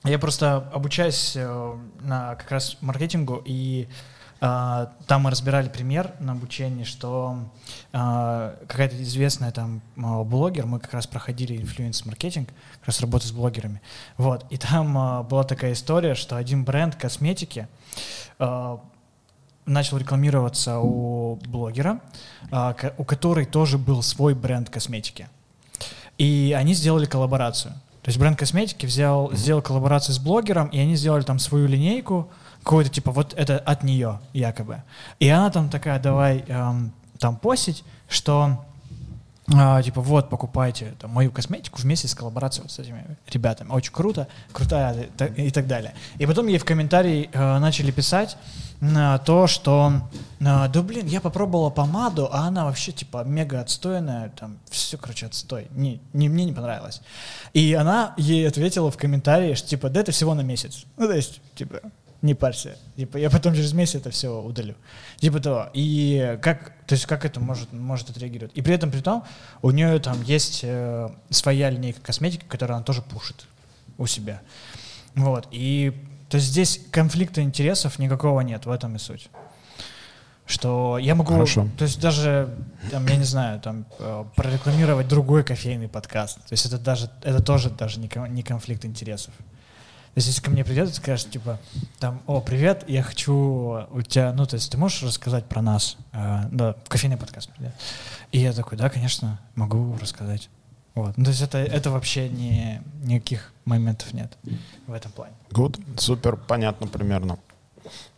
я 0.03 0.19
просто 0.19 0.69
обучаюсь 0.73 1.33
э, 1.35 1.73
на 2.01 2.35
как 2.35 2.51
раз 2.51 2.77
маркетингу, 2.81 3.41
и 3.43 3.87
там 4.39 5.21
мы 5.21 5.31
разбирали 5.31 5.69
пример 5.69 6.13
на 6.19 6.33
обучении, 6.33 6.83
что 6.83 7.39
а, 7.93 8.55
какая-то 8.67 9.01
известная 9.01 9.51
там 9.51 9.81
а, 9.97 10.23
блогер, 10.23 10.65
мы 10.65 10.79
как 10.79 10.93
раз 10.93 11.07
проходили 11.07 11.55
инфлюенс-маркетинг, 11.57 12.49
как 12.79 12.87
раз 12.87 13.01
работу 13.01 13.25
с 13.27 13.31
блогерами, 13.31 13.81
вот, 14.17 14.45
и 14.49 14.57
там 14.57 14.97
а, 14.97 15.23
была 15.23 15.43
такая 15.43 15.73
история, 15.73 16.15
что 16.15 16.35
один 16.35 16.65
бренд 16.65 16.95
косметики 16.95 17.67
а, 18.37 18.81
начал 19.65 19.97
рекламироваться 19.97 20.79
у 20.79 21.35
блогера, 21.47 22.01
а, 22.51 22.75
у 22.97 23.03
которой 23.03 23.45
тоже 23.45 23.77
был 23.77 24.01
свой 24.03 24.35
бренд 24.35 24.69
косметики. 24.69 25.27
И 26.17 26.55
они 26.57 26.73
сделали 26.73 27.05
коллаборацию. 27.05 27.73
То 28.01 28.09
есть 28.09 28.19
бренд 28.19 28.37
косметики 28.37 28.85
взял, 28.85 29.33
сделал 29.33 29.61
коллаборацию 29.61 30.13
с 30.13 30.19
блогером, 30.19 30.67
и 30.67 30.79
они 30.79 30.95
сделали 30.95 31.23
там 31.23 31.39
свою 31.39 31.67
линейку, 31.67 32.29
какую-то 32.65 32.89
типа 32.89 33.11
вот 33.11 33.33
это 33.37 33.59
от 33.59 33.83
нее 33.83 34.19
якобы. 34.33 34.81
И 35.19 35.29
она 35.29 35.51
там 35.51 35.69
такая, 35.69 35.99
давай 35.99 36.43
эм, 36.47 36.91
там 37.19 37.37
постить, 37.37 37.83
что 38.09 38.65
а, 39.53 39.83
типа, 39.83 40.01
вот, 40.01 40.31
покупайте 40.31 40.95
там, 40.99 41.11
мою 41.11 41.31
косметику 41.31 41.79
вместе 41.79 42.07
с 42.07 42.15
коллаборацией 42.15 42.63
вот 42.63 42.71
с 42.71 42.79
этими 42.79 43.05
ребятами. 43.31 43.69
Очень 43.69 43.93
круто, 43.93 44.27
крутая 44.51 45.09
и 45.37 45.51
так 45.51 45.67
далее. 45.67 45.93
И 46.17 46.25
потом 46.25 46.47
ей 46.47 46.57
в 46.57 46.65
комментарии 46.65 47.29
э, 47.31 47.59
начали 47.59 47.91
писать 47.91 48.37
э, 48.81 49.19
то, 49.23 49.45
что, 49.45 50.01
э, 50.39 50.43
да 50.43 50.81
блин, 50.81 51.05
я 51.05 51.21
попробовала 51.21 51.69
помаду, 51.69 52.27
а 52.31 52.47
она 52.47 52.65
вообще, 52.65 52.91
типа, 52.91 53.23
мега 53.23 53.61
отстойная, 53.61 54.29
там, 54.29 54.57
все, 54.71 54.97
короче, 54.97 55.27
отстой. 55.27 55.67
Не, 55.69 56.01
не, 56.13 56.27
мне 56.27 56.45
не 56.45 56.53
понравилось. 56.53 57.01
И 57.53 57.75
она 57.75 58.15
ей 58.17 58.47
ответила 58.47 58.89
в 58.89 58.97
комментарии, 58.97 59.53
что, 59.53 59.67
типа, 59.67 59.89
да 59.89 59.99
это 59.99 60.11
всего 60.11 60.33
на 60.33 60.41
месяц. 60.41 60.85
Ну, 60.97 61.05
то 61.05 61.13
есть, 61.13 61.39
типа, 61.53 61.81
не 62.25 62.33
парься. 62.33 62.77
Типа, 62.97 63.17
я 63.17 63.29
потом 63.29 63.53
через 63.53 63.73
месяц 63.73 63.95
это 63.95 64.09
все 64.09 64.41
удалю. 64.41 64.75
Типа 65.17 65.39
того. 65.39 65.69
И 65.73 66.37
как, 66.41 66.73
то 66.85 66.93
есть 66.93 67.05
как 67.05 67.25
это 67.25 67.39
может, 67.39 67.71
может 67.71 68.09
отреагировать. 68.09 68.51
И 68.55 68.61
при 68.61 68.73
этом, 68.73 68.91
при 68.91 69.01
том, 69.01 69.23
у 69.61 69.71
нее 69.71 69.99
там 69.99 70.21
есть 70.23 70.61
э, 70.63 71.09
своя 71.29 71.69
линейка 71.69 72.01
косметики, 72.01 72.45
которую 72.47 72.75
она 72.75 72.83
тоже 72.83 73.01
пушит 73.01 73.45
у 73.97 74.07
себя. 74.07 74.41
Вот. 75.15 75.47
И 75.51 75.93
то 76.29 76.37
есть 76.37 76.47
здесь 76.47 76.81
конфликта 76.91 77.41
интересов 77.41 77.99
никакого 77.99 78.41
нет, 78.41 78.65
в 78.65 78.71
этом 78.71 78.95
и 78.95 78.99
суть. 78.99 79.29
Что 80.47 80.99
я 80.99 81.15
могу, 81.15 81.33
Хорошо. 81.33 81.67
то 81.75 81.85
есть 81.85 81.99
даже, 81.99 82.55
там, 82.91 83.07
я 83.07 83.15
не 83.15 83.23
знаю, 83.23 83.59
там, 83.59 83.85
э, 83.97 84.25
прорекламировать 84.35 85.07
другой 85.07 85.43
кофейный 85.43 85.87
подкаст. 85.87 86.37
То 86.37 86.53
есть 86.53 86.67
это 86.67 86.77
даже, 86.77 87.09
это 87.23 87.41
тоже 87.41 87.71
даже 87.71 87.99
не, 87.99 88.09
не 88.29 88.43
конфликт 88.43 88.85
интересов. 88.85 89.33
То 90.15 90.19
есть, 90.19 90.29
если 90.29 90.41
ко 90.41 90.49
мне 90.49 90.63
придет 90.63 90.89
и 90.89 90.93
скажет, 90.93 91.29
типа, 91.29 91.59
там, 91.99 92.21
о, 92.25 92.39
привет, 92.39 92.85
я 92.87 93.03
хочу 93.03 93.85
у 93.91 94.01
тебя, 94.01 94.31
ну, 94.31 94.45
то 94.45 94.55
есть, 94.55 94.71
ты 94.71 94.77
можешь 94.77 95.03
рассказать 95.03 95.43
про 95.43 95.61
нас? 95.61 95.97
Э, 96.13 96.43
да, 96.53 96.77
кофейный 96.87 97.17
подкаст 97.17 97.49
придет. 97.51 97.73
И 98.31 98.39
я 98.39 98.53
такой, 98.53 98.77
да, 98.77 98.89
конечно, 98.89 99.41
могу 99.55 99.97
рассказать. 99.99 100.49
Вот. 100.93 101.17
Ну, 101.17 101.25
то 101.25 101.31
есть 101.31 101.41
это, 101.41 101.57
это 101.57 101.91
вообще 101.91 102.29
не, 102.29 102.81
никаких 103.03 103.51
моментов 103.65 104.13
нет 104.13 104.37
в 104.87 104.93
этом 104.93 105.11
плане. 105.11 105.33
Good, 105.49 105.81
супер, 105.99 106.37
понятно 106.37 106.87
примерно. 106.87 107.37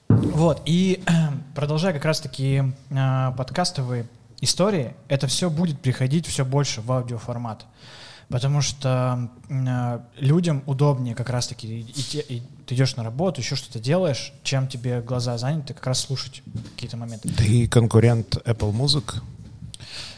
Вот, 0.07 0.61
и 0.65 1.03
продолжая 1.55 1.93
как 1.93 2.05
раз-таки 2.05 2.61
э, 2.91 3.31
подкастовые 3.35 4.05
истории, 4.39 4.93
это 5.07 5.25
все 5.25 5.49
будет 5.49 5.81
приходить 5.81 6.27
все 6.27 6.45
больше 6.45 6.81
в 6.81 6.91
аудиоформат. 6.91 7.65
Потому 8.29 8.61
что 8.61 9.29
э, 9.49 9.99
людям 10.17 10.61
удобнее 10.65 11.15
как 11.15 11.29
раз-таки 11.29 11.81
идти, 11.81 12.19
и 12.19 12.41
ты 12.65 12.75
идешь 12.75 12.97
на 12.97 13.03
работу, 13.03 13.39
еще 13.39 13.55
что-то 13.55 13.79
делаешь, 13.79 14.33
чем 14.43 14.67
тебе 14.67 15.01
глаза 15.01 15.37
заняты, 15.37 15.73
как 15.73 15.87
раз 15.87 16.01
слушать 16.01 16.43
какие-то 16.75 16.97
моменты. 16.97 17.29
Ты 17.29 17.67
конкурент 17.69 18.35
Apple 18.45 18.73
Music? 18.73 19.21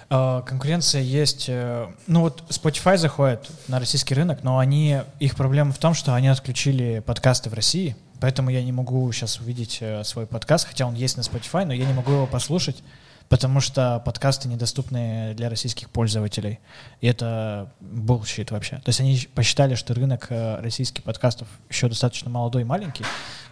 Э, 0.09 0.41
конкуренция 0.45 1.01
есть. 1.01 1.45
Э, 1.49 1.87
ну 2.07 2.21
вот 2.21 2.43
Spotify 2.49 2.97
заходит 2.97 3.47
на 3.67 3.79
российский 3.79 4.15
рынок, 4.15 4.39
но 4.41 4.57
они 4.57 5.01
их 5.19 5.35
проблема 5.35 5.71
в 5.71 5.77
том, 5.77 5.93
что 5.93 6.15
они 6.15 6.29
отключили 6.29 7.03
подкасты 7.05 7.51
в 7.51 7.53
России, 7.53 7.95
поэтому 8.19 8.49
я 8.49 8.63
не 8.63 8.71
могу 8.71 9.11
сейчас 9.11 9.39
увидеть 9.39 9.77
э, 9.81 10.03
свой 10.03 10.25
подкаст, 10.25 10.67
хотя 10.67 10.87
он 10.87 10.95
есть 10.95 11.15
на 11.15 11.21
Spotify, 11.21 11.65
но 11.65 11.73
я 11.73 11.85
не 11.85 11.93
могу 11.93 12.11
его 12.11 12.25
послушать 12.25 12.83
потому 13.29 13.61
что 13.61 14.01
подкасты 14.03 14.47
недоступны 14.47 15.33
для 15.35 15.49
российских 15.49 15.89
пользователей. 15.89 16.59
И 16.99 17.07
это 17.07 17.71
bullshit 17.79 18.51
вообще. 18.51 18.77
То 18.77 18.89
есть 18.89 18.99
они 18.99 19.27
посчитали, 19.33 19.75
что 19.75 19.93
рынок 19.93 20.27
э, 20.29 20.59
российских 20.59 21.03
подкастов 21.03 21.47
еще 21.69 21.87
достаточно 21.87 22.29
молодой 22.29 22.63
и 22.63 22.65
маленький, 22.65 23.05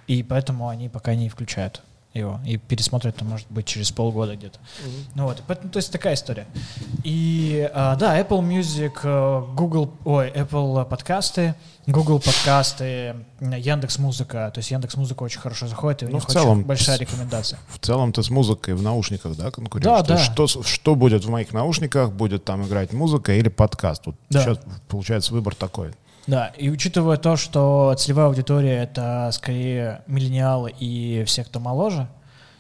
и 0.07 0.23
поэтому 0.23 0.67
они 0.67 0.89
пока 0.89 1.15
не 1.15 1.29
включают 1.29 1.83
его. 2.17 2.39
И 2.45 2.57
пересмотрят 2.57 3.15
это, 3.15 3.25
может 3.25 3.47
быть, 3.49 3.65
через 3.65 3.91
полгода 3.91 4.35
где-то. 4.35 4.59
Mm-hmm. 4.59 5.03
Ну 5.15 5.23
вот, 5.25 5.43
поэтому, 5.47 5.69
то 5.69 5.77
есть 5.77 5.91
такая 5.91 6.15
история. 6.15 6.47
И 7.03 7.69
а, 7.73 7.95
да, 7.95 8.19
Apple 8.19 8.41
Music, 8.41 8.99
э, 9.03 9.53
Google, 9.55 9.91
ой, 10.05 10.31
Apple 10.31 10.85
подкасты, 10.85 11.55
Google 11.85 12.19
подкасты, 12.19 13.15
Яндекс 13.39 13.97
Музыка. 13.99 14.51
То 14.53 14.59
есть 14.59 14.71
Яндекс 14.71 14.97
Музыка 14.97 15.23
очень 15.23 15.39
хорошо 15.39 15.67
заходит, 15.67 16.03
и 16.03 16.05
у 16.05 16.09
ну, 16.09 16.15
них 16.15 16.23
в 16.23 16.31
целом, 16.31 16.59
очень 16.59 16.67
большая 16.67 16.97
рекомендация. 16.97 17.59
В 17.69 17.79
целом 17.79 18.11
ты 18.11 18.23
с 18.23 18.29
музыкой 18.29 18.73
в 18.73 18.81
наушниках, 18.81 19.37
да, 19.37 19.51
конкурируешь? 19.51 20.05
Да, 20.05 20.15
да. 20.15 20.17
Что, 20.17 20.47
что 20.47 20.95
будет 20.95 21.23
в 21.23 21.29
моих 21.29 21.53
наушниках? 21.53 22.11
Будет 22.11 22.43
там 22.43 22.65
играть 22.65 22.93
музыка 22.93 23.33
или 23.33 23.49
подкаст? 23.49 24.05
Вот 24.05 24.15
да. 24.29 24.43
сейчас 24.43 24.59
получается 24.87 25.33
выбор 25.33 25.55
такой. 25.55 25.93
Да, 26.27 26.47
и 26.57 26.69
учитывая 26.69 27.17
то, 27.17 27.37
что 27.37 27.95
целевая 27.97 28.27
аудитория 28.27 28.83
это 28.83 29.29
скорее 29.31 30.01
миллениалы 30.07 30.73
и 30.77 31.23
все, 31.25 31.43
кто 31.43 31.59
моложе. 31.59 32.07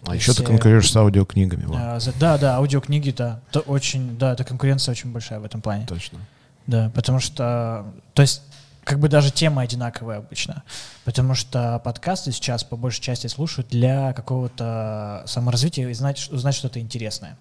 А 0.05 0.15
еще 0.15 0.31
все, 0.31 0.41
ты 0.41 0.47
конкурируешь 0.47 0.89
с 0.89 0.95
аудиокнигами. 0.95 1.67
А, 1.75 1.99
да, 2.19 2.37
да, 2.37 2.55
аудиокниги, 2.55 3.11
да, 3.11 3.41
это 3.49 3.59
очень, 3.59 4.17
да, 4.17 4.33
это 4.33 4.45
конкуренция 4.45 4.93
очень 4.93 5.11
большая 5.11 5.39
в 5.39 5.45
этом 5.45 5.61
плане. 5.61 5.85
Точно. 5.85 6.19
Да, 6.65 6.91
потому 6.95 7.19
что, 7.19 7.85
то 8.13 8.21
есть, 8.21 8.41
как 8.85 8.99
бы 8.99 9.09
даже 9.09 9.31
тема 9.31 9.63
одинаковая 9.63 10.19
обычно, 10.19 10.63
потому 11.03 11.33
что 11.35 11.79
подкасты 11.83 12.31
сейчас 12.31 12.63
по 12.63 12.77
большей 12.77 13.01
части 13.01 13.27
слушают 13.27 13.67
для 13.69 14.13
какого-то 14.13 15.23
саморазвития 15.25 15.89
и 15.89 15.93
знать, 15.93 16.29
узнать 16.31 16.55
что-то 16.55 16.79
интересное. 16.79 17.37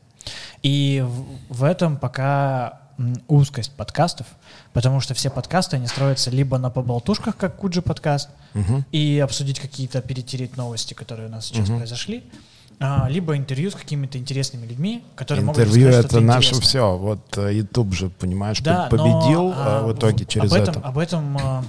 И 0.63 1.05
в, 1.07 1.55
в 1.55 1.65
этом 1.65 1.99
пока 1.99 2.81
узкость 3.29 3.73
подкастов, 3.73 4.27
потому 4.73 5.01
что 5.01 5.15
все 5.15 5.31
подкасты, 5.31 5.77
они 5.77 5.87
строятся 5.87 6.31
либо 6.31 6.59
на 6.59 6.71
поболтушках, 6.71 7.37
как 7.37 7.57
Куджи 7.57 7.83
подкаст, 7.83 8.31
угу. 8.55 8.85
и 8.93 9.21
обсудить 9.23 9.61
какие-то, 9.61 10.01
перетереть 10.01 10.57
новости, 10.57 10.95
которые 10.95 11.29
у 11.29 11.31
нас 11.31 11.47
сейчас 11.47 11.69
угу. 11.69 11.79
произошли, 11.79 12.25
а, 12.79 13.07
либо 13.09 13.37
интервью 13.37 13.71
с 13.71 13.75
какими-то 13.75 14.19
интересными 14.19 14.67
людьми, 14.67 15.03
которые 15.15 15.47
интервью 15.47 15.89
могут 15.89 16.05
это 16.05 16.21
наше 16.21 16.61
все. 16.61 16.97
Вот 16.97 17.39
э, 17.39 17.55
YouTube 17.55 17.95
же, 17.95 18.11
понимаешь, 18.11 18.61
да, 18.61 18.89
победил 18.91 19.45
но, 19.45 19.55
а, 19.57 19.87
в 19.87 19.95
итоге 19.95 20.27
через 20.27 20.53
об 20.53 20.59
этом, 20.59 20.75
это. 20.77 20.87
Об 20.87 20.99
этом 20.99 21.39
а, 21.39 21.65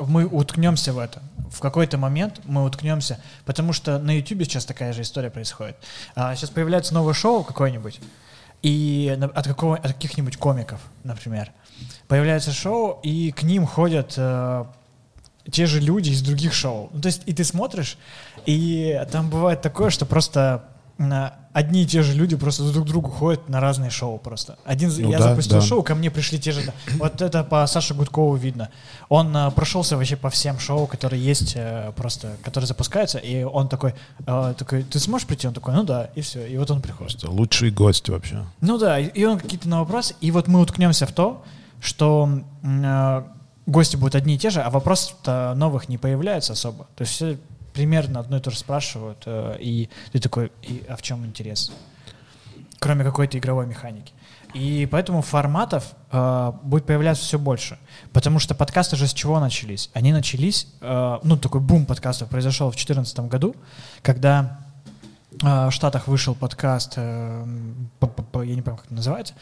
мы 0.00 0.26
уткнемся 0.26 0.92
в 0.92 0.98
это. 0.98 1.22
В 1.50 1.60
какой-то 1.60 1.96
момент 1.96 2.40
мы 2.44 2.64
уткнемся, 2.64 3.20
потому 3.44 3.72
что 3.72 3.98
на 4.00 4.16
YouTube 4.16 4.42
сейчас 4.42 4.64
такая 4.64 4.92
же 4.92 5.02
история 5.02 5.30
происходит. 5.30 5.76
А, 6.16 6.34
сейчас 6.34 6.50
появляется 6.50 6.92
новое 6.92 7.14
шоу 7.14 7.44
какое-нибудь, 7.44 8.00
и 8.64 9.18
от, 9.34 9.46
какого, 9.46 9.76
от 9.76 9.92
каких-нибудь 9.92 10.38
комиков, 10.38 10.80
например. 11.04 11.52
Появляется 12.08 12.50
шоу, 12.50 12.98
и 13.02 13.30
к 13.30 13.42
ним 13.42 13.66
ходят 13.66 14.14
э, 14.16 14.64
те 15.52 15.66
же 15.66 15.80
люди 15.80 16.08
из 16.08 16.22
других 16.22 16.54
шоу. 16.54 16.88
Ну, 16.90 17.02
то 17.02 17.08
есть, 17.08 17.22
и 17.26 17.34
ты 17.34 17.44
смотришь, 17.44 17.98
и 18.46 19.04
там 19.12 19.28
бывает 19.28 19.60
такое, 19.60 19.90
что 19.90 20.06
просто 20.06 20.64
одни 21.54 21.84
и 21.84 21.86
те 21.86 22.02
же 22.02 22.12
люди 22.12 22.36
просто 22.36 22.70
друг 22.70 22.84
к 22.84 22.88
другу 22.88 23.10
ходят 23.10 23.48
на 23.48 23.60
разные 23.60 23.88
шоу 23.88 24.18
просто. 24.18 24.58
Один 24.64 24.90
ну, 24.98 25.10
я 25.10 25.18
да, 25.18 25.30
запустил 25.30 25.60
да. 25.60 25.64
шоу, 25.64 25.82
ко 25.82 25.94
мне 25.94 26.10
пришли 26.10 26.38
те 26.38 26.50
же. 26.52 26.60
Вот 26.98 27.22
это 27.22 27.44
по 27.44 27.64
Саше 27.66 27.94
Гудкову 27.94 28.34
видно. 28.34 28.70
Он 29.08 29.34
а, 29.36 29.50
прошелся 29.52 29.96
вообще 29.96 30.16
по 30.16 30.30
всем 30.30 30.58
шоу, 30.58 30.88
которые 30.88 31.24
есть 31.24 31.54
а, 31.56 31.92
просто, 31.92 32.36
которые 32.42 32.66
запускаются, 32.66 33.18
и 33.18 33.44
он 33.44 33.68
такой, 33.68 33.94
а, 34.26 34.52
такой, 34.54 34.82
ты 34.82 34.98
сможешь 34.98 35.28
прийти? 35.28 35.46
Он 35.46 35.54
такой, 35.54 35.74
ну 35.74 35.84
да, 35.84 36.10
и 36.16 36.22
все, 36.22 36.44
и 36.44 36.58
вот 36.58 36.70
он 36.72 36.82
приходит. 36.82 37.12
Просто 37.12 37.30
лучший 37.30 37.70
гость 37.70 38.08
вообще. 38.08 38.44
Ну 38.60 38.76
да, 38.76 38.98
и 38.98 39.24
он 39.24 39.38
какие-то 39.38 39.68
на 39.68 39.78
вопросы, 39.78 40.16
и 40.20 40.32
вот 40.32 40.48
мы 40.48 40.60
уткнемся 40.60 41.06
в 41.06 41.12
то, 41.12 41.44
что 41.80 42.28
а, 42.64 43.28
гости 43.66 43.94
будут 43.94 44.16
одни 44.16 44.34
и 44.34 44.38
те 44.38 44.50
же, 44.50 44.60
а 44.60 44.70
вопросов-то 44.70 45.54
новых 45.56 45.88
не 45.88 45.98
появляется 45.98 46.54
особо. 46.54 46.88
То 46.96 47.02
есть 47.02 47.12
все 47.12 47.38
примерно 47.74 48.20
одно 48.20 48.38
и 48.38 48.40
то 48.40 48.50
же 48.50 48.58
спрашивают, 48.58 49.24
э, 49.26 49.56
и 49.60 49.90
ты 50.12 50.20
такой, 50.20 50.52
и, 50.62 50.84
а 50.88 50.96
в 50.96 51.02
чем 51.02 51.26
интерес? 51.26 51.72
Кроме 52.78 53.04
какой-то 53.04 53.36
игровой 53.36 53.66
механики. 53.66 54.12
И 54.54 54.86
поэтому 54.90 55.20
форматов 55.20 55.94
э, 56.12 56.52
будет 56.62 56.86
появляться 56.86 57.24
все 57.24 57.38
больше. 57.38 57.76
Потому 58.12 58.38
что 58.38 58.54
подкасты 58.54 58.94
же 58.94 59.08
с 59.08 59.12
чего 59.12 59.40
начались? 59.40 59.90
Они 59.94 60.12
начались, 60.12 60.68
э, 60.80 61.18
ну, 61.24 61.36
такой 61.36 61.60
бум 61.60 61.86
подкастов 61.86 62.28
произошел 62.28 62.68
в 62.68 62.74
2014 62.74 63.18
году, 63.20 63.56
когда 64.00 64.60
э, 65.42 65.66
в 65.66 65.70
Штатах 65.72 66.06
вышел 66.06 66.36
подкаст, 66.36 66.94
э, 66.96 67.44
я 68.00 68.54
не 68.54 68.62
помню, 68.62 68.78
как 68.78 68.86
это 68.86 68.94
называется, 68.94 69.34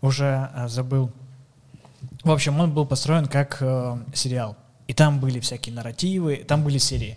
уже 0.00 0.50
э, 0.52 0.66
забыл. 0.66 1.12
В 2.24 2.30
общем, 2.32 2.58
он 2.58 2.72
был 2.72 2.86
построен 2.86 3.26
как 3.26 3.58
э, 3.60 3.96
сериал. 4.14 4.56
И 4.88 4.94
там 4.94 5.20
были 5.20 5.38
всякие 5.38 5.74
нарративы, 5.76 6.36
там 6.36 6.64
были 6.64 6.78
серии. 6.78 7.16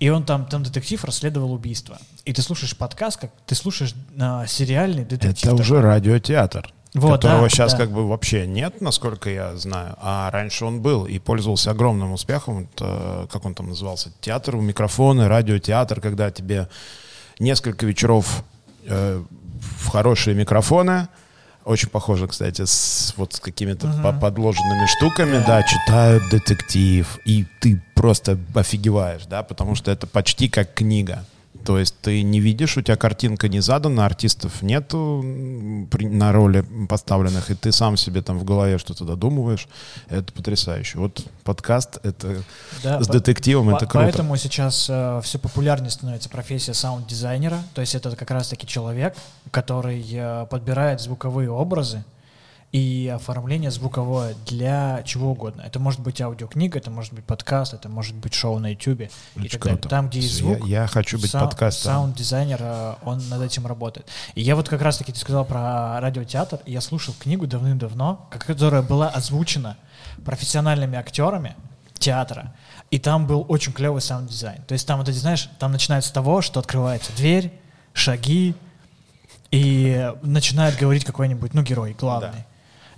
И 0.00 0.08
он 0.08 0.24
там, 0.24 0.46
там 0.46 0.62
детектив 0.62 1.04
расследовал 1.04 1.52
убийство. 1.52 1.98
И 2.24 2.32
ты 2.32 2.40
слушаешь 2.40 2.74
подкаст, 2.76 3.20
как 3.20 3.30
ты 3.46 3.54
слушаешь 3.54 3.94
а, 4.18 4.46
сериальный 4.46 5.04
детектив. 5.04 5.52
Это 5.52 5.62
уже 5.62 5.80
радиотеатр. 5.80 6.72
Вот, 6.94 7.22
которого 7.22 7.42
да, 7.42 7.48
сейчас 7.48 7.72
да. 7.72 7.78
как 7.78 7.92
бы 7.92 8.08
вообще 8.08 8.48
нет, 8.48 8.80
насколько 8.80 9.30
я 9.30 9.56
знаю, 9.56 9.94
а 10.00 10.28
раньше 10.32 10.64
он 10.64 10.80
был 10.80 11.06
и 11.06 11.20
пользовался 11.20 11.70
огромным 11.70 12.12
успехом. 12.12 12.68
Это, 12.74 13.28
как 13.30 13.44
он 13.44 13.54
там 13.54 13.68
назывался? 13.68 14.10
Театр 14.20 14.56
у 14.56 14.60
микрофона, 14.60 15.28
радиотеатр, 15.28 16.00
когда 16.00 16.32
тебе 16.32 16.68
несколько 17.38 17.86
вечеров 17.86 18.42
э, 18.86 19.22
в 19.78 19.88
хорошие 19.88 20.34
микрофоны, 20.34 21.08
очень 21.70 21.88
похоже, 21.88 22.26
кстати, 22.26 22.64
с 22.64 23.14
вот 23.16 23.34
с 23.34 23.40
какими-то 23.40 23.86
uh-huh. 23.86 24.20
подложенными 24.20 24.86
штуками, 24.86 25.42
да, 25.46 25.62
читают 25.62 26.28
детектив, 26.30 27.18
и 27.24 27.46
ты 27.60 27.80
просто 27.94 28.38
офигеваешь, 28.54 29.26
да, 29.26 29.42
потому 29.42 29.74
что 29.76 29.90
это 29.90 30.06
почти 30.06 30.48
как 30.48 30.74
книга. 30.74 31.24
То 31.64 31.78
есть 31.78 31.94
ты 32.00 32.22
не 32.22 32.40
видишь, 32.40 32.76
у 32.76 32.82
тебя 32.82 32.96
картинка 32.96 33.48
не 33.48 33.60
задана, 33.60 34.06
артистов 34.06 34.62
нету 34.62 35.22
на 35.24 36.32
роли 36.32 36.64
поставленных, 36.88 37.50
и 37.50 37.54
ты 37.54 37.72
сам 37.72 37.96
себе 37.96 38.22
там 38.22 38.38
в 38.38 38.44
голове 38.44 38.78
что-то 38.78 39.04
додумываешь. 39.04 39.68
Это 40.08 40.32
потрясающе. 40.32 40.98
Вот 40.98 41.24
подкаст 41.44 41.98
это 42.02 42.42
да, 42.82 43.02
с 43.02 43.08
детективом 43.08 43.70
по- 43.70 43.76
это 43.76 43.86
круто. 43.86 44.04
Поэтому 44.04 44.36
сейчас 44.36 44.86
э, 44.88 45.20
все 45.22 45.38
популярнее 45.38 45.90
становится 45.90 46.28
профессия 46.28 46.74
саунд-дизайнера. 46.74 47.62
То 47.74 47.80
есть 47.80 47.94
это 47.94 48.14
как 48.16 48.30
раз-таки 48.30 48.66
человек, 48.66 49.16
который 49.50 50.04
э, 50.10 50.46
подбирает 50.50 51.00
звуковые 51.00 51.50
образы, 51.50 52.04
и 52.72 53.12
оформление 53.12 53.70
звуковое 53.72 54.36
для 54.46 55.02
чего 55.04 55.32
угодно. 55.32 55.62
Это 55.62 55.80
может 55.80 56.00
быть 56.00 56.20
аудиокнига, 56.20 56.78
это 56.78 56.90
может 56.90 57.12
быть 57.12 57.24
подкаст, 57.24 57.74
это 57.74 57.88
может 57.88 58.14
быть 58.14 58.32
шоу 58.32 58.60
на 58.60 58.70
YouTube 58.70 59.10
и 59.36 59.48
так 59.48 59.62
далее. 59.62 59.78
Там, 59.78 60.08
где 60.08 60.20
есть 60.20 60.36
звук, 60.36 60.60
я, 60.66 60.82
я 60.82 60.86
хочу 60.86 61.18
быть 61.18 61.32
сау- 61.32 61.46
подкастером. 61.46 61.94
Саунд-дизайнер, 61.94 62.58
э, 62.60 62.94
он 63.02 63.28
над 63.28 63.42
этим 63.42 63.66
работает. 63.66 64.06
И 64.36 64.42
я 64.42 64.54
вот 64.54 64.68
как 64.68 64.82
раз-таки, 64.82 65.12
ты 65.12 65.18
сказал 65.18 65.44
про 65.44 66.00
радиотеатр, 66.00 66.60
я 66.64 66.80
слушал 66.80 67.12
книгу 67.18 67.48
давным-давно, 67.48 68.28
которая 68.30 68.82
была 68.82 69.08
озвучена 69.08 69.76
профессиональными 70.24 70.96
актерами 70.96 71.56
театра, 71.98 72.54
и 72.92 73.00
там 73.00 73.26
был 73.26 73.44
очень 73.48 73.72
клевый 73.72 74.00
саунд-дизайн. 74.00 74.62
То 74.62 74.74
есть 74.74 74.86
там, 74.86 75.00
вот 75.00 75.08
эти, 75.08 75.18
знаешь, 75.18 75.50
там 75.58 75.72
начинается 75.72 76.10
с 76.10 76.12
того, 76.12 76.40
что 76.40 76.60
открывается 76.60 77.12
дверь, 77.16 77.52
шаги, 77.92 78.54
и 79.50 80.12
начинает 80.22 80.78
говорить 80.78 81.04
какой-нибудь, 81.04 81.54
ну, 81.54 81.62
герой 81.62 81.96
главный. 81.98 82.30
Да. 82.30 82.46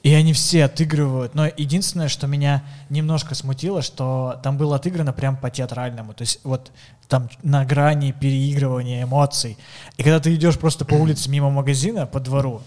И 0.02 0.12
они 0.14 0.32
все 0.32 0.64
отыгрывают. 0.64 1.34
Но 1.34 1.46
единственное, 1.46 2.08
что 2.08 2.26
меня 2.26 2.64
немножко 2.90 3.34
смутило, 3.34 3.82
что 3.82 4.40
там 4.42 4.56
было 4.56 4.76
отыграно 4.76 5.12
прям 5.12 5.36
по-театральному. 5.36 6.12
То 6.12 6.22
есть 6.22 6.40
вот 6.42 6.72
там 7.08 7.28
на 7.42 7.64
грани 7.64 8.12
переигрывания 8.12 9.04
эмоций. 9.04 9.56
И 9.96 10.02
когда 10.02 10.18
ты 10.18 10.34
идешь 10.34 10.58
просто 10.58 10.84
по 10.84 10.94
улице 10.94 11.30
мимо 11.30 11.50
магазина, 11.50 12.06
по 12.06 12.18
двору, 12.18 12.62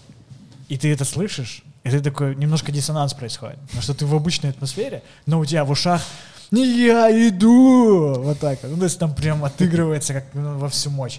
и 0.68 0.78
ты 0.78 0.92
это 0.92 1.04
слышишь, 1.04 1.62
и 1.84 1.90
ты 1.90 2.00
такой, 2.00 2.34
немножко 2.34 2.72
диссонанс 2.72 3.12
происходит. 3.12 3.58
Потому 3.66 3.82
что 3.82 3.94
ты 3.94 4.06
в 4.06 4.14
обычной 4.14 4.50
атмосфере, 4.50 5.02
но 5.26 5.38
у 5.38 5.44
тебя 5.44 5.64
в 5.64 5.70
ушах 5.70 6.02
«Не 6.50 6.86
я 6.86 7.28
иду!» 7.28 8.14
Вот 8.18 8.38
так. 8.38 8.60
Ну, 8.62 8.76
то 8.76 8.84
есть 8.84 8.98
там 8.98 9.14
прям 9.14 9.44
отыгрывается 9.44 10.14
как 10.14 10.26
ну, 10.32 10.58
во 10.58 10.68
всю 10.68 10.90
мощь. 10.90 11.18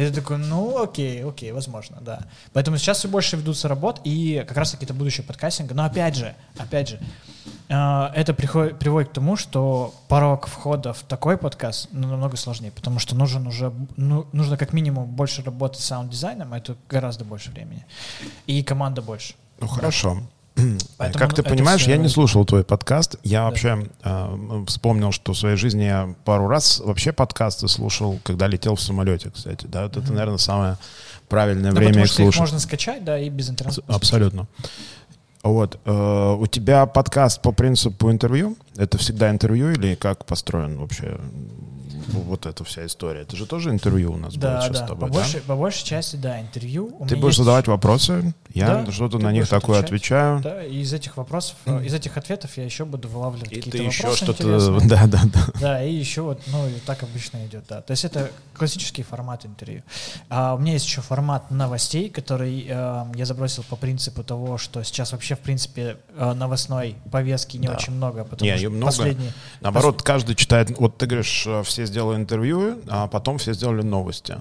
И 0.00 0.06
ты 0.06 0.12
такой, 0.12 0.38
ну 0.38 0.82
окей, 0.82 1.22
окей, 1.22 1.52
возможно, 1.52 1.98
да. 2.00 2.20
Поэтому 2.54 2.78
сейчас 2.78 2.98
все 2.98 3.08
больше 3.08 3.36
ведутся 3.36 3.68
работ, 3.68 4.00
и 4.02 4.42
как 4.48 4.56
раз 4.56 4.70
таки 4.70 4.86
это 4.86 4.94
будущее 4.94 5.26
подкастинга. 5.26 5.74
Но 5.74 5.84
опять 5.84 6.16
же, 6.16 6.34
опять 6.56 6.88
же, 6.88 7.00
э, 7.68 8.06
это 8.14 8.32
приходит, 8.32 8.78
приводит 8.78 9.10
к 9.10 9.12
тому, 9.12 9.36
что 9.36 9.92
порог 10.08 10.46
входа 10.46 10.94
в 10.94 11.02
такой 11.02 11.36
подкаст 11.36 11.88
ну, 11.92 12.08
намного 12.08 12.38
сложнее, 12.38 12.72
потому 12.72 12.98
что 12.98 13.14
нужен 13.14 13.46
уже, 13.46 13.74
ну, 13.98 14.26
нужно 14.32 14.56
как 14.56 14.72
минимум 14.72 15.04
больше 15.04 15.42
работать 15.42 15.80
с 15.80 15.84
саунд-дизайном, 15.84 16.54
а 16.54 16.56
это 16.56 16.76
гораздо 16.88 17.26
больше 17.26 17.50
времени. 17.50 17.84
И 18.46 18.62
команда 18.62 19.02
больше. 19.02 19.34
Ну 19.60 19.66
хорошо. 19.66 20.22
Поэтому 20.98 21.18
как 21.18 21.34
ты 21.34 21.42
понимаешь, 21.42 21.86
я 21.86 21.96
не 21.96 22.08
слушал 22.08 22.44
твой 22.44 22.64
подкаст. 22.64 23.16
Я 23.22 23.40
да. 23.40 23.44
вообще 23.46 23.88
э, 24.02 24.64
вспомнил, 24.66 25.12
что 25.12 25.32
в 25.32 25.38
своей 25.38 25.56
жизни 25.56 25.84
я 25.84 26.14
пару 26.24 26.48
раз 26.48 26.80
вообще 26.80 27.12
подкасты 27.12 27.68
слушал, 27.68 28.20
когда 28.24 28.46
летел 28.46 28.74
в 28.74 28.80
самолете, 28.80 29.30
кстати. 29.30 29.66
Да, 29.66 29.84
mm-hmm. 29.84 30.02
это, 30.02 30.12
наверное, 30.12 30.38
самое 30.38 30.78
правильное 31.28 31.72
ну, 31.72 31.78
время 31.78 32.02
их 32.02 32.12
слушать. 32.12 32.34
Их 32.34 32.40
можно 32.40 32.58
скачать, 32.58 33.04
да, 33.04 33.18
и 33.18 33.28
без 33.28 33.50
интернета. 33.50 33.82
Абсолютно. 33.86 34.46
Вот. 35.42 35.80
Э, 35.84 36.36
у 36.38 36.46
тебя 36.46 36.86
подкаст 36.86 37.40
по 37.42 37.52
принципу 37.52 38.10
интервью? 38.10 38.56
Это 38.76 38.98
всегда 38.98 39.30
интервью 39.30 39.70
или 39.70 39.94
как 39.94 40.24
построен 40.26 40.78
вообще 40.78 41.18
вот 42.18 42.46
эта 42.46 42.64
вся 42.64 42.86
история. 42.86 43.22
Это 43.22 43.36
же 43.36 43.46
тоже 43.46 43.70
интервью 43.70 44.12
у 44.12 44.16
нас 44.16 44.34
да, 44.34 44.56
будет 44.56 44.62
сейчас 44.64 44.78
да. 44.80 44.84
с 44.86 44.88
тобой, 44.88 45.08
по, 45.08 45.14
да? 45.14 45.20
Большей, 45.20 45.40
по 45.40 45.56
большей 45.56 45.84
части, 45.84 46.16
да, 46.16 46.40
интервью. 46.40 46.96
У 46.98 47.06
ты 47.06 47.16
будешь 47.16 47.32
есть... 47.32 47.38
задавать 47.38 47.68
вопросы, 47.68 48.34
я 48.52 48.82
да, 48.84 48.92
что-то 48.92 49.18
на 49.18 49.32
них 49.32 49.48
такое 49.48 49.78
отвечать. 49.78 49.90
отвечаю. 49.90 50.40
Да, 50.40 50.64
и 50.64 50.78
из 50.78 50.92
этих 50.92 51.16
вопросов, 51.16 51.56
mm. 51.64 51.86
из 51.86 51.94
этих 51.94 52.16
ответов 52.16 52.56
я 52.56 52.64
еще 52.64 52.84
буду 52.84 53.08
вылавливать 53.08 53.48
какие-то 53.48 53.78
вопросы 53.78 54.06
еще 54.06 54.16
что-то, 54.16 54.80
да, 54.88 55.06
да, 55.06 55.20
да. 55.24 55.40
Да, 55.60 55.84
и 55.84 55.92
еще 55.92 56.22
вот, 56.22 56.42
ну, 56.46 56.66
и 56.68 56.74
так 56.84 57.02
обычно 57.02 57.44
идет, 57.46 57.64
да. 57.68 57.80
То 57.82 57.92
есть 57.92 58.04
это 58.04 58.30
классический 58.54 59.02
формат 59.02 59.46
интервью. 59.46 59.82
А 60.28 60.54
у 60.54 60.58
меня 60.58 60.72
есть 60.72 60.86
еще 60.86 61.00
формат 61.00 61.50
новостей, 61.50 62.08
который 62.10 62.66
э, 62.68 63.04
я 63.14 63.24
забросил 63.24 63.62
по 63.64 63.76
принципу 63.76 64.22
того, 64.22 64.58
что 64.58 64.82
сейчас 64.82 65.12
вообще, 65.12 65.34
в 65.34 65.40
принципе, 65.40 65.96
э, 66.16 66.32
новостной 66.32 66.96
повестки 67.10 67.56
не 67.56 67.68
да. 67.68 67.74
очень 67.74 67.92
много, 67.92 68.24
потому 68.24 68.50
не, 68.50 68.56
что 68.56 68.70
много. 68.70 68.86
последние... 68.86 69.32
Наоборот, 69.60 69.98
пос... 69.98 70.04
каждый 70.04 70.34
читает, 70.34 70.70
вот 70.78 70.98
ты 70.98 71.06
говоришь, 71.06 71.44
э, 71.46 71.62
все 71.64 71.86
сделали 71.86 71.99
интервью, 72.14 72.78
а 72.88 73.06
потом 73.06 73.38
все 73.38 73.52
сделали 73.52 73.82
новости. 73.82 74.38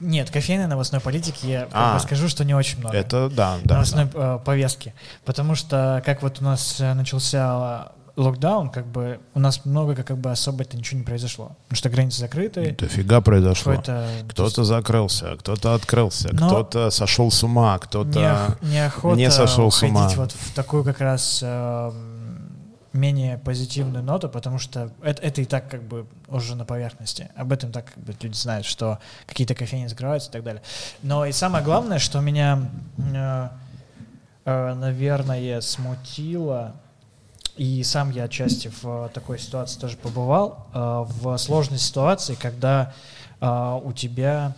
Нет, 0.00 0.30
кофейной 0.30 0.66
новостной 0.66 1.00
политики 1.00 1.46
я 1.46 1.68
а, 1.72 1.98
скажу, 2.00 2.28
что 2.28 2.44
не 2.44 2.54
очень 2.54 2.78
много. 2.78 2.96
Это 2.96 3.28
да, 3.28 3.58
да. 3.64 3.74
Новостной 3.74 4.06
да. 4.06 4.36
Э, 4.36 4.38
повестки. 4.44 4.94
Потому 5.24 5.54
что 5.54 6.02
как 6.04 6.22
вот 6.22 6.40
у 6.40 6.44
нас 6.44 6.80
э, 6.80 6.92
начался 6.94 7.92
локдаун, 8.16 8.68
как 8.70 8.86
бы 8.86 9.20
у 9.34 9.40
нас 9.40 9.64
много 9.64 9.94
как 9.94 10.18
бы 10.18 10.30
особо-то 10.30 10.76
ничего 10.76 10.98
не 10.98 11.04
произошло. 11.04 11.56
Потому 11.64 11.76
что 11.76 11.90
границы 11.90 12.20
закрыты. 12.20 12.76
Дофига 12.78 13.20
произошло. 13.20 13.82
Кто-то 14.28 14.64
закрылся, 14.64 15.36
кто-то 15.38 15.74
открылся, 15.74 16.28
кто-то 16.28 16.90
сошел 16.90 17.30
с 17.30 17.42
ума, 17.42 17.78
кто-то 17.78 18.56
не, 18.62 18.72
неохота 18.72 19.16
не 19.16 19.30
сошел 19.30 19.70
с 19.70 19.82
ума. 19.82 20.08
вот 20.16 20.32
в 20.32 20.54
такую 20.54 20.84
как 20.84 21.00
раз 21.00 21.40
э, 21.42 21.92
менее 22.92 23.38
позитивную 23.38 24.02
ноту, 24.02 24.28
потому 24.28 24.58
что 24.58 24.90
это, 25.02 25.22
это 25.22 25.42
и 25.42 25.44
так 25.44 25.68
как 25.68 25.82
бы 25.82 26.06
уже 26.28 26.56
на 26.56 26.64
поверхности. 26.64 27.30
Об 27.36 27.52
этом 27.52 27.72
так 27.72 27.86
как 27.86 28.02
бы 28.02 28.14
люди 28.20 28.34
знают, 28.34 28.66
что 28.66 28.98
какие-то 29.26 29.54
кофейни 29.54 29.86
закрываются 29.86 30.30
и 30.30 30.32
так 30.32 30.42
далее. 30.42 30.62
Но 31.02 31.24
и 31.24 31.32
самое 31.32 31.64
главное, 31.64 31.98
что 31.98 32.20
меня, 32.20 32.68
э, 32.98 33.48
э, 34.44 34.74
наверное, 34.74 35.60
смутило, 35.60 36.74
и 37.56 37.82
сам 37.84 38.10
я 38.10 38.24
отчасти 38.24 38.72
в 38.80 39.10
такой 39.12 39.38
ситуации 39.38 39.78
тоже 39.78 39.96
побывал, 39.96 40.66
э, 40.72 41.04
в 41.20 41.36
сложной 41.36 41.78
ситуации, 41.78 42.34
когда 42.34 42.92
э, 43.40 43.80
у 43.84 43.92
тебя 43.92 44.54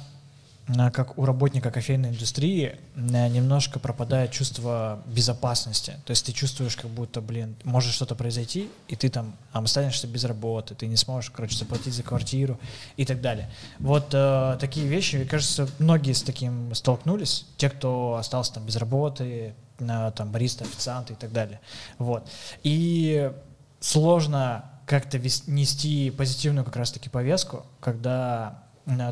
как 0.92 1.18
у 1.18 1.24
работника 1.24 1.70
кофейной 1.70 2.10
индустрии 2.10 2.78
немножко 2.94 3.80
пропадает 3.80 4.30
чувство 4.30 5.02
безопасности. 5.06 5.96
То 6.04 6.12
есть 6.12 6.24
ты 6.24 6.32
чувствуешь, 6.32 6.76
как 6.76 6.90
будто, 6.90 7.20
блин, 7.20 7.56
может 7.64 7.92
что-то 7.92 8.14
произойти, 8.14 8.70
и 8.86 8.94
ты 8.94 9.08
там 9.08 9.34
останешься 9.52 10.06
без 10.06 10.24
работы, 10.24 10.74
ты 10.74 10.86
не 10.86 10.96
сможешь, 10.96 11.30
короче, 11.30 11.56
заплатить 11.56 11.94
за 11.94 12.02
квартиру 12.02 12.60
и 12.96 13.04
так 13.04 13.20
далее. 13.20 13.50
Вот 13.80 14.10
э, 14.12 14.56
такие 14.60 14.86
вещи, 14.86 15.16
мне 15.16 15.24
кажется, 15.24 15.68
многие 15.78 16.12
с 16.12 16.22
таким 16.22 16.72
столкнулись. 16.74 17.46
Те, 17.56 17.68
кто 17.68 18.14
остался 18.14 18.54
там 18.54 18.64
без 18.64 18.76
работы, 18.76 19.54
э, 19.80 20.12
там 20.14 20.30
бариста, 20.30 20.64
официанты 20.64 21.14
и 21.14 21.16
так 21.16 21.32
далее. 21.32 21.60
Вот. 21.98 22.28
И 22.62 23.32
сложно 23.80 24.70
как-то 24.86 25.18
нести 25.18 26.10
позитивную 26.10 26.64
как 26.64 26.76
раз-таки 26.76 27.08
повестку, 27.08 27.66
когда 27.80 28.62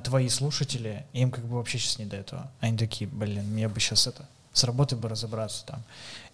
твои 0.05 0.29
слушатели, 0.29 1.05
им 1.13 1.31
как 1.31 1.45
бы 1.45 1.57
вообще 1.57 1.79
сейчас 1.79 1.99
не 1.99 2.07
до 2.07 2.17
этого. 2.17 2.51
Они 2.61 2.77
такие, 2.77 3.09
блин, 3.09 3.45
мне 3.45 3.69
бы 3.69 3.81
сейчас 3.81 4.07
это, 4.07 4.25
с 4.53 4.65
работы 4.65 4.97
бы 4.97 5.09
разобраться 5.09 5.65
там, 5.67 5.83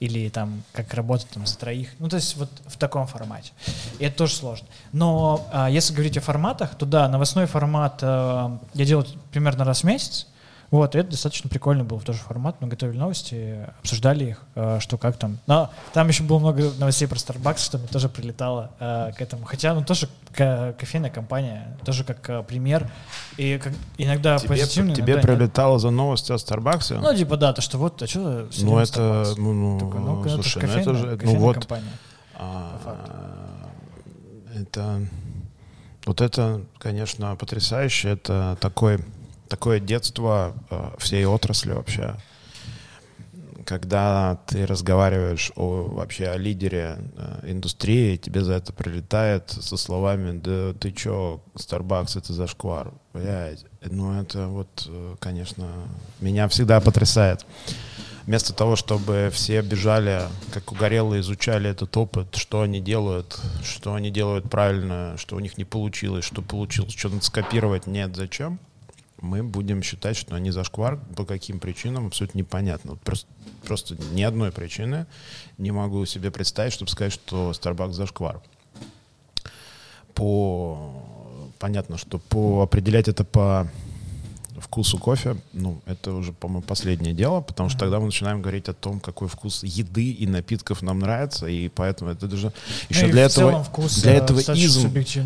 или 0.00 0.28
там, 0.28 0.62
как 0.72 0.92
работать 0.94 1.28
там 1.28 1.46
за 1.46 1.56
троих. 1.58 1.90
Ну, 1.98 2.08
то 2.08 2.16
есть 2.16 2.36
вот 2.36 2.50
в 2.66 2.76
таком 2.76 3.06
формате. 3.06 3.52
И 3.98 4.04
это 4.04 4.16
тоже 4.16 4.34
сложно. 4.34 4.66
Но 4.92 5.46
а, 5.52 5.68
если 5.68 5.92
говорить 5.92 6.16
о 6.16 6.20
форматах, 6.20 6.74
то 6.76 6.86
да, 6.86 7.08
новостной 7.08 7.46
формат 7.46 8.00
а, 8.02 8.58
я 8.74 8.84
делаю 8.84 9.06
примерно 9.32 9.64
раз 9.64 9.82
в 9.82 9.84
месяц, 9.84 10.26
вот, 10.70 10.94
и 10.94 10.98
это 10.98 11.10
достаточно 11.10 11.48
прикольно 11.48 11.84
был 11.84 12.00
тоже 12.00 12.18
формат. 12.18 12.56
Мы 12.60 12.68
готовили 12.68 12.98
новости, 12.98 13.66
обсуждали 13.80 14.30
их, 14.30 14.42
э, 14.54 14.78
что 14.80 14.98
как 14.98 15.16
там. 15.16 15.38
Но 15.46 15.70
там 15.92 16.08
еще 16.08 16.24
было 16.24 16.38
много 16.38 16.72
новостей 16.78 17.06
про 17.06 17.16
Starbucks, 17.16 17.58
что 17.58 17.78
мне 17.78 17.86
тоже 17.86 18.08
прилетало 18.08 18.72
э, 18.80 19.12
к 19.16 19.20
этому. 19.20 19.44
Хотя, 19.44 19.74
ну, 19.74 19.84
тоже 19.84 20.08
кофейная 20.32 21.10
компания, 21.10 21.78
тоже 21.84 22.04
как 22.04 22.28
э, 22.28 22.42
пример. 22.42 22.90
И 23.36 23.58
как, 23.62 23.72
иногда 23.96 24.38
тебе, 24.38 24.48
позитивно, 24.48 24.94
Тебе 24.94 25.14
иногда 25.14 25.34
прилетало 25.34 25.74
нет. 25.74 25.82
за 25.82 25.90
новости 25.90 26.32
о 26.32 26.36
Starbucks? 26.36 26.98
Ну, 27.00 27.14
типа, 27.14 27.36
да, 27.36 27.52
то, 27.52 27.62
что 27.62 27.78
вот, 27.78 28.02
а 28.02 28.06
что 28.06 28.48
Ну, 28.60 28.78
это, 28.78 29.34
ну, 29.36 29.52
ну, 29.52 29.78
Такой, 29.78 30.00
ну, 30.00 30.22
ну, 30.22 30.28
слушай, 30.28 30.58
это, 30.58 30.66
кофейная, 30.66 30.84
ну, 30.84 30.92
это 30.92 31.26
же, 31.26 31.32
ну, 31.32 31.38
вот, 31.38 31.54
компания. 31.54 31.92
А, 32.34 33.70
это, 34.54 35.06
вот 36.06 36.20
это, 36.20 36.62
конечно, 36.78 37.36
потрясающе. 37.36 38.10
Это 38.10 38.56
такой 38.60 38.98
такое 39.48 39.80
детство 39.80 40.54
э, 40.70 40.90
всей 40.98 41.24
отрасли 41.26 41.72
вообще. 41.72 42.16
Когда 43.64 44.38
ты 44.46 44.64
разговариваешь 44.64 45.50
о, 45.56 45.88
вообще 45.88 46.28
о 46.28 46.36
лидере 46.36 46.98
э, 47.16 47.50
индустрии, 47.50 48.16
тебе 48.16 48.44
за 48.44 48.54
это 48.54 48.72
прилетает 48.72 49.50
со 49.50 49.76
словами, 49.76 50.38
да 50.38 50.72
ты 50.74 50.92
чё, 50.92 51.40
Starbucks 51.54 52.18
это 52.18 52.32
зашквар. 52.32 52.92
Блядь, 53.12 53.64
ну 53.82 54.20
это 54.20 54.46
вот, 54.46 54.86
э, 54.88 55.16
конечно, 55.18 55.68
меня 56.20 56.48
всегда 56.48 56.80
потрясает. 56.80 57.44
Вместо 58.26 58.52
того, 58.52 58.74
чтобы 58.74 59.30
все 59.32 59.62
бежали, 59.62 60.22
как 60.52 60.72
угорелые, 60.72 61.20
изучали 61.20 61.70
этот 61.70 61.96
опыт, 61.96 62.34
что 62.34 62.62
они 62.62 62.80
делают, 62.80 63.40
что 63.62 63.94
они 63.94 64.10
делают 64.10 64.50
правильно, 64.50 65.14
что 65.16 65.36
у 65.36 65.40
них 65.40 65.56
не 65.58 65.64
получилось, 65.64 66.24
что 66.24 66.42
получилось, 66.42 66.92
что 66.92 67.08
надо 67.08 67.24
скопировать, 67.24 67.86
нет, 67.86 68.16
зачем? 68.16 68.58
Мы 69.20 69.42
будем 69.42 69.82
считать, 69.82 70.16
что 70.16 70.34
они 70.34 70.50
зашквар 70.50 70.98
по 71.16 71.24
каким 71.24 71.58
причинам 71.58 72.06
абсолютно 72.06 72.38
непонятно. 72.38 72.92
Вот 72.92 73.00
просто, 73.00 73.26
просто 73.64 73.96
ни 74.12 74.22
одной 74.22 74.52
причины 74.52 75.06
не 75.58 75.70
могу 75.70 76.04
себе 76.06 76.30
представить, 76.30 76.72
чтобы 76.72 76.90
сказать, 76.90 77.12
что 77.12 77.50
Starbucks 77.50 77.92
зашквар. 77.92 78.40
По 80.14 81.02
понятно, 81.58 81.98
что 81.98 82.18
по 82.18 82.62
определять 82.62 83.08
это 83.08 83.24
по 83.24 83.70
вкусу 84.60 84.98
кофе, 84.98 85.36
ну, 85.52 85.80
это 85.86 86.12
уже, 86.12 86.32
по-моему, 86.32 86.62
последнее 86.62 87.12
дело, 87.12 87.40
потому 87.40 87.68
что 87.68 87.78
тогда 87.80 87.98
мы 88.00 88.06
начинаем 88.06 88.40
говорить 88.42 88.68
о 88.68 88.72
том, 88.72 89.00
какой 89.00 89.28
вкус 89.28 89.62
еды 89.62 90.10
и 90.10 90.26
напитков 90.26 90.82
нам 90.82 90.98
нравится, 91.00 91.46
и 91.46 91.68
поэтому 91.68 92.10
это 92.10 92.26
даже 92.26 92.52
еще 92.88 93.06
Ну 93.06 93.12
для 93.12 93.22
этого, 93.24 93.62
вкус, 93.64 93.98
для 94.02 94.14
э, 94.14 94.16
этого 94.18 94.40
изм, 94.40 94.82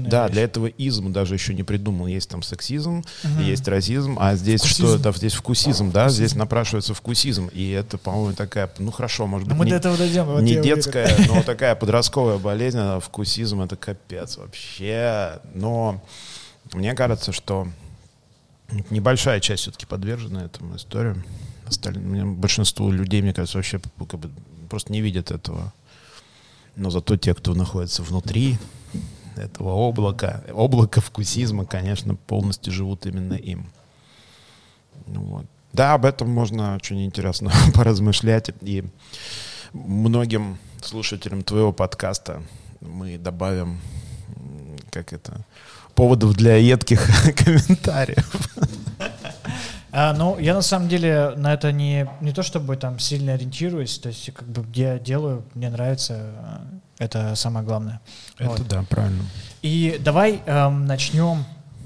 да, 0.09 0.25
вещь. 0.27 0.33
для 0.33 0.43
этого 0.43 0.67
изм 0.67 1.13
даже 1.13 1.35
еще 1.35 1.55
не 1.55 1.63
придумал. 1.63 2.07
Есть 2.07 2.29
там 2.31 2.43
сексизм, 2.43 3.05
Мгм. 3.25 3.43
есть 3.45 3.67
расизм, 3.69 4.17
а 4.19 4.35
здесь 4.35 4.61
Вкусизм. 4.63 4.87
что 4.87 4.97
это? 5.11 5.19
Здесь 5.19 5.35
вкусизм, 5.35 5.91
да, 5.93 6.09
здесь 6.09 6.35
напрашивается 6.35 6.95
вкусизм, 6.95 7.49
и 7.53 7.71
это, 7.71 7.99
по-моему, 7.99 8.35
такая, 8.35 8.71
ну 8.79 8.91
хорошо, 8.91 9.27
может 9.27 9.47
Но 9.49 9.55
быть, 9.55 9.59
мы 9.61 9.65
не- 9.67 9.71
до 9.73 9.77
этого 9.77 9.97
дойдем. 9.97 10.25
вот 10.27 10.41
не 10.43 10.59
уверен. 10.59 10.63
детская, 10.77 11.09
но 11.29 11.43
такая 11.47 11.75
подростковая 11.75 12.39
болезнь, 12.39 12.79
а 12.81 13.01
вкусизм 13.01 13.61
это 13.63 13.77
капец 13.77 14.37
вообще. 14.37 15.39
Но 15.55 16.03
мне 16.73 16.95
кажется, 16.95 17.33
что 17.33 17.69
небольшая 18.91 19.41
часть 19.41 19.63
все-таки 19.63 19.87
подвержена 19.87 20.45
этому 20.45 20.77
историю. 20.77 21.23
Остальные, 21.67 22.25
большинство 22.25 22.91
людей, 22.91 23.23
мне 23.23 23.33
кажется, 23.33 23.59
вообще 23.59 23.81
как 24.09 24.21
бы 24.21 24.31
просто 24.69 24.93
не 24.93 25.01
видят 25.01 25.31
этого. 25.31 25.73
Но 26.77 26.91
зато 26.91 27.17
те, 27.17 27.35
кто 27.35 27.55
находится 27.55 28.03
внутри 28.03 28.59
этого 29.37 29.73
облака, 29.73 30.45
облака 30.49 31.01
вкусизма, 31.01 31.67
конечно, 31.67 32.15
полностью 32.15 32.73
живут 32.73 33.07
именно 33.07 33.35
им. 33.35 33.67
Ну 35.07 35.21
вот. 35.23 35.47
Да, 35.73 35.95
об 35.95 36.05
этом 36.05 36.29
можно 36.29 36.75
очень 36.75 37.05
интересно 37.05 37.53
поразмышлять. 37.75 38.51
И 38.61 38.85
многим 39.73 40.59
слушателям 40.83 41.43
твоего 41.43 41.73
подкаста 41.73 42.43
мы 42.81 43.19
добавим, 43.19 43.81
как 44.91 45.13
это, 45.13 45.45
поводов 45.95 46.35
для 46.35 46.57
едких 46.57 47.09
комментариев. 47.37 48.31
А, 49.93 50.13
ну, 50.13 50.39
я 50.39 50.55
на 50.55 50.63
самом 50.63 50.89
деле 50.89 51.35
на 51.37 51.53
это 51.53 51.73
не, 51.73 52.09
не 52.21 52.33
то 52.33 52.43
чтобы 52.43 52.77
там 52.77 52.99
сильно 52.99 53.35
ориентируюсь, 53.35 53.99
то 53.99 54.09
есть 54.09 54.33
как 54.33 54.47
бы 54.47 54.65
я 54.75 54.99
делаю, 54.99 55.45
мне 55.55 55.69
нравится, 55.69 56.15
э, 56.99 57.05
это 57.05 57.35
самое 57.35 57.67
главное. 57.67 58.01
Вот. 58.39 58.67
да, 58.69 58.85
правильно. 58.89 59.25
И 59.63 60.01
давай 60.01 60.43
эм, 60.47 60.87
начнем, 60.87 61.45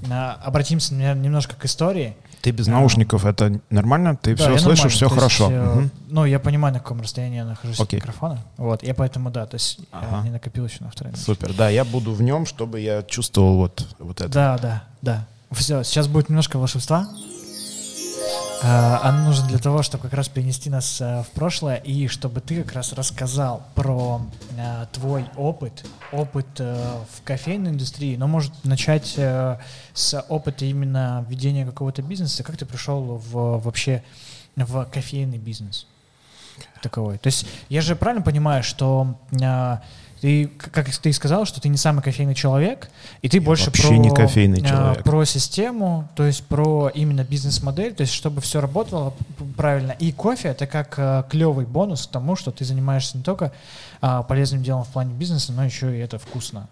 а, 0.09 0.39
обратимся 0.43 0.93
наверное, 0.93 1.23
немножко 1.23 1.55
к 1.55 1.65
истории. 1.65 2.15
Ты 2.45 2.51
без 2.51 2.67
наушников, 2.67 3.25
это 3.25 3.59
нормально? 3.71 4.15
Ты 4.21 4.35
Да, 4.35 4.43
все 4.43 4.51
я 4.51 4.59
слышишь, 4.59 4.91
все 4.93 5.09
то 5.09 5.15
есть, 5.15 5.15
хорошо. 5.15 5.49
э, 5.51 5.75
Мгм. 5.77 5.91
Ну, 6.09 6.25
я 6.25 6.39
понимаю, 6.39 6.75
на 6.75 6.79
каком 6.79 7.01
расстоянии 7.01 7.37
я 7.37 7.45
нахожусь 7.45 7.79
Окей. 7.79 7.97
от 7.97 8.05
микрофона. 8.05 8.39
Вот, 8.57 8.83
я 8.83 8.93
поэтому, 8.93 9.31
да, 9.31 9.47
то 9.47 9.55
есть 9.55 9.79
я 9.79 9.85
Ага. 9.99 10.21
не 10.25 10.29
накопил 10.29 10.63
еще 10.67 10.83
на 10.83 10.91
второй 10.91 11.09
минуте. 11.13 11.25
Супер, 11.25 11.53
да, 11.53 11.69
я 11.69 11.83
буду 11.83 12.11
в 12.13 12.21
нем, 12.21 12.45
чтобы 12.45 12.81
я 12.81 13.01
чувствовал 13.01 13.55
вот, 13.57 13.87
вот 13.97 14.21
это. 14.21 14.29
Да, 14.29 14.57
да, 14.59 14.83
да. 15.01 15.25
Все, 15.53 15.81
сейчас 15.83 16.07
будет 16.07 16.29
немножко 16.29 16.59
волшебства. 16.59 17.07
А, 18.67 18.99
Оно 19.03 19.25
нужно 19.25 19.47
для 19.47 19.59
того, 19.59 19.83
чтобы 19.83 20.01
как 20.05 20.13
раз 20.13 20.27
перенести 20.27 20.71
нас 20.71 20.99
а, 20.99 21.21
в 21.21 21.27
прошлое 21.29 21.75
и 21.75 22.07
чтобы 22.07 22.41
ты 22.41 22.63
как 22.63 22.73
раз 22.73 22.93
рассказал 22.93 23.63
про 23.75 24.21
а, 24.57 24.87
твой 24.87 25.25
опыт, 25.35 25.85
опыт 26.11 26.47
э, 26.57 27.03
в 27.15 27.21
кофейной 27.23 27.71
индустрии, 27.71 28.15
но 28.15 28.27
может 28.27 28.51
начать 28.63 29.13
э, 29.17 29.59
с 29.93 30.19
опыта 30.29 30.65
именно 30.65 31.23
ведения 31.29 31.63
какого-то 31.63 32.01
бизнеса. 32.01 32.43
Как 32.43 32.57
ты 32.57 32.65
пришел 32.65 33.21
в, 33.23 33.59
вообще 33.59 34.03
в 34.55 34.85
кофейный 34.85 35.37
бизнес? 35.37 35.85
Таковой. 36.81 37.19
То 37.19 37.27
есть 37.27 37.45
я 37.69 37.81
же 37.81 37.95
правильно 37.95 38.23
понимаю, 38.23 38.63
что 38.63 39.15
ты, 40.25 40.47
как 40.57 40.89
ты 40.89 41.09
и 41.09 41.13
сказал, 41.13 41.45
что 41.45 41.61
ты 41.61 41.69
не 41.69 41.77
самый 41.77 42.01
кофейный 42.01 42.33
человек, 42.33 42.89
и 43.21 43.29
ты 43.29 43.39
больше 43.39 43.67
вообще 43.67 43.89
про, 43.89 43.97
не 43.97 44.09
кофейный 44.09 44.59
а, 44.63 44.67
человек. 44.67 45.03
про 45.03 45.23
систему, 45.23 46.09
то 46.15 46.25
есть 46.25 46.43
про 46.45 46.89
именно 46.89 47.23
бизнес-модель, 47.23 47.93
то 47.93 48.01
есть 48.01 48.11
чтобы 48.11 48.41
все 48.41 48.59
работало 48.59 49.13
правильно. 49.55 49.91
И 49.91 50.11
кофе 50.11 50.47
это 50.47 50.65
как 50.65 51.29
клевый 51.29 51.67
бонус 51.67 52.07
к 52.07 52.09
тому, 52.09 52.35
что 52.35 52.49
ты 52.49 52.65
занимаешься 52.65 53.19
не 53.19 53.23
только 53.23 53.53
а, 54.01 54.23
полезным 54.23 54.63
делом 54.63 54.83
в 54.83 54.87
плане 54.87 55.13
бизнеса, 55.13 55.53
но 55.53 55.63
еще 55.63 55.95
и 55.95 55.99
это 55.99 56.17
вкусно. 56.17 56.69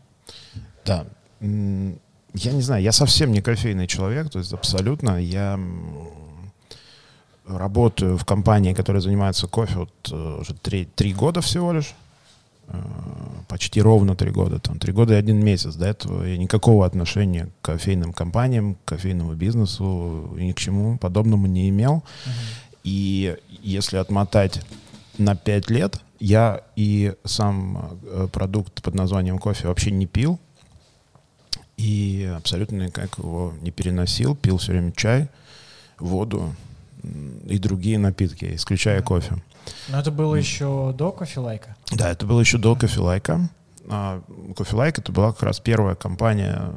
Да. 0.83 1.05
Я 1.39 2.51
не 2.51 2.61
знаю, 2.61 2.81
я 2.81 2.91
совсем 2.91 3.31
не 3.31 3.43
кофейный 3.43 3.85
человек, 3.85 4.31
то 4.31 4.39
есть 4.39 4.51
абсолютно. 4.51 5.21
Я 5.21 5.59
работаю 7.45 8.17
в 8.17 8.25
компании, 8.25 8.73
которая 8.73 9.01
занимается 9.01 9.45
кофе 9.45 9.75
вот 9.75 9.91
э, 10.11 10.39
уже 10.41 10.55
три, 10.55 10.85
три 10.85 11.13
года 11.13 11.41
всего 11.41 11.71
лишь. 11.71 11.93
Э, 12.67 13.03
Почти 13.47 13.81
ровно 13.81 14.15
три 14.15 14.31
года. 14.31 14.57
Там 14.57 14.79
три 14.79 14.91
года 14.93 15.13
и 15.13 15.17
один 15.17 15.43
месяц. 15.43 15.75
До 15.75 15.85
этого 15.85 16.23
я 16.23 16.37
никакого 16.37 16.87
отношения 16.87 17.49
к 17.61 17.65
кофейным 17.65 18.11
компаниям, 18.11 18.75
к 18.75 18.85
кофейному 18.85 19.35
бизнесу 19.35 20.35
и 20.39 20.45
ни 20.45 20.51
к 20.53 20.57
чему 20.57 20.97
подобному 20.97 21.45
не 21.45 21.69
имел. 21.69 22.03
И 22.83 23.37
если 23.61 23.97
отмотать 23.97 24.61
на 25.19 25.35
5 25.35 25.69
лет, 25.69 26.01
я 26.19 26.61
и 26.75 27.13
сам 27.25 27.99
э, 28.01 28.27
продукт 28.31 28.81
под 28.81 28.95
названием 28.95 29.37
кофе 29.37 29.67
вообще 29.67 29.91
не 29.91 30.07
пил. 30.07 30.39
И 31.77 32.31
абсолютно 32.35 32.87
никак 32.87 33.19
его 33.19 33.53
не 33.61 33.69
переносил. 33.69 34.35
Пил 34.35 34.57
все 34.57 34.71
время 34.71 34.93
чай, 34.93 35.29
воду 35.99 36.55
и 37.03 37.57
другие 37.59 37.97
напитки, 37.97 38.55
исключая 38.55 39.01
кофе. 39.01 39.35
Но 39.89 39.99
это 39.99 40.11
было 40.11 40.35
еще 40.35 40.93
до 40.97 41.11
кофе-лайка. 41.11 41.75
Да, 41.91 42.09
это 42.09 42.25
было 42.25 42.39
еще 42.39 42.57
до 42.57 42.75
кофелайка. 42.75 43.49
А, 43.89 44.21
Кофелайк 44.55 44.99
это 44.99 45.11
была 45.11 45.33
как 45.33 45.43
раз 45.43 45.59
первая 45.59 45.95
компания 45.95 46.71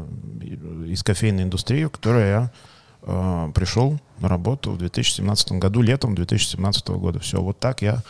из 0.87 1.03
кофейной 1.03 1.45
индустрии, 1.45 1.85
в 1.85 1.91
которой 1.91 2.29
я 2.29 2.51
э, 3.03 3.51
пришел 3.55 3.99
на 4.19 4.29
работу 4.29 4.73
в 4.73 4.79
2017 4.79 5.53
году, 5.53 5.83
летом 5.83 6.15
2017 6.15 6.89
года. 6.89 7.21
Все, 7.21 7.41
вот 7.41 7.59
так 7.59 7.83
я 7.83 8.03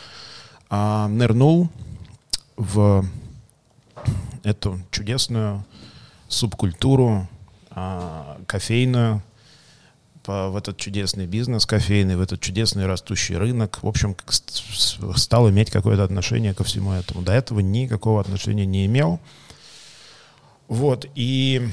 а, 0.69 1.07
нырнул 1.07 1.69
в 2.55 3.05
эту 4.43 4.79
чудесную 4.91 5.63
субкультуру 6.27 7.27
а, 7.69 8.39
кофейную, 8.47 9.21
в 10.27 10.55
этот 10.55 10.77
чудесный 10.77 11.25
бизнес 11.25 11.65
кофейный, 11.65 12.15
в 12.15 12.21
этот 12.21 12.39
чудесный 12.39 12.85
растущий 12.85 13.35
рынок. 13.35 13.79
В 13.81 13.87
общем, 13.87 14.15
стал 15.15 15.49
иметь 15.49 15.71
какое-то 15.71 16.03
отношение 16.03 16.53
ко 16.53 16.63
всему 16.63 16.91
этому. 16.91 17.21
До 17.21 17.31
этого 17.31 17.59
никакого 17.59 18.21
отношения 18.21 18.65
не 18.65 18.85
имел. 18.85 19.19
Вот, 20.67 21.05
и 21.15 21.69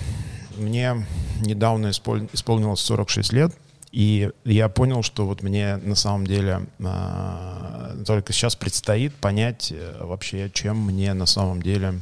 мне 0.57 1.05
недавно 1.41 1.89
исполь- 1.89 2.29
исполнилось 2.33 2.81
46 2.81 3.33
лет, 3.33 3.55
и 3.91 4.31
я 4.45 4.69
понял, 4.69 5.03
что 5.03 5.27
вот 5.27 5.43
мне 5.43 5.77
на 5.77 5.95
самом 5.95 6.27
деле 6.27 6.67
а, 6.83 7.97
только 8.07 8.33
сейчас 8.33 8.57
предстоит 8.57 9.15
понять 9.15 9.73
э, 9.73 10.05
вообще, 10.05 10.51
чем 10.53 10.79
мне 10.79 11.15
на 11.15 11.27
самом 11.27 11.63
деле 11.63 12.01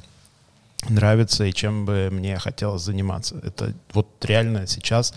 нравится 0.88 1.44
и 1.44 1.52
чем 1.52 1.84
бы 1.84 2.08
мне 2.10 2.38
хотелось 2.38 2.82
заниматься. 2.82 3.38
Это 3.42 3.74
вот 3.92 4.08
реально 4.22 4.66
сейчас 4.66 5.14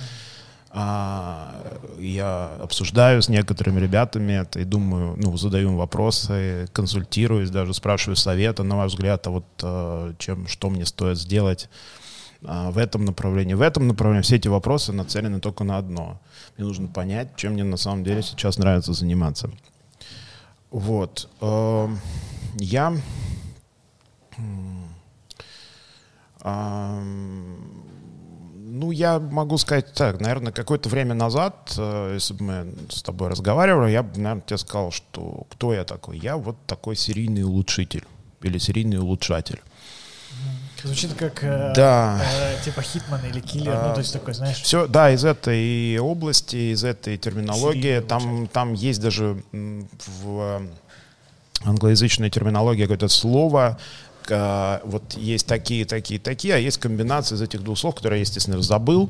я 0.76 2.58
обсуждаю 2.62 3.22
с 3.22 3.30
некоторыми 3.30 3.80
ребятами 3.80 4.34
это 4.34 4.60
и 4.60 4.66
думаю, 4.66 5.16
ну, 5.18 5.38
задаю 5.38 5.70
им 5.70 5.78
вопросы, 5.78 6.68
консультируюсь, 6.74 7.50
даже 7.50 7.74
спрашиваю 7.74 8.18
совета, 8.18 8.64
на 8.64 8.76
ваш 8.76 8.92
взгляд, 8.92 9.26
а 9.28 9.30
вот 9.30 9.46
а, 9.64 10.14
чем, 10.18 10.48
что 10.48 10.70
мне 10.70 10.86
стоит 10.86 11.18
сделать 11.18 11.70
а, 12.44 12.72
в 12.72 12.78
этом 12.78 13.06
направлении. 13.06 13.54
В 13.54 13.62
этом 13.62 13.88
направлении 13.88 14.24
все 14.24 14.36
эти 14.36 14.50
вопросы 14.50 14.92
нацелены 14.92 15.40
только 15.40 15.64
на 15.64 15.78
одно. 15.78 16.20
Мне 16.58 16.68
нужно 16.68 16.88
понять, 16.88 17.38
чем 17.38 17.54
мне 17.54 17.64
на 17.64 17.78
самом 17.78 18.04
деле 18.04 18.22
сейчас 18.22 18.58
нравится 18.58 18.92
заниматься. 18.92 19.50
Вот. 20.72 21.30
Эм, 21.40 22.00
Я 22.58 22.98
ну, 28.76 28.92
я 28.92 29.20
могу 29.20 29.58
сказать 29.58 29.94
так, 29.94 30.20
наверное, 30.20 30.52
какое-то 30.52 30.90
время 30.90 31.14
назад, 31.14 31.74
э, 31.78 32.12
если 32.16 32.34
бы 32.34 32.44
мы 32.44 32.74
с 32.90 33.02
тобой 33.02 33.30
разговаривали, 33.30 33.92
я 33.92 34.04
бы, 34.04 34.20
наверное, 34.20 34.44
тебе 34.46 34.58
сказал, 34.58 34.92
что 34.92 35.46
кто 35.50 35.74
я 35.74 35.86
такой? 35.86 36.18
Я 36.20 36.36
вот 36.36 36.58
такой 36.68 36.96
серийный 36.96 37.44
улучшитель 37.44 38.04
или 38.42 38.58
серийный 38.58 39.00
улучшатель. 39.00 39.62
Звучит 40.84 41.14
как 41.14 41.44
э, 41.44 41.74
Да. 41.76 42.22
э, 42.22 42.64
типа 42.64 42.82
Хитман 42.82 43.26
или 43.26 43.40
Киллер, 43.40 43.74
А, 43.74 43.88
ну 43.88 43.94
то 43.94 44.02
есть 44.02 44.14
такой, 44.14 44.34
знаешь. 44.34 44.62
Все, 44.62 44.88
да, 44.88 45.10
из 45.10 45.24
этой 45.24 45.98
области, 45.98 46.74
из 46.74 46.84
этой 46.84 47.18
терминологии, 47.18 47.82
Серийный 47.82 48.08
там, 48.08 48.48
там 48.48 48.74
есть 48.74 49.02
даже 49.02 49.42
в 49.52 50.62
англоязычной 51.64 52.30
терминологии 52.30 52.84
какое-то 52.84 53.08
слово, 53.08 53.80
э, 54.32 54.80
вот 54.84 55.14
есть 55.14 55.48
такие, 55.48 55.86
такие, 55.86 56.20
такие, 56.20 56.56
а 56.56 56.58
есть 56.58 56.78
комбинация 56.78 57.36
из 57.36 57.42
этих 57.42 57.64
двух 57.64 57.78
слов, 57.78 57.96
которые 57.96 58.20
я, 58.20 58.22
естественно, 58.22 58.62
забыл. 58.62 59.10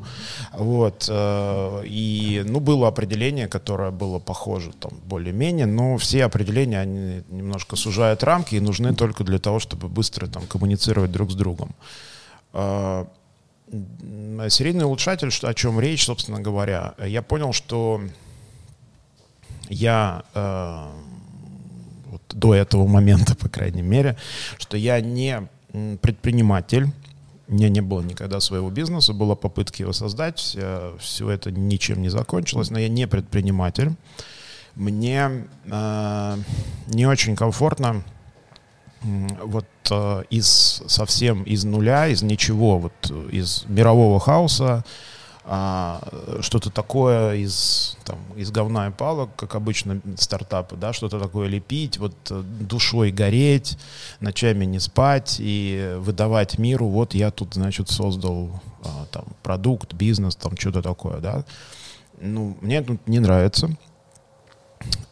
Вот. 0.52 1.06
Э, 1.08 1.82
и, 1.84 2.42
ну, 2.46 2.60
было 2.60 2.88
определение, 2.88 3.48
которое 3.48 3.90
было 3.90 4.18
похоже, 4.18 4.72
там, 4.72 4.92
более-менее, 5.04 5.66
но 5.66 5.96
все 5.96 6.24
определения, 6.24 6.80
они 6.80 7.22
немножко 7.30 7.76
сужают 7.76 8.22
рамки 8.22 8.54
и 8.54 8.60
нужны 8.60 8.94
только 8.94 9.24
для 9.24 9.38
того, 9.38 9.58
чтобы 9.58 9.88
быстро 9.88 10.26
там 10.26 10.46
коммуницировать 10.46 11.12
друг 11.12 11.30
с 11.30 11.34
другом. 11.34 11.74
Э, 12.52 13.06
серийный 14.48 14.84
улучшатель, 14.84 15.30
о 15.42 15.54
чем 15.54 15.80
речь, 15.80 16.04
собственно 16.04 16.40
говоря, 16.40 16.94
я 17.04 17.22
понял, 17.22 17.52
что 17.52 18.00
я 19.68 20.22
э, 20.34 20.86
вот 22.16 22.38
до 22.38 22.54
этого 22.54 22.86
момента, 22.86 23.34
по 23.34 23.48
крайней 23.48 23.82
мере, 23.82 24.16
что 24.58 24.76
я 24.76 25.00
не 25.00 25.48
предприниматель, 26.00 26.88
у 27.48 27.54
меня 27.54 27.68
не 27.68 27.80
было 27.80 28.00
никогда 28.00 28.40
своего 28.40 28.70
бизнеса, 28.70 29.12
была 29.12 29.36
попытка 29.36 29.82
его 29.82 29.92
создать, 29.92 30.56
все 30.98 31.30
это 31.30 31.50
ничем 31.50 32.02
не 32.02 32.08
закончилось, 32.08 32.70
но 32.70 32.78
я 32.78 32.88
не 32.88 33.06
предприниматель. 33.06 33.92
Мне 34.74 35.46
э, 35.64 36.36
не 36.88 37.06
очень 37.06 37.34
комфортно 37.34 38.02
вот 39.02 39.66
э, 39.90 40.22
из 40.28 40.82
совсем 40.86 41.44
из 41.44 41.64
нуля, 41.64 42.08
из 42.08 42.22
ничего, 42.22 42.78
вот 42.78 43.10
из 43.30 43.64
мирового 43.68 44.20
хаоса 44.20 44.84
а, 45.48 46.00
что-то 46.40 46.70
такое 46.70 47.36
из, 47.36 47.96
там, 48.04 48.18
из 48.34 48.50
говна 48.50 48.88
и 48.88 48.90
палок, 48.90 49.30
как 49.36 49.54
обычно 49.54 50.00
стартапы, 50.16 50.74
да, 50.74 50.92
что-то 50.92 51.20
такое 51.20 51.46
лепить, 51.46 51.98
вот 51.98 52.14
э, 52.30 52.42
душой 52.42 53.12
гореть, 53.12 53.78
ночами 54.18 54.64
не 54.64 54.80
спать 54.80 55.36
и 55.38 55.94
выдавать 55.98 56.58
миру, 56.58 56.88
вот 56.88 57.14
я 57.14 57.30
тут, 57.30 57.54
значит, 57.54 57.88
создал 57.90 58.60
а, 58.82 59.06
там 59.12 59.24
продукт, 59.44 59.94
бизнес, 59.94 60.34
там 60.34 60.56
что-то 60.56 60.82
такое, 60.82 61.18
да. 61.18 61.44
Ну, 62.20 62.58
мне 62.60 62.78
это 62.78 62.98
не 63.06 63.20
нравится. 63.20 63.70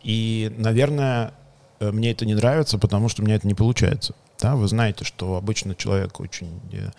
И, 0.02 0.52
наверное, 0.58 1.32
э, 1.78 1.92
мне 1.92 2.10
это 2.10 2.26
не 2.26 2.34
нравится, 2.34 2.76
потому 2.76 3.08
что 3.08 3.22
у 3.22 3.24
меня 3.24 3.36
это 3.36 3.46
не 3.46 3.54
получается. 3.54 4.16
Да, 4.40 4.56
вы 4.56 4.66
знаете, 4.66 5.04
что 5.04 5.36
обычно 5.36 5.76
человек 5.76 6.18
очень 6.18 6.60
э, 6.72 6.90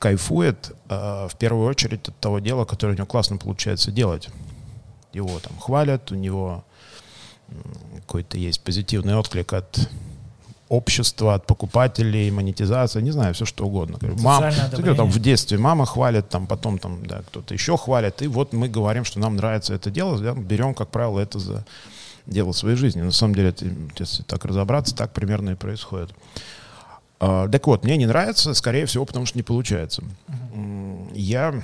кайфует 0.00 0.72
э, 0.88 1.28
в 1.30 1.36
первую 1.38 1.68
очередь 1.68 2.08
от 2.08 2.16
того 2.16 2.40
дела, 2.40 2.64
которое 2.64 2.94
у 2.94 2.96
него 2.96 3.06
классно 3.06 3.36
получается 3.36 3.92
делать. 3.92 4.30
Его 5.12 5.38
там 5.38 5.56
хвалят, 5.58 6.10
у 6.10 6.14
него 6.16 6.64
какой-то 7.96 8.38
есть 8.38 8.62
позитивный 8.62 9.14
отклик 9.16 9.52
от 9.52 9.88
общества, 10.68 11.34
от 11.34 11.46
покупателей, 11.46 12.30
монетизация, 12.30 13.02
не 13.02 13.10
знаю, 13.10 13.34
все 13.34 13.44
что 13.44 13.66
угодно. 13.66 13.98
Мам, 14.20 14.50
кстати, 14.50 14.94
там 14.94 15.10
в 15.10 15.18
детстве 15.18 15.58
мама 15.58 15.84
хвалит, 15.84 16.28
там 16.28 16.46
потом 16.46 16.78
там 16.78 17.04
да, 17.06 17.22
кто-то 17.22 17.52
еще 17.52 17.76
хвалит, 17.76 18.22
и 18.22 18.28
вот 18.28 18.52
мы 18.52 18.68
говорим, 18.68 19.04
что 19.04 19.18
нам 19.18 19.36
нравится 19.36 19.74
это 19.74 19.90
дело, 19.90 20.18
да, 20.18 20.32
берем, 20.32 20.74
как 20.74 20.88
правило, 20.88 21.20
это 21.20 21.38
за 21.38 21.64
дело 22.26 22.52
своей 22.52 22.76
жизни. 22.76 23.02
На 23.02 23.12
самом 23.12 23.34
деле, 23.34 23.48
это, 23.48 23.66
если 23.98 24.22
так 24.22 24.44
разобраться, 24.44 24.94
так 24.94 25.12
примерно 25.12 25.50
и 25.50 25.54
происходит. 25.56 26.10
А, 27.20 27.48
так 27.48 27.66
вот, 27.66 27.84
мне 27.84 27.96
не 27.98 28.06
нравится, 28.06 28.54
скорее 28.54 28.86
всего, 28.86 29.04
потому 29.04 29.26
что 29.26 29.38
не 29.38 29.42
получается. 29.42 30.02
Я, 31.12 31.62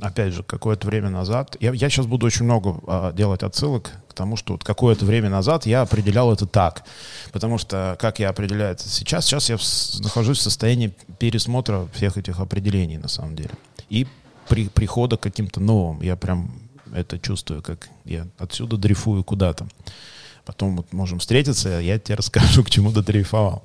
опять 0.00 0.32
же, 0.32 0.42
какое-то 0.42 0.86
время 0.86 1.10
назад, 1.10 1.56
я, 1.60 1.72
я 1.72 1.90
сейчас 1.90 2.06
буду 2.06 2.26
очень 2.26 2.44
много 2.44 2.80
а, 2.86 3.12
делать 3.12 3.42
отсылок 3.42 3.92
к 4.08 4.14
тому, 4.14 4.36
что 4.36 4.54
вот 4.54 4.64
какое-то 4.64 5.04
время 5.04 5.28
назад 5.28 5.66
я 5.66 5.82
определял 5.82 6.32
это 6.32 6.46
так. 6.46 6.84
Потому 7.30 7.58
что, 7.58 7.96
как 8.00 8.18
я 8.18 8.30
определяю 8.30 8.72
это 8.72 8.88
сейчас, 8.88 9.26
сейчас 9.26 9.50
я 9.50 9.58
в, 9.58 10.00
нахожусь 10.00 10.38
в 10.38 10.42
состоянии 10.42 10.94
пересмотра 11.18 11.86
всех 11.92 12.16
этих 12.16 12.40
определений, 12.40 12.96
на 12.96 13.08
самом 13.08 13.36
деле. 13.36 13.50
И 13.90 14.06
при, 14.48 14.68
прихода 14.68 15.18
к 15.18 15.20
каким-то 15.20 15.60
новым. 15.60 16.00
Я 16.00 16.16
прям 16.16 16.50
это 16.94 17.18
чувствую, 17.18 17.62
как 17.62 17.88
я 18.04 18.26
отсюда 18.38 18.76
дрейфую 18.76 19.24
куда-то. 19.24 19.66
Потом 20.46 20.76
вот 20.76 20.92
можем 20.92 21.18
встретиться, 21.18 21.68
я 21.68 21.98
тебе 21.98 22.14
расскажу, 22.14 22.62
к 22.64 22.70
чему 22.70 22.92
додрейфовал. 22.92 23.64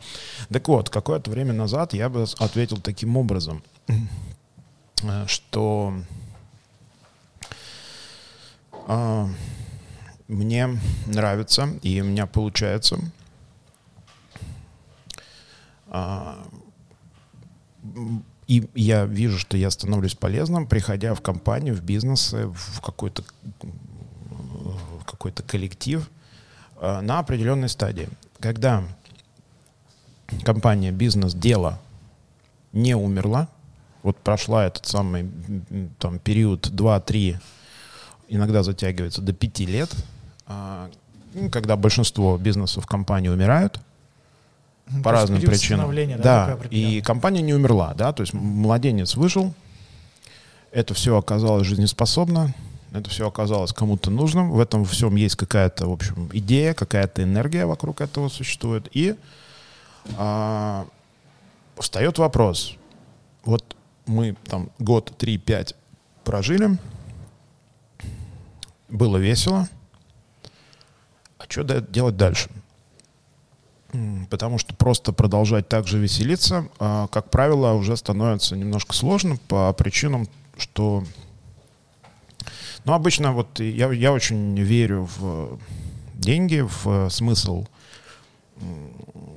Так 0.51 0.67
вот, 0.67 0.89
какое-то 0.89 1.29
время 1.29 1.53
назад 1.53 1.93
я 1.93 2.09
бы 2.09 2.25
ответил 2.39 2.77
таким 2.77 3.15
образом, 3.17 3.63
э, 5.03 5.27
что 5.27 5.93
э, 8.87 9.27
мне 10.27 10.79
нравится 11.05 11.69
и 11.83 12.01
у 12.01 12.05
меня 12.05 12.25
получается 12.25 12.97
э, 15.85 16.33
и 18.47 18.67
я 18.73 19.05
вижу, 19.05 19.37
что 19.37 19.55
я 19.55 19.69
становлюсь 19.69 20.15
полезным, 20.15 20.65
приходя 20.65 21.13
в 21.13 21.21
компанию, 21.21 21.75
в 21.75 21.83
бизнес, 21.83 22.33
в 22.33 22.81
какой-то 22.81 23.23
какой-то 25.05 25.43
коллектив– 25.43 26.09
на 26.81 27.19
определенной 27.19 27.69
стадии. 27.69 28.09
Когда 28.39 28.83
компания, 30.43 30.91
бизнес, 30.91 31.33
дело 31.33 31.79
не 32.73 32.95
умерла, 32.95 33.47
вот 34.03 34.17
прошла 34.17 34.65
этот 34.65 34.85
самый 34.85 35.29
там, 35.99 36.19
период 36.19 36.67
2-3, 36.67 37.37
иногда 38.29 38.63
затягивается 38.63 39.21
до 39.21 39.33
5 39.33 39.59
лет, 39.61 39.95
а, 40.47 40.89
ну, 41.33 41.49
когда 41.49 41.75
большинство 41.75 42.37
бизнесов 42.37 42.87
компании 42.87 43.29
умирают, 43.29 43.79
по 44.85 45.03
То 45.03 45.11
разным 45.11 45.41
причинам. 45.41 45.93
Да, 46.21 46.57
да 46.57 46.67
и 46.69 47.01
компания 47.01 47.41
не 47.41 47.53
умерла, 47.53 47.93
да, 47.93 48.11
то 48.11 48.21
есть 48.21 48.33
младенец 48.33 49.15
выжил, 49.15 49.53
это 50.71 50.93
все 50.93 51.17
оказалось 51.17 51.67
жизнеспособно, 51.67 52.53
это 52.91 53.09
все 53.09 53.27
оказалось 53.27 53.71
кому-то 53.71 54.11
нужным, 54.11 54.51
в 54.51 54.59
этом 54.59 54.83
всем 54.85 55.15
есть 55.15 55.35
какая-то, 55.35 55.87
в 55.87 55.91
общем, 55.93 56.29
идея, 56.33 56.73
какая-то 56.73 57.23
энергия 57.23 57.65
вокруг 57.65 58.01
этого 58.01 58.27
существует. 58.27 58.89
И 58.91 59.15
а, 60.17 60.85
встает 61.77 62.17
вопрос, 62.17 62.75
вот 63.45 63.75
мы 64.05 64.35
там 64.45 64.69
год, 64.77 65.13
три, 65.17 65.37
пять 65.37 65.75
прожили, 66.25 66.77
было 68.89 69.17
весело, 69.17 69.69
а 71.37 71.43
что 71.47 71.63
делать 71.63 72.17
дальше? 72.17 72.49
Потому 74.29 74.57
что 74.57 74.73
просто 74.75 75.11
продолжать 75.11 75.67
так 75.67 75.87
же 75.87 75.97
веселиться, 75.97 76.67
а, 76.79 77.07
как 77.07 77.29
правило, 77.29 77.73
уже 77.73 77.95
становится 77.95 78.57
немножко 78.57 78.93
сложно 78.93 79.37
по 79.47 79.71
причинам, 79.73 80.27
что 80.57 81.05
но 82.85 82.93
обычно 82.93 83.31
вот 83.31 83.59
я, 83.59 83.91
я 83.91 84.11
очень 84.11 84.59
верю 84.59 85.07
в 85.17 85.59
деньги, 86.15 86.65
в 86.83 87.09
смысл 87.09 87.65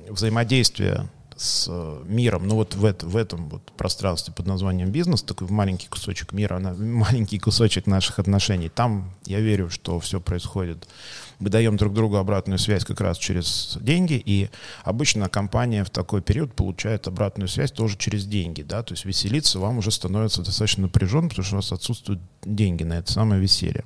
взаимодействия 0.09 1.09
с 1.35 1.69
миром, 2.05 2.47
ну 2.47 2.55
вот 2.55 2.75
в, 2.75 2.85
это, 2.85 3.05
в 3.05 3.17
этом 3.17 3.49
вот 3.49 3.61
пространстве 3.73 4.33
под 4.33 4.47
названием 4.47 4.89
бизнес, 4.89 5.21
такой 5.21 5.49
маленький 5.49 5.87
кусочек 5.87 6.31
мира, 6.31 6.59
маленький 6.77 7.39
кусочек 7.39 7.87
наших 7.87 8.19
отношений. 8.19 8.69
Там 8.69 9.11
я 9.25 9.41
верю, 9.41 9.69
что 9.69 9.99
все 9.99 10.21
происходит 10.21 10.87
мы 11.39 11.49
даем 11.49 11.77
друг 11.77 11.93
другу 11.93 12.17
обратную 12.17 12.59
связь 12.59 12.85
как 12.85 13.01
раз 13.01 13.17
через 13.17 13.77
деньги, 13.81 14.21
и 14.23 14.49
обычно 14.83 15.29
компания 15.29 15.83
в 15.83 15.89
такой 15.89 16.21
период 16.21 16.53
получает 16.53 17.07
обратную 17.07 17.47
связь 17.47 17.71
тоже 17.71 17.97
через 17.97 18.25
деньги, 18.25 18.61
да, 18.61 18.83
то 18.83 18.93
есть 18.93 19.05
веселиться 19.05 19.59
вам 19.59 19.79
уже 19.79 19.91
становится 19.91 20.41
достаточно 20.41 20.83
напряженно, 20.83 21.29
потому 21.29 21.45
что 21.45 21.55
у 21.55 21.57
вас 21.57 21.71
отсутствуют 21.71 22.21
деньги 22.43 22.83
на 22.83 22.99
это 22.99 23.11
самое 23.11 23.41
веселье. 23.41 23.83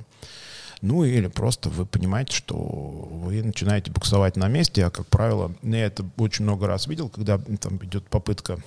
Ну 0.81 1.03
или 1.03 1.27
просто 1.27 1.69
вы 1.69 1.85
понимаете, 1.85 2.33
что 2.33 2.55
вы 2.55 3.43
начинаете 3.43 3.91
буксовать 3.91 4.37
на 4.37 4.47
месте, 4.47 4.85
а 4.85 4.89
как 4.89 5.07
правило, 5.07 5.53
я 5.61 5.85
это 5.85 6.05
очень 6.17 6.43
много 6.45 6.67
раз 6.67 6.87
видел, 6.87 7.09
когда 7.09 7.37
там 7.37 7.83
идет 7.83 8.07
попытка 8.07 8.59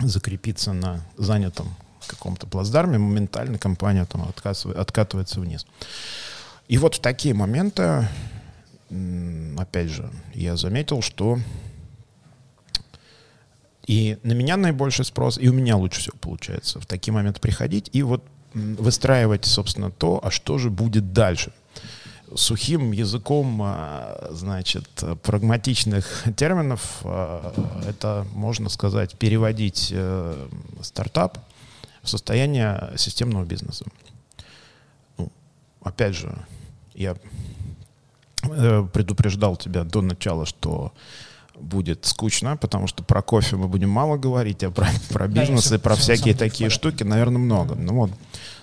закрепиться 0.00 0.72
на 0.72 1.00
занятом 1.16 1.74
каком-то 2.06 2.46
плацдарме, 2.46 2.98
моментально 2.98 3.58
компания 3.58 4.04
там 4.04 4.28
откатывается 4.76 5.40
вниз. 5.40 5.66
И 6.68 6.78
вот 6.78 6.94
в 6.94 7.00
такие 7.00 7.34
моменты, 7.34 8.08
опять 9.58 9.88
же, 9.88 10.10
я 10.32 10.56
заметил, 10.56 11.02
что 11.02 11.38
и 13.86 14.18
на 14.22 14.32
меня 14.32 14.56
наибольший 14.56 15.04
спрос, 15.04 15.38
и 15.38 15.48
у 15.48 15.52
меня 15.52 15.76
лучше 15.76 16.00
всего 16.00 16.16
получается 16.18 16.80
в 16.80 16.86
такие 16.86 17.12
моменты 17.12 17.40
приходить 17.40 17.90
и 17.92 18.02
вот 18.02 18.24
выстраивать, 18.54 19.44
собственно, 19.44 19.90
то, 19.90 20.20
а 20.22 20.30
что 20.30 20.58
же 20.58 20.70
будет 20.70 21.12
дальше. 21.12 21.52
Сухим 22.34 22.92
языком, 22.92 23.60
а, 23.62 24.28
значит, 24.30 24.88
прагматичных 25.22 26.24
терминов 26.36 27.00
а, 27.04 27.52
это, 27.86 28.26
можно 28.32 28.68
сказать, 28.70 29.16
переводить 29.18 29.90
э, 29.92 30.48
стартап 30.80 31.38
в 32.02 32.08
состояние 32.08 32.92
системного 32.96 33.44
бизнеса. 33.44 33.84
Ну, 35.18 35.30
опять 35.82 36.14
же, 36.14 36.34
я 36.94 37.16
э, 38.42 38.86
предупреждал 38.92 39.56
тебя 39.56 39.84
до 39.84 40.00
начала, 40.00 40.46
что 40.46 40.92
будет 41.60 42.04
скучно, 42.04 42.56
потому 42.56 42.86
что 42.86 43.04
про 43.04 43.22
кофе 43.22 43.56
мы 43.56 43.68
будем 43.68 43.88
мало 43.88 44.16
говорить, 44.16 44.62
а 44.64 44.70
про, 44.70 44.88
про 45.10 45.28
бизнес 45.28 45.68
да, 45.68 45.76
и 45.76 45.78
про 45.78 45.94
всякие 45.94 46.34
такие 46.34 46.70
штуки, 46.70 47.04
наверное, 47.04 47.38
много. 47.38 47.74
Ну 47.74 47.94
вот, 47.94 48.10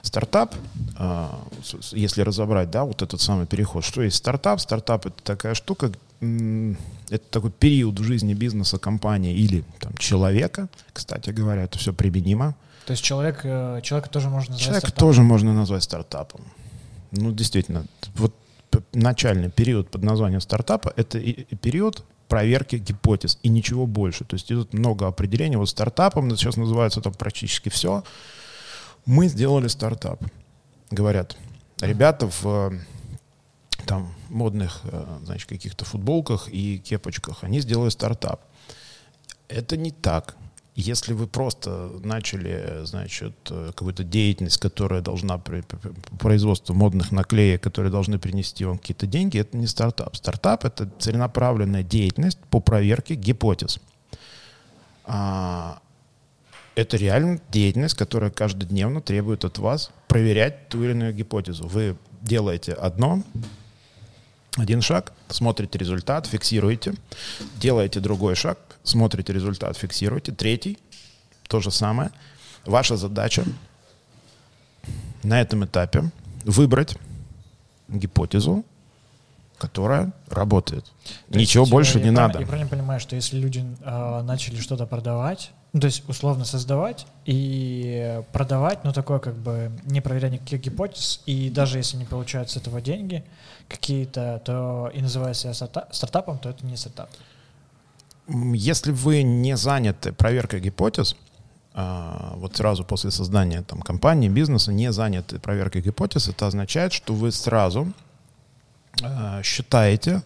стартап, 0.01 0.55
э, 0.97 1.27
если 1.91 2.21
разобрать, 2.21 2.69
да, 2.69 2.83
вот 2.83 3.01
этот 3.01 3.21
самый 3.21 3.45
переход, 3.45 3.83
что 3.83 4.01
есть 4.01 4.17
стартап? 4.17 4.59
Стартап— 4.59 5.05
это 5.07 5.23
такая 5.23 5.53
штука, 5.53 5.91
это 6.19 7.25
такой 7.29 7.51
период 7.51 7.99
в 7.99 8.03
жизни 8.03 8.33
бизнеса, 8.33 8.77
компании 8.77 9.33
или 9.33 9.63
там, 9.79 9.97
человека, 9.97 10.69
кстати 10.93 11.31
говоря, 11.31 11.63
это 11.63 11.79
все 11.79 11.93
применимо. 11.93 12.55
То 12.85 12.91
есть 12.91 13.03
человек, 13.03 13.41
э, 13.43 13.79
человека 13.83 14.09
тоже 14.09 14.29
можно 14.29 14.51
назвать 14.51 14.63
Человека 14.63 14.87
стартапом? 14.87 15.07
тоже 15.07 15.21
можно 15.21 15.53
назвать 15.53 15.83
стартапом. 15.83 16.41
Ну, 17.11 17.31
действительно, 17.31 17.85
вот 18.15 18.33
начальный 18.93 19.49
период 19.49 19.89
под 19.89 20.03
названием 20.03 20.41
стартапа— 20.41 20.93
это 20.95 21.19
период 21.19 22.03
проверки 22.27 22.77
гипотез 22.77 23.37
и 23.43 23.49
ничего 23.49 23.85
больше. 23.85 24.23
То 24.23 24.35
есть 24.35 24.51
идут 24.51 24.73
много 24.73 25.07
определений. 25.07 25.57
Вот 25.57 25.69
стартапом 25.69 26.29
сейчас 26.37 26.55
называется 26.55 27.01
там 27.01 27.13
практически 27.13 27.69
все. 27.69 28.03
Мы 29.05 29.27
сделали 29.27 29.67
стартап. 29.67 30.23
Говорят, 30.91 31.35
ребята 31.81 32.29
в 32.41 32.73
там 33.85 34.13
модных, 34.29 34.81
э, 34.83 35.17
значит, 35.25 35.49
каких-то 35.49 35.83
футболках 35.85 36.47
и 36.47 36.77
кепочках, 36.77 37.43
они 37.43 37.59
сделали 37.59 37.89
стартап. 37.89 38.41
Это 39.49 39.75
не 39.75 39.91
так. 39.91 40.37
Если 40.73 41.13
вы 41.13 41.27
просто 41.27 41.91
начали, 42.01 42.85
значит, 42.85 43.33
какую-то 43.43 44.05
деятельность, 44.05 44.57
которая 44.57 45.01
должна 45.01 45.37
производство 46.17 46.73
модных 46.73 47.11
наклеек, 47.11 47.61
которые 47.61 47.91
должны 47.91 48.17
принести 48.19 48.63
вам 48.63 48.77
какие-то 48.77 49.05
деньги, 49.05 49.37
это 49.37 49.57
не 49.57 49.67
стартап. 49.67 50.15
Стартап— 50.15 50.63
это 50.65 50.89
целенаправленная 50.97 51.83
деятельность 51.83 52.39
по 52.49 52.61
проверке 52.61 53.15
гипотез. 53.15 53.81
А, 55.03 55.81
это 56.75 56.95
реально 56.95 57.41
деятельность, 57.51 57.95
которая 57.95 58.31
каждодневно 58.31 59.01
требует 59.01 59.43
от 59.43 59.57
вас 59.57 59.91
проверять 60.07 60.69
ту 60.69 60.83
или 60.83 60.91
иную 60.91 61.13
гипотезу. 61.13 61.67
Вы 61.67 61.97
делаете 62.21 62.71
одно, 62.71 63.23
один 64.57 64.81
шаг, 64.81 65.13
смотрите 65.29 65.77
результат, 65.77 66.27
фиксируете, 66.27 66.93
делаете 67.55 67.99
другой 67.99 68.35
шаг, 68.35 68.57
смотрите 68.83 69.31
результат, 69.33 69.77
фиксируете, 69.77 70.33
третий, 70.33 70.77
то 71.47 71.61
же 71.61 71.71
самое. 71.71 72.11
Ваша 72.65 72.97
задача 72.97 73.45
на 75.23 75.39
этом 75.39 75.65
этапе 75.65 76.11
выбрать 76.43 76.97
гипотезу, 77.87 78.65
которая 79.57 80.11
работает. 80.27 80.85
То 81.29 81.39
Ничего 81.39 81.63
есть, 81.63 81.71
больше 81.71 81.97
я, 81.99 82.03
не 82.03 82.07
я 82.07 82.13
надо. 82.13 82.39
Я 82.39 82.47
правильно 82.47 82.69
понимаю, 82.69 82.99
что 82.99 83.15
если 83.15 83.37
люди 83.37 83.63
э, 83.81 84.21
начали 84.23 84.59
что-то 84.59 84.85
продавать, 84.85 85.51
ну, 85.71 85.79
то 85.79 85.87
есть 85.87 86.07
условно 86.09 86.45
создавать 86.45 87.05
и 87.25 88.21
продавать, 88.33 88.83
но 88.83 88.91
такое 88.91 89.19
как 89.19 89.35
бы 89.35 89.71
не 89.85 90.01
проверяя 90.01 90.31
никаких 90.31 90.61
гипотез, 90.61 91.21
и 91.25 91.49
даже 91.49 91.77
если 91.77 91.97
не 91.97 92.05
получают 92.05 92.49
с 92.49 92.57
этого 92.57 92.81
деньги 92.81 93.23
какие-то, 93.71 94.41
то 94.45 94.91
и 94.93 95.01
называя 95.01 95.33
себя 95.33 95.53
стартапом, 95.53 96.39
то 96.39 96.49
это 96.49 96.65
не 96.65 96.77
стартап. 96.77 97.09
Если 98.27 98.91
вы 98.91 99.23
не 99.23 99.57
заняты 99.57 100.13
проверкой 100.13 100.61
гипотез, 100.61 101.15
а, 101.73 102.33
вот 102.35 102.57
сразу 102.57 102.83
после 102.83 103.11
создания 103.11 103.61
там, 103.61 103.81
компании, 103.81 104.29
бизнеса, 104.29 104.71
не 104.73 104.91
заняты 104.91 105.39
проверкой 105.39 105.81
гипотез, 105.81 106.27
это 106.27 106.47
означает, 106.47 106.93
что 106.93 107.13
вы 107.13 107.31
сразу 107.31 107.91
а, 109.01 109.41
считаете, 109.43 110.21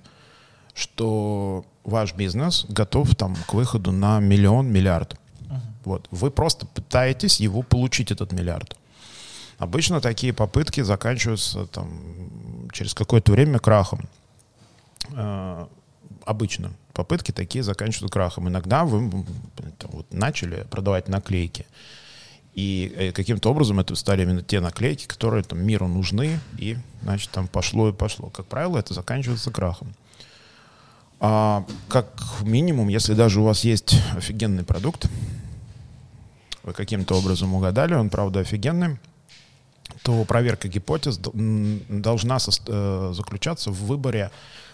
что 0.73 1.65
ваш 1.83 2.13
бизнес 2.15 2.65
готов 2.67 3.15
там, 3.15 3.35
к 3.47 3.53
выходу 3.53 3.91
на 3.91 4.19
миллион, 4.19 4.71
миллиард. 4.71 5.15
Вот. 5.85 6.07
Вы 6.09 6.31
просто 6.31 6.65
пытаетесь 6.65 7.39
его 7.39 7.61
получить, 7.61 8.11
этот 8.11 8.31
миллиард. 8.31 8.75
Обычно 9.57 10.01
такие 10.01 10.33
попытки 10.33 10.81
заканчиваются 10.81 11.67
там, 11.67 11.89
через 12.75 12.93
какое-то 12.93 13.31
время 13.31 13.57
крахом. 13.59 14.01
Э, 15.11 15.65
обычно 16.25 16.73
попытки 16.93 17.31
такие 17.31 17.63
заканчиваются 17.63 18.13
крахом. 18.13 18.49
Иногда 18.49 18.83
вы 18.83 19.25
вот, 19.83 20.13
начали 20.13 20.67
продавать 20.69 21.07
наклейки. 21.07 21.65
И 22.53 22.93
э, 22.95 23.11
каким-то 23.11 23.49
образом 23.49 23.79
это 23.79 23.95
стали 23.95 24.23
именно 24.23 24.41
те 24.41 24.59
наклейки, 24.59 25.05
которые 25.07 25.43
там, 25.43 25.65
миру 25.65 25.87
нужны, 25.87 26.39
и, 26.57 26.77
значит, 27.01 27.31
там 27.31 27.47
пошло 27.47 27.89
и 27.89 27.93
пошло. 27.93 28.29
Как 28.29 28.45
правило, 28.45 28.77
это 28.77 28.93
заканчивается 28.93 29.51
крахом. 29.51 29.93
А 31.21 31.65
как 31.87 32.11
минимум, 32.41 32.89
если 32.89 33.13
даже 33.13 33.39
у 33.39 33.45
вас 33.45 33.63
есть 33.63 33.95
офигенный 34.15 34.63
продукт, 34.63 35.09
вы 36.63 36.73
каким-то 36.73 37.15
образом 37.15 37.53
угадали, 37.53 37.93
он, 37.93 38.09
правда, 38.09 38.41
офигенный, 38.41 38.97
то 40.03 40.23
проверка 40.25 40.67
гипотез 40.67 41.19
должна 41.19 42.37
э, 42.37 43.11
заключаться 43.13 43.71
в 43.71 43.85
выборе, 43.85 44.31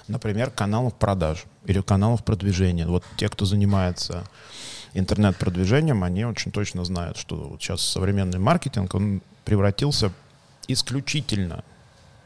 например, 0.08 0.52
каналов 0.52 0.94
продаж 0.96 1.46
или 1.66 1.82
каналов 1.82 2.24
продвижения. 2.24 2.88
Вот 2.88 3.04
те, 3.18 3.30
кто 3.30 3.46
занимается 3.46 4.26
интернет-продвижением, 4.94 6.04
они 6.04 6.26
очень 6.26 6.52
точно 6.52 6.84
знают, 6.84 7.18
что 7.18 7.56
сейчас 7.60 7.82
современный 7.82 8.40
маркетинг, 8.40 8.94
он 8.94 9.22
превратился 9.46 10.12
исключительно, 10.68 11.64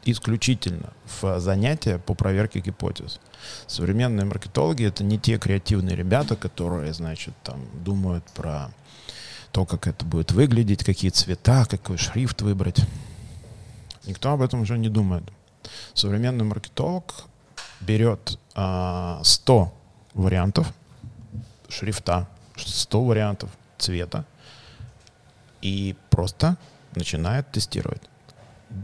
исключительно 0.04 0.92
в 1.20 1.40
занятие 1.40 1.98
по 1.98 2.14
проверке 2.14 2.60
гипотез. 2.60 3.20
Современные 3.66 4.24
маркетологи— 4.24 4.84
это 4.86 5.04
не 5.04 5.18
те 5.18 5.38
креативные 5.38 5.96
ребята, 5.96 6.36
которые, 6.36 6.92
значит, 6.92 7.34
там 7.42 7.60
думают 7.84 8.24
про 8.34 8.70
то, 9.56 9.64
как 9.64 9.86
это 9.86 10.04
будет 10.04 10.32
выглядеть, 10.32 10.84
какие 10.84 11.10
цвета, 11.10 11.64
какой 11.64 11.96
шрифт 11.96 12.42
выбрать. 12.42 12.78
Никто 14.04 14.32
об 14.32 14.42
этом 14.42 14.60
уже 14.60 14.76
не 14.76 14.90
думает. 14.90 15.24
Современный 15.94 16.44
маркетолог 16.44 17.24
берет 17.80 18.38
а, 18.54 19.18
100 19.24 19.72
вариантов 20.12 20.74
шрифта, 21.70 22.28
100 22.56 23.02
вариантов 23.02 23.50
цвета 23.78 24.26
и 25.62 25.96
просто 26.10 26.58
начинает 26.94 27.50
тестировать. 27.50 28.02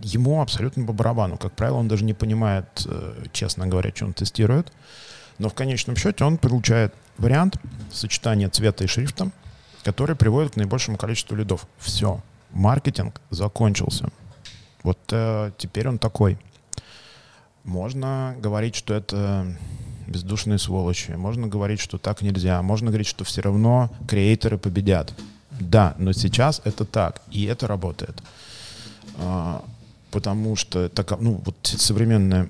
Ему 0.02 0.40
абсолютно 0.40 0.86
по 0.86 0.94
барабану. 0.94 1.36
Как 1.36 1.52
правило, 1.52 1.76
он 1.76 1.88
даже 1.88 2.04
не 2.04 2.14
понимает, 2.14 2.86
э, 2.86 3.24
честно 3.34 3.66
говоря, 3.66 3.92
что 3.94 4.06
он 4.06 4.14
тестирует. 4.14 4.72
Но 5.36 5.50
в 5.50 5.54
конечном 5.54 5.96
счете 5.96 6.24
он 6.24 6.38
получает 6.38 6.94
вариант 7.18 7.58
сочетания 7.90 8.48
цвета 8.48 8.84
и 8.84 8.86
шрифта, 8.86 9.32
который 9.84 10.16
приводит 10.16 10.52
к 10.52 10.56
наибольшему 10.56 10.96
количеству 10.96 11.36
лидов. 11.36 11.66
Все, 11.78 12.20
маркетинг 12.50 13.20
закончился. 13.30 14.08
Вот 14.82 14.98
э, 15.10 15.52
теперь 15.58 15.88
он 15.88 15.98
такой. 15.98 16.38
Можно 17.64 18.36
говорить, 18.40 18.74
что 18.74 18.94
это 18.94 19.46
бездушные 20.06 20.58
сволочи. 20.58 21.12
Можно 21.12 21.46
говорить, 21.46 21.80
что 21.80 21.98
так 21.98 22.22
нельзя. 22.22 22.60
Можно 22.62 22.88
говорить, 22.88 23.06
что 23.06 23.24
все 23.24 23.40
равно 23.42 23.90
креаторы 24.08 24.58
победят. 24.58 25.14
Да, 25.60 25.94
но 25.98 26.12
сейчас 26.12 26.60
это 26.64 26.84
так, 26.84 27.22
и 27.30 27.44
это 27.44 27.66
работает. 27.66 28.22
А, 29.18 29.64
потому 30.10 30.56
что 30.56 30.88
так, 30.88 31.20
ну, 31.20 31.40
вот 31.44 31.56
современная 31.62 32.48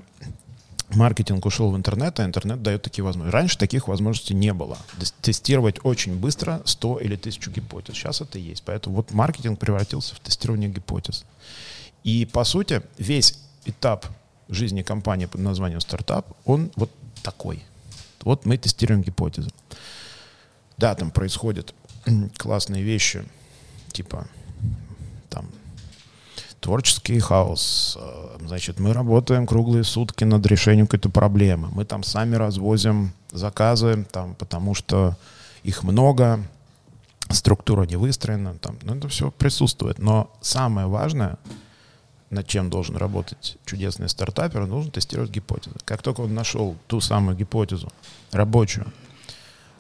маркетинг 0.95 1.47
ушел 1.47 1.71
в 1.73 1.77
интернет, 1.77 2.19
а 2.21 2.25
интернет 2.25 2.63
дает 2.63 2.83
такие 2.83 3.05
возможности. 3.05 3.35
Раньше 3.35 3.59
таких 3.59 3.89
возможностей 3.89 4.35
не 4.35 4.53
было. 4.53 4.79
Тестировать 5.21 5.77
очень 5.85 6.19
быстро 6.19 6.63
100 6.65 6.99
или 6.99 7.15
1000 7.15 7.51
гипотез. 7.51 7.95
Сейчас 7.95 8.21
это 8.21 8.39
есть. 8.39 8.63
Поэтому 8.65 8.97
вот 8.97 9.13
маркетинг 9.13 9.59
превратился 9.59 10.15
в 10.15 10.21
тестирование 10.21 10.69
гипотез. 10.69 11.25
И, 12.05 12.27
по 12.27 12.45
сути, 12.45 12.83
весь 12.99 13.39
этап 13.65 14.07
жизни 14.49 14.83
компании 14.83 15.27
под 15.27 15.41
названием 15.41 15.81
стартап, 15.81 16.27
он 16.45 16.71
вот 16.77 16.91
такой. 17.23 17.63
Вот 18.23 18.45
мы 18.45 18.57
тестируем 18.59 19.03
гипотезы. 19.03 19.51
Да, 20.77 20.95
там 20.95 21.11
происходят 21.11 21.75
классные 22.37 22.83
вещи, 22.83 23.25
типа 23.93 24.27
там 25.31 25.49
творческий 26.63 27.19
хаос. 27.19 27.99
Э, 28.01 28.39
значит, 28.47 28.79
мы 28.79 28.93
работаем 28.95 29.47
круглые 29.47 29.85
сутки 29.85 30.25
над 30.25 30.47
решением 30.47 30.87
какой-то 30.87 31.11
проблемы. 31.11 31.69
Мы 31.73 31.85
там 31.85 32.05
сами 32.05 32.37
развозим 32.37 33.13
заказы, 33.33 34.07
там, 34.11 34.35
потому 34.37 34.75
что 34.75 35.17
их 35.65 35.83
много, 35.83 36.41
структура 37.31 37.83
не 37.83 37.97
выстроена, 37.97 38.55
там, 38.55 38.79
ну, 38.83 38.95
это 38.95 39.09
все 39.09 39.31
присутствует. 39.33 39.99
Но 39.99 40.31
самое 40.41 40.87
важное, 40.87 41.37
над 42.31 42.47
чем 42.47 42.71
должен 42.71 42.97
работать 42.97 43.59
чудесный 43.67 44.09
стартапер, 44.09 44.63
он 44.63 44.71
должен 44.71 44.93
тестировать 44.93 45.31
гипотезы. 45.31 45.77
Как 45.85 46.01
только 46.01 46.21
он 46.21 46.33
нашел 46.33 46.77
ту 46.87 47.01
самую 47.01 47.37
гипотезу 47.37 47.93
рабочую, 48.31 48.87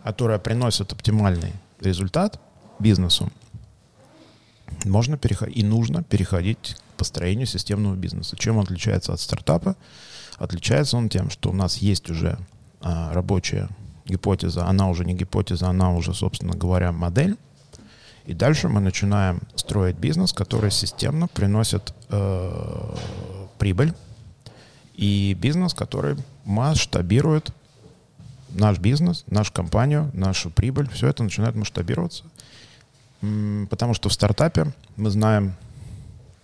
которая 0.02 0.40
приносит 0.40 0.92
оптимальный 0.92 1.52
результат 1.80 2.40
бизнесу, 2.80 3.30
можно 4.84 5.16
переходить 5.16 5.56
и 5.56 5.62
нужно 5.62 6.02
переходить 6.02 6.76
к 6.94 6.98
построению 6.98 7.46
системного 7.46 7.94
бизнеса. 7.94 8.36
Чем 8.36 8.56
он 8.56 8.64
отличается 8.64 9.12
от 9.12 9.20
стартапа? 9.20 9.76
Отличается 10.38 10.96
он 10.96 11.08
тем, 11.08 11.30
что 11.30 11.50
у 11.50 11.52
нас 11.52 11.78
есть 11.78 12.10
уже 12.10 12.38
а, 12.80 13.12
рабочая 13.12 13.68
гипотеза, 14.06 14.66
она 14.66 14.88
уже 14.88 15.04
не 15.04 15.14
гипотеза, 15.14 15.68
она 15.68 15.92
уже, 15.92 16.14
собственно 16.14 16.54
говоря, 16.54 16.92
модель. 16.92 17.36
И 18.24 18.34
дальше 18.34 18.68
мы 18.68 18.80
начинаем 18.80 19.40
строить 19.56 19.96
бизнес, 19.96 20.32
который 20.32 20.70
системно 20.70 21.26
приносит 21.28 21.92
э, 22.08 22.96
прибыль. 23.58 23.92
И 24.94 25.36
бизнес, 25.40 25.74
который 25.74 26.16
масштабирует 26.44 27.50
наш 28.50 28.78
бизнес, 28.78 29.24
нашу 29.26 29.52
компанию, 29.52 30.10
нашу 30.12 30.50
прибыль. 30.50 30.88
Все 30.90 31.08
это 31.08 31.24
начинает 31.24 31.56
масштабироваться. 31.56 32.24
Потому 33.70 33.94
что 33.94 34.08
в 34.08 34.12
стартапе 34.12 34.72
мы 34.96 35.10
знаем, 35.10 35.54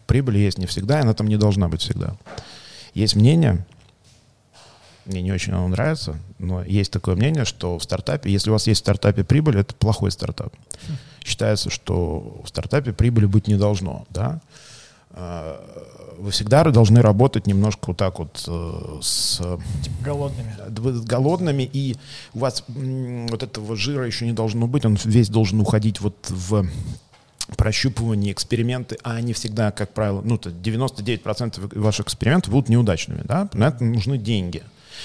прибыль 0.06 0.38
есть 0.38 0.58
не 0.58 0.66
всегда, 0.66 0.98
и 0.98 1.02
она 1.02 1.12
там 1.12 1.26
не 1.26 1.36
должна 1.36 1.68
быть 1.68 1.80
всегда. 1.80 2.16
Есть 2.94 3.16
мнение, 3.16 3.66
мне 5.04 5.22
не 5.22 5.32
очень 5.32 5.52
оно 5.52 5.66
нравится, 5.68 6.16
но 6.38 6.62
есть 6.62 6.92
такое 6.92 7.16
мнение, 7.16 7.44
что 7.44 7.78
в 7.78 7.82
стартапе, 7.82 8.30
если 8.30 8.50
у 8.50 8.52
вас 8.52 8.66
есть 8.66 8.80
в 8.80 8.84
стартапе 8.84 9.24
прибыль, 9.24 9.58
это 9.58 9.74
плохой 9.74 10.10
стартап. 10.10 10.54
Считается, 11.24 11.68
что 11.68 12.40
в 12.44 12.48
стартапе 12.48 12.92
прибыли 12.92 13.26
быть 13.26 13.48
не 13.48 13.56
должно, 13.56 14.06
да. 14.10 14.40
А, 15.10 15.60
вы 16.18 16.30
всегда 16.30 16.64
должны 16.64 17.00
работать 17.00 17.46
немножко 17.46 17.86
вот 17.88 17.96
так 17.96 18.18
вот 18.18 18.44
э, 18.46 18.98
с... 19.00 19.36
Типа 19.82 20.04
голодными. 20.04 20.54
Голодными, 21.06 21.70
и 21.72 21.96
у 22.34 22.40
вас 22.40 22.64
вот 22.68 23.42
этого 23.42 23.76
жира 23.76 24.06
еще 24.06 24.26
не 24.26 24.32
должно 24.32 24.66
быть, 24.66 24.84
он 24.84 24.98
весь 25.04 25.28
должен 25.28 25.60
уходить 25.60 26.00
вот 26.00 26.16
в 26.28 26.66
прощупывание, 27.56 28.32
эксперименты, 28.32 28.98
а 29.02 29.14
они 29.14 29.32
всегда, 29.32 29.70
как 29.70 29.94
правило, 29.94 30.20
ну, 30.22 30.36
99% 30.36 31.78
ваших 31.78 32.06
экспериментов 32.06 32.52
будут 32.52 32.68
неудачными, 32.68 33.22
да, 33.24 33.48
на 33.54 33.68
это 33.68 33.84
нужны 33.84 34.18
деньги. 34.18 34.62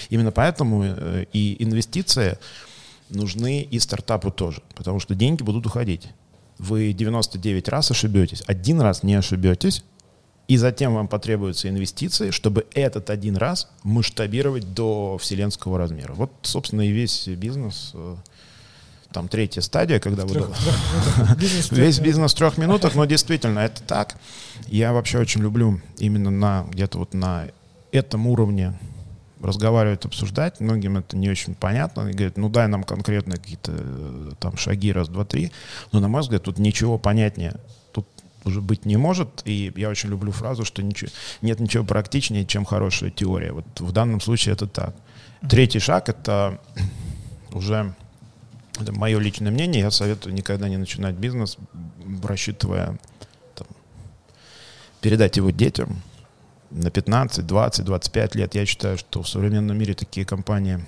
Именно 0.10 0.32
поэтому 0.32 0.84
э, 0.84 1.26
и 1.32 1.64
инвестиции 1.64 2.38
нужны 3.10 3.62
и 3.62 3.80
стартапу 3.80 4.32
тоже, 4.32 4.62
потому 4.76 5.00
что 5.00 5.16
деньги 5.16 5.44
будут 5.44 5.66
уходить. 5.66 6.10
Вы 6.58 6.94
99 6.94 7.70
раз 7.70 7.92
ошибетесь, 7.92 8.44
один 8.48 8.82
раз 8.82 9.04
не 9.04 9.16
ошибетесь, 9.16 9.84
и 10.48 10.58
затем 10.58 10.94
вам 10.94 11.08
потребуются 11.08 11.70
инвестиции, 11.70 12.32
чтобы 12.32 12.66
этот 12.74 13.10
один 13.10 13.38
раз 13.38 13.70
масштабировать 13.84 14.74
до 14.74 15.18
вселенского 15.18 15.78
размера. 15.78 16.14
Вот, 16.14 16.32
собственно, 16.42 16.82
и 16.82 16.92
весь 16.92 17.28
бизнес 17.28 17.92
э, 17.94 18.16
там 19.14 19.30
третья 19.30 19.62
стадия, 19.62 20.00
когда 20.00 20.26
вы... 20.26 20.46
Весь 21.72 22.00
бизнес 22.00 22.34
в 22.34 22.36
трех 22.36 22.58
минутах, 22.58 22.96
но 22.96 23.06
действительно 23.06 23.60
это 23.60 23.82
так. 23.84 24.18
Я 24.68 24.92
вообще 24.92 25.20
очень 25.20 25.42
люблю 25.42 25.80
именно 25.98 26.30
на 26.30 26.66
где-то 26.72 26.98
вот 26.98 27.14
на 27.14 27.48
этом 27.92 28.28
уровне 28.28 28.78
разговаривать, 29.42 30.06
обсуждать. 30.06 30.60
Многим 30.60 30.98
это 30.98 31.16
не 31.16 31.30
очень 31.30 31.54
понятно. 31.56 32.04
Они 32.04 32.14
говорят, 32.14 32.38
ну 32.38 32.50
дай 32.50 32.68
нам 32.68 32.84
конкретно 32.84 33.38
какие-то 33.38 33.72
э, 33.76 34.32
там 34.40 34.58
шаги, 34.58 34.92
раз, 34.92 35.10
два, 35.10 35.26
три. 35.26 35.52
Но, 35.92 36.00
на 36.00 36.08
мой 36.08 36.22
взгляд, 36.22 36.44
тут 36.44 36.58
ничего 36.58 36.98
понятнее 36.98 37.56
уже 38.46 38.62
быть 38.62 38.86
не 38.86 38.98
может. 38.98 39.42
И 39.46 39.72
я 39.76 39.90
очень 39.90 40.10
люблю 40.10 40.32
фразу, 40.32 40.66
что 40.66 40.84
ничего, 40.84 41.12
нет 41.42 41.60
ничего 41.60 41.84
практичнее, 41.84 42.46
чем 42.46 42.66
хорошая 42.66 43.12
теория. 43.12 43.52
Вот 43.52 43.66
в 43.80 43.92
данном 43.92 44.22
случае 44.22 44.54
это 44.54 44.68
так. 44.68 44.96
Третий 45.50 45.80
шаг— 45.80 46.08
это 46.10 46.60
уже 47.52 47.94
это 48.80 48.92
мое 48.92 49.20
личное 49.20 49.52
мнение. 49.52 49.82
Я 49.82 49.92
советую 49.92 50.34
никогда 50.34 50.68
не 50.68 50.78
начинать 50.78 51.16
бизнес, 51.16 51.58
рассчитывая 52.24 52.98
там, 53.56 53.68
передать 55.02 55.38
его 55.38 55.52
детям 55.52 56.02
на 56.72 56.90
15, 56.90 57.46
20, 57.46 57.86
25 57.86 58.36
лет. 58.36 58.56
Я 58.56 58.66
считаю, 58.66 58.98
что 58.98 59.22
в 59.22 59.30
современном 59.30 59.78
мире 59.78 59.94
такие 59.94 60.26
компании 60.26 60.84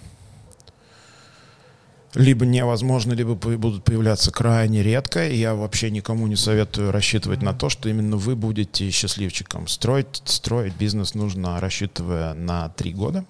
либо 2.15 2.45
невозможно, 2.45 3.13
либо 3.13 3.35
будут 3.35 3.83
появляться 3.83 4.31
крайне 4.31 4.81
редко. 4.81 5.27
И 5.27 5.35
я 5.35 5.53
вообще 5.53 5.91
никому 5.91 6.27
не 6.27 6.35
советую 6.35 6.91
рассчитывать 6.91 7.41
на 7.41 7.53
то, 7.53 7.69
что 7.69 7.89
именно 7.89 8.17
вы 8.17 8.35
будете 8.35 8.89
счастливчиком. 8.89 9.67
Строить, 9.67 10.21
строить 10.25 10.75
бизнес 10.75 11.13
нужно, 11.13 11.59
рассчитывая 11.59 12.33
на 12.33 12.69
3 12.69 12.93
года, 12.93 13.25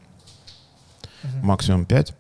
максимум 1.42 1.86
5. 1.86 2.16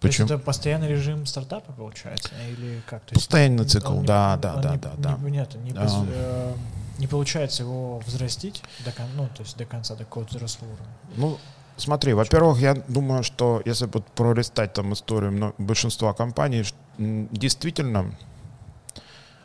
То 0.00 0.06
есть 0.06 0.20
это 0.20 0.38
постоянный 0.38 0.88
режим 0.88 1.26
стартапа 1.26 1.72
получается? 1.72 2.30
Или 2.48 2.80
как? 2.86 3.02
То 3.02 3.14
есть 3.14 3.26
Постоянный 3.26 3.66
цикл, 3.66 3.98
он, 3.98 4.06
да, 4.06 4.34
он, 4.34 4.40
да, 4.40 4.54
он 4.54 4.62
да, 4.62 4.72
не, 4.72 4.78
да, 4.78 4.92
да. 4.96 5.18
Не, 5.22 5.30
нет, 5.30 5.54
не, 5.56 5.72
um, 5.72 6.08
э, 6.10 6.54
не 6.98 7.06
получается 7.06 7.64
его 7.64 7.98
взрастить 8.06 8.62
до, 8.86 8.94
ну, 9.14 9.28
то 9.36 9.42
есть 9.42 9.58
до 9.58 9.66
конца, 9.66 9.94
до 9.96 10.04
какого-то 10.04 10.36
взрослого 10.36 10.70
уровня? 10.70 10.94
Ну, 11.16 11.38
смотри, 11.80 12.12
во-первых, 12.12 12.58
я 12.58 12.74
думаю, 12.74 13.22
что 13.22 13.62
если 13.64 13.86
вот 13.86 14.06
пролистать 14.06 14.72
там 14.72 14.92
историю 14.92 15.54
большинства 15.58 16.12
компаний, 16.12 16.64
действительно 16.98 18.14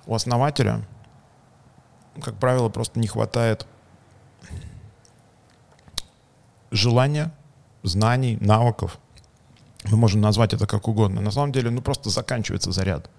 у 0.05 0.15
основателя, 0.15 0.85
как 2.21 2.35
правило, 2.35 2.69
просто 2.69 2.99
не 2.99 3.07
хватает 3.07 3.65
желания, 6.71 7.31
знаний, 7.83 8.37
навыков– 8.39 8.99
мы 9.91 9.97
можем 9.97 10.21
назвать 10.21 10.53
это 10.53 10.67
как 10.67 10.87
угодно. 10.87 11.21
На 11.21 11.31
самом 11.31 11.51
деле, 11.51 11.69
ну 11.69 11.81
просто 11.81 12.09
заканчивается 12.09 12.71
заряд. 12.71 13.09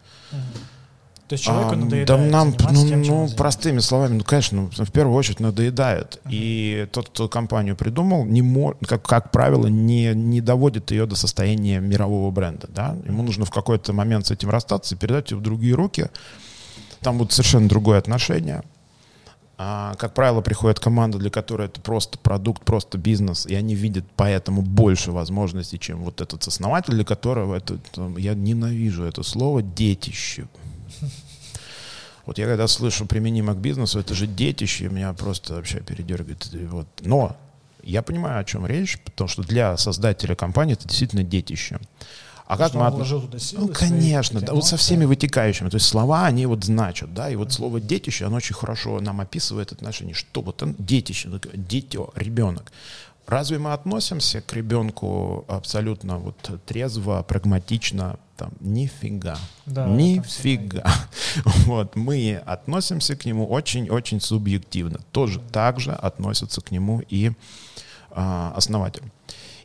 То 1.29 1.33
есть 1.33 1.45
человеку 1.45 1.73
а, 1.73 1.77
надоедает 1.77 2.07
Да 2.07 2.17
нам, 2.19 2.55
ну, 2.71 2.89
тем, 2.89 3.03
ну 3.03 3.29
простыми 3.37 3.81
словами, 3.81 4.19
ну, 4.19 4.25
конечно, 4.25 4.71
ну, 4.77 4.85
в 4.85 4.93
первую 4.93 5.17
очередь 5.17 5.41
надоедает. 5.41 6.21
Uh-huh. 6.25 6.31
И 6.31 6.89
тот, 6.93 7.09
кто 7.09 7.29
компанию 7.29 7.75
придумал, 7.75 8.25
не 8.25 8.43
мо, 8.43 8.75
как, 8.87 9.03
как 9.03 9.33
правило, 9.33 9.67
не, 9.67 10.15
не 10.15 10.41
доводит 10.41 10.93
ее 10.93 11.07
до 11.07 11.17
состояния 11.17 11.81
мирового 11.81 12.31
бренда. 12.31 12.69
Да? 12.69 12.97
Ему 13.07 13.25
нужно 13.25 13.45
в 13.45 13.51
какой-то 13.51 13.93
момент 13.93 14.27
с 14.27 14.31
этим 14.31 14.51
расстаться 14.51 14.95
и 14.95 14.99
передать 14.99 15.33
ее 15.33 15.39
в 15.39 15.43
другие 15.43 15.75
руки. 15.75 16.11
Там 17.01 17.19
будет 17.19 17.33
совершенно 17.33 17.69
другое 17.69 17.99
отношение. 17.99 18.63
А, 19.59 19.95
как 19.95 20.13
правило, 20.13 20.43
приходит 20.43 20.79
команда, 20.79 21.19
для 21.19 21.31
которой 21.31 21.67
это 21.67 21.81
просто 21.81 22.19
продукт, 22.19 22.63
просто 22.65 22.99
бизнес, 22.99 23.47
и 23.47 23.55
они 23.55 23.75
видят 23.75 24.05
поэтому 24.15 24.61
больше 24.61 25.13
возможностей, 25.13 25.79
чем 25.79 26.05
вот 26.05 26.21
этот 26.21 26.47
основатель, 26.47 26.93
для 26.93 27.05
которого 27.05 27.57
это, 27.57 27.79
там, 27.93 28.17
я 28.19 28.35
ненавижу 28.35 29.05
это 29.05 29.23
слово, 29.23 29.63
детище. 29.63 30.47
Вот 32.27 32.39
я 32.39 32.47
когда 32.47 32.67
слышу 32.67 33.07
применимо 33.07 33.55
к 33.55 33.59
бизнесу, 33.59 34.01
это 34.01 34.15
же 34.15 34.27
детище, 34.27 34.89
меня 34.89 35.13
просто 35.13 35.55
вообще 35.55 35.81
передергивает. 35.81 36.49
Вот. 36.69 36.87
Но 37.01 37.37
я 37.85 38.03
понимаю, 38.03 38.41
о 38.41 38.45
чем 38.45 38.67
речь, 38.67 38.99
потому 39.01 39.29
что 39.29 39.43
для 39.43 39.77
создателя 39.77 40.35
компании 40.35 40.73
это 40.73 40.89
действительно 40.89 41.23
детище. 41.23 41.79
А 42.47 42.57
как 42.57 42.75
мы 42.75 42.87
отложил 42.87 43.23
туда 43.23 43.39
силы? 43.39 43.67
Ну, 43.67 43.73
конечно, 43.73 44.41
да, 44.41 44.55
вот 44.55 44.65
со 44.65 44.77
всеми 44.77 45.05
вытекающими. 45.05 45.69
То 45.69 45.77
есть 45.77 45.87
слова, 45.87 46.27
они 46.27 46.47
вот 46.47 46.65
значат, 46.65 47.13
да, 47.13 47.29
и 47.29 47.35
вот 47.35 47.53
слово 47.53 47.81
детище, 47.81 48.25
оно 48.25 48.37
очень 48.37 48.55
хорошо 48.55 49.01
нам 49.01 49.21
описывает 49.21 49.73
отношение. 49.73 50.15
Что 50.15 50.43
вот 50.43 50.63
он, 50.63 50.77
детище, 50.79 51.29
дитё, 51.55 52.13
ребенок. 52.15 52.73
Разве 53.27 53.59
мы 53.59 53.73
относимся 53.73 54.41
к 54.41 54.53
ребенку 54.53 55.45
абсолютно 55.49 56.19
вот 56.19 56.37
трезво, 56.65 57.25
прагматично? 57.27 58.19
Там, 58.37 58.53
нифига. 58.61 59.39
Да, 59.65 59.87
нифига. 59.87 60.85
Вот, 61.65 61.97
мы 61.97 62.41
относимся 62.47 63.17
к 63.17 63.25
нему 63.25 63.47
очень-очень 63.47 64.21
субъективно. 64.21 65.01
Тоже 65.11 65.41
так 65.53 65.81
же 65.81 65.93
относятся 65.93 66.61
к 66.61 66.71
нему 66.71 67.03
и 67.09 67.33
а, 68.11 68.53
основатель. 68.55 69.03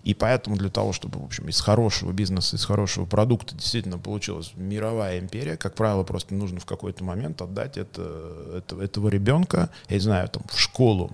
И 0.04 0.14
поэтому 0.14 0.56
для 0.56 0.70
того, 0.70 0.94
чтобы, 0.94 1.20
в 1.20 1.26
общем, 1.26 1.48
из 1.48 1.62
хорошего 1.62 2.12
бизнеса, 2.12 2.56
из 2.56 2.66
хорошего 2.66 3.06
продукта 3.06 3.56
действительно 3.56 4.00
получилась 4.00 4.54
мировая 4.56 5.20
империя, 5.20 5.58
как 5.58 5.76
правило, 5.76 6.04
просто 6.04 6.34
нужно 6.34 6.60
в 6.60 6.66
какой-то 6.66 7.04
момент 7.04 7.42
отдать 7.42 7.78
это, 7.78 8.56
это, 8.58 8.82
этого 8.82 9.10
ребенка, 9.10 9.70
я 9.90 9.96
не 9.98 10.02
знаю, 10.02 10.28
там, 10.30 10.44
в 10.52 10.60
школу, 10.60 11.12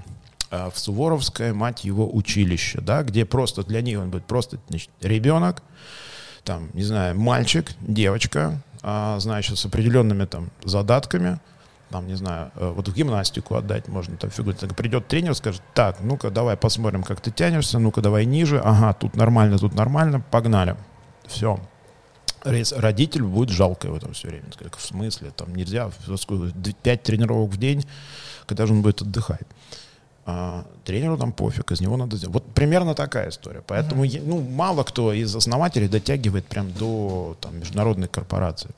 в 0.50 0.74
Суворовское, 0.76 1.54
мать 1.54 1.84
его, 1.84 2.10
училище, 2.14 2.80
да, 2.82 3.04
где 3.04 3.26
просто 3.26 3.64
для 3.64 3.82
них 3.82 4.00
он 4.00 4.10
будет 4.10 4.26
просто 4.26 4.60
значит, 4.70 4.90
ребенок, 5.02 5.62
там, 6.44 6.70
не 6.74 6.84
знаю, 6.84 7.20
мальчик, 7.20 7.72
девочка, 7.82 8.62
а, 8.82 9.20
значит, 9.20 9.58
с 9.58 9.66
определенными 9.66 10.26
там 10.26 10.50
задатками, 10.64 11.40
там, 11.90 12.08
не 12.08 12.16
знаю, 12.16 12.52
э, 12.56 12.72
вот 12.76 12.88
в 12.88 12.94
гимнастику 12.94 13.56
отдать 13.56 13.88
можно, 13.88 14.18
там 14.18 14.30
фигуры. 14.30 14.56
Так 14.56 14.76
придет 14.76 15.08
тренер, 15.08 15.36
скажет, 15.36 15.62
так, 15.74 15.98
ну-ка, 16.02 16.30
давай 16.30 16.58
посмотрим, 16.58 17.04
как 17.04 17.22
ты 17.22 17.32
тянешься, 17.32 17.80
ну-ка, 17.80 18.02
давай 18.02 18.26
ниже, 18.26 18.60
ага, 18.60 18.94
тут 18.94 19.16
нормально, 19.16 19.58
тут 19.58 19.74
нормально, 19.74 20.22
погнали. 20.32 20.76
Все. 21.26 21.60
Родитель 22.44 23.24
будет 23.24 23.50
жалко 23.50 23.88
в 23.88 23.96
этом 23.96 24.14
все 24.14 24.30
время. 24.30 24.46
Как, 24.58 24.78
в 24.78 24.86
смысле, 24.86 25.32
там 25.32 25.54
нельзя, 25.56 25.92
пять 26.84 27.04
тренировок 27.04 27.52
в 27.52 27.58
день, 27.58 27.86
когда 28.46 28.66
же 28.66 28.74
он 28.74 28.82
будет 28.82 29.02
отдыхать. 29.02 29.48
А, 30.30 30.66
тренеру 30.84 31.18
там 31.18 31.32
пофиг, 31.32 31.72
из 31.72 31.80
него 31.80 31.96
надо 31.96 32.18
сделать. 32.18 32.34
Вот 32.34 32.46
примерно 32.54 32.94
такая 32.94 33.30
история. 33.30 33.64
Поэтому 33.66 34.04
uh-huh. 34.04 34.24
ну, 34.26 34.42
мало 34.42 34.84
кто 34.84 35.14
из 35.14 35.34
основателей 35.34 35.88
дотягивает 35.88 36.46
прям 36.46 36.70
до 36.74 37.38
там, 37.40 37.58
международной 37.58 38.10
корпорации. 38.10 38.72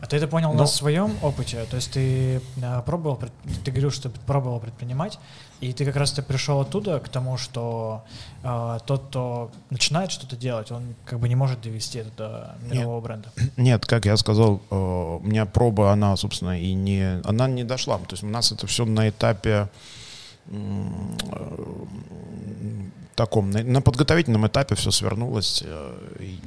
А 0.00 0.06
ты 0.06 0.16
это 0.16 0.26
понял 0.26 0.52
Но... 0.52 0.58
на 0.58 0.66
своем 0.66 1.16
опыте? 1.22 1.64
То 1.70 1.76
есть 1.76 1.92
ты 1.92 2.40
а, 2.60 2.82
пробовал, 2.82 3.20
ты 3.64 3.70
говорил, 3.70 3.92
что 3.92 4.10
ты 4.10 4.18
пробовал 4.26 4.58
предпринимать, 4.58 5.20
и 5.60 5.72
ты 5.72 5.84
как 5.84 5.94
раз 5.94 6.10
ты 6.10 6.22
пришел 6.22 6.60
оттуда 6.60 6.98
к 6.98 7.08
тому, 7.08 7.36
что 7.36 8.02
э, 8.42 8.78
тот, 8.84 9.06
кто 9.06 9.52
начинает 9.70 10.10
что-то 10.10 10.34
делать, 10.34 10.72
он 10.72 10.96
как 11.04 11.20
бы 11.20 11.28
не 11.28 11.36
может 11.36 11.60
довести 11.60 11.98
это 11.98 12.10
до 12.16 12.56
мирового 12.74 12.96
нет, 12.96 13.04
бренда. 13.04 13.28
Нет, 13.56 13.86
как 13.86 14.06
я 14.06 14.16
сказал, 14.16 14.60
э, 14.68 14.74
у 14.74 15.20
меня 15.20 15.46
проба, 15.46 15.92
она, 15.92 16.16
собственно, 16.16 16.60
и 16.60 16.74
не, 16.74 17.20
она 17.22 17.46
не 17.46 17.62
дошла. 17.62 17.98
То 17.98 18.14
есть 18.14 18.24
у 18.24 18.26
нас 18.26 18.50
это 18.50 18.66
все 18.66 18.84
на 18.84 19.08
этапе 19.08 19.50
э, 19.50 19.66
таком, 23.14 23.50
на, 23.50 23.80
подготовительном 23.80 24.46
этапе 24.46 24.74
все 24.74 24.90
свернулось. 24.90 25.62
Э, 25.64 25.96
и 26.20 26.38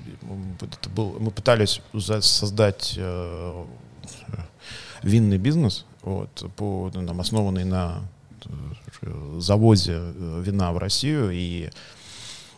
это 0.61 0.89
был, 0.89 1.17
мы 1.19 1.31
пытались 1.31 1.81
создать 2.21 2.95
э, 2.97 3.65
винный 5.03 5.37
бизнес, 5.37 5.85
вот, 6.01 6.51
по, 6.55 6.91
ну, 6.93 7.05
там, 7.05 7.19
основанный 7.21 7.65
на 7.65 8.01
э, 9.01 9.37
завозе 9.39 10.01
вина 10.41 10.71
в 10.73 10.77
Россию, 10.77 11.31
и 11.31 11.69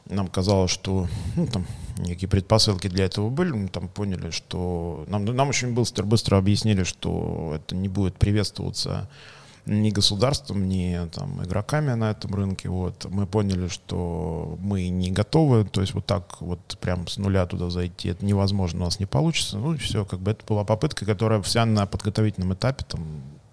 нам 0.10 0.28
казалось, 0.28 0.72
что 0.72 1.08
ну, 1.36 1.48
там 1.48 1.66
некие 1.98 2.30
предпосылки 2.30 2.88
для 2.88 3.06
этого 3.06 3.30
были, 3.30 3.52
мы 3.52 3.68
там 3.68 3.90
поняли, 3.90 4.32
что 4.32 5.06
нам, 5.08 5.26
нам 5.26 5.50
очень 5.50 5.74
быстро, 5.74 6.04
быстро 6.04 6.38
объяснили, 6.38 6.84
что 6.84 7.54
это 7.56 7.76
не 7.76 7.90
будет 7.90 8.16
приветствоваться 8.16 9.10
ни 9.68 9.92
государством, 9.92 10.68
ни 10.68 10.98
там, 11.14 11.44
игроками 11.44 11.94
на 11.94 12.12
этом 12.12 12.34
рынке. 12.34 12.70
Вот. 12.70 13.06
Мы 13.10 13.28
поняли, 13.28 13.68
что 13.68 14.58
мы 14.62 14.88
не 14.88 15.12
готовы, 15.12 15.66
то 15.66 15.82
есть 15.82 15.94
вот 15.94 16.06
так 16.06 16.42
вот 16.42 16.60
прям 16.80 17.08
с 17.08 17.18
нуля 17.18 17.46
туда 17.46 17.70
зайти, 17.70 18.10
это 18.10 18.26
невозможно, 18.26 18.82
у 18.82 18.86
нас 18.86 19.00
не 19.00 19.06
получится. 19.06 19.58
Ну 19.58 19.74
и 19.74 19.78
все, 19.78 20.06
как 20.06 20.20
бы 20.20 20.32
это 20.32 20.46
была 20.46 20.64
попытка, 20.64 21.06
которая 21.06 21.42
вся 21.42 21.66
на 21.66 21.86
подготовительном 21.86 22.54
этапе 22.54 22.86
там 22.88 23.02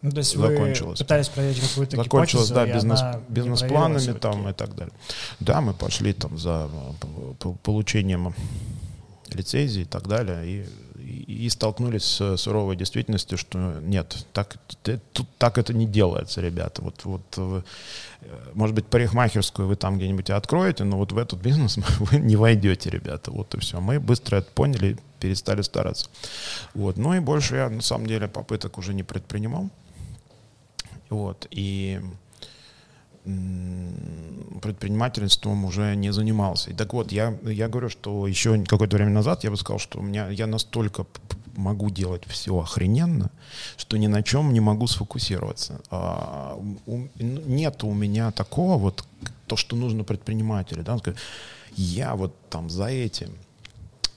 ну, 0.03 0.11
то 0.11 0.19
есть 0.19 0.37
закончилась. 0.37 0.99
Вы 1.01 1.05
пытались 1.07 1.29
проверить 1.31 1.61
какую-то 1.61 1.97
Закончилась, 1.97 2.51
да, 2.51 2.67
бизнес, 2.67 3.01
бизнес-планами 3.29 4.13
там 4.13 4.47
и 4.51 4.53
так 4.53 4.75
далее. 4.75 4.93
Да, 5.41 5.63
мы 5.63 5.73
пошли 5.73 6.13
там 6.13 6.37
за 6.37 6.69
получением 7.63 8.35
лицензии 9.35 9.83
и 9.83 9.87
так 9.87 10.07
далее, 10.07 10.47
и 10.47 10.67
и 11.05 11.49
столкнулись 11.49 12.05
с 12.05 12.37
суровой 12.37 12.77
действительностью, 12.77 13.39
что 13.39 13.81
нет, 13.81 14.27
так, 14.33 14.57
тут 15.13 15.27
так 15.39 15.59
это 15.59 15.75
не 15.75 15.87
делается, 15.87 16.41
ребята. 16.41 16.83
Вот, 16.83 17.05
вот, 17.05 17.23
э, 17.37 17.63
может 18.55 18.75
быть, 18.75 18.87
парикмахерскую 18.87 19.69
вы 19.69 19.77
там 19.77 19.99
где-нибудь 19.99 20.31
откроете, 20.31 20.85
но 20.85 20.97
вот 20.97 21.13
в 21.13 21.19
этот 21.19 21.41
бизнес 21.41 21.77
вы 21.99 22.19
не 22.19 22.37
войдете, 22.37 22.91
ребята. 22.91 23.31
Вот 23.31 23.55
и 23.55 23.61
все. 23.61 23.81
Мы 23.81 24.01
быстро 24.01 24.37
это 24.37 24.51
поняли, 24.53 24.97
перестали 25.21 25.63
стараться. 25.63 26.09
Вот. 26.75 26.97
Ну 26.97 27.15
и 27.15 27.21
больше 27.21 27.57
я, 27.57 27.69
на 27.69 27.83
самом 27.83 28.07
деле, 28.07 28.29
попыток 28.29 28.79
уже 28.79 28.95
не 28.95 29.03
предпринимал. 29.03 29.69
Вот. 31.11 31.47
И 31.51 32.01
предпринимательством 34.63 35.65
уже 35.65 35.97
не 35.97 36.13
занимался. 36.13 36.71
И 36.71 36.75
так 36.75 36.93
вот, 36.93 37.13
я, 37.13 37.37
я 37.43 37.69
говорю, 37.69 37.89
что 37.89 38.27
еще 38.27 38.65
какое-то 38.65 38.97
время 38.97 39.13
назад 39.13 39.45
я 39.45 39.51
бы 39.51 39.57
сказал, 39.57 39.79
что 39.79 39.99
у 39.99 40.03
меня, 40.03 40.29
я 40.29 40.47
настолько 40.47 41.07
могу 41.57 41.91
делать 41.91 42.23
все 42.27 42.59
охрененно, 42.59 43.31
что 43.77 43.97
ни 43.97 44.09
на 44.09 44.23
чем 44.23 44.53
не 44.53 44.61
могу 44.61 44.87
сфокусироваться. 44.87 45.81
А, 45.91 46.59
у, 46.87 47.09
нет 47.19 47.85
у 47.85 47.95
меня 47.95 48.31
такого 48.31 48.79
вот, 48.79 49.05
то, 49.47 49.57
что 49.57 49.77
нужно 49.77 50.05
предпринимателю. 50.05 50.83
Да? 50.83 50.99
Я 51.77 52.15
вот 52.15 52.35
там 52.51 52.71
за 52.71 52.87
этим 52.87 53.31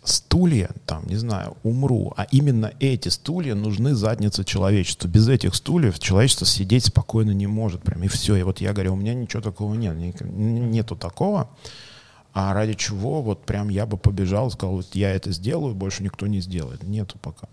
стулья, 0.07 0.69
там, 0.85 1.05
не 1.07 1.15
знаю, 1.15 1.57
умру, 1.63 2.13
а 2.17 2.25
именно 2.31 2.71
эти 2.79 3.09
стулья 3.09 3.55
нужны 3.55 3.93
заднице 3.93 4.43
человечеству. 4.43 5.09
Без 5.09 5.27
этих 5.27 5.55
стульев 5.55 5.99
человечество 5.99 6.45
сидеть 6.45 6.85
спокойно 6.85 7.31
не 7.31 7.47
может. 7.47 7.81
Прям, 7.83 8.03
и 8.03 8.07
все. 8.07 8.35
И 8.35 8.43
вот 8.43 8.61
я 8.61 8.73
говорю, 8.73 8.93
у 8.93 8.95
меня 8.95 9.13
ничего 9.13 9.41
такого 9.41 9.73
нет. 9.75 9.95
Нету 10.21 10.95
такого. 10.95 11.49
А 12.33 12.53
ради 12.53 12.73
чего 12.73 13.21
вот 13.21 13.45
прям 13.45 13.69
я 13.69 13.85
бы 13.85 13.97
побежал, 13.97 14.51
сказал, 14.51 14.75
вот 14.75 14.93
я 14.93 15.11
это 15.11 15.31
сделаю, 15.31 15.73
больше 15.73 16.03
никто 16.03 16.27
не 16.27 16.39
сделает. 16.39 16.83
Нету 16.83 17.17
пока. 17.21 17.47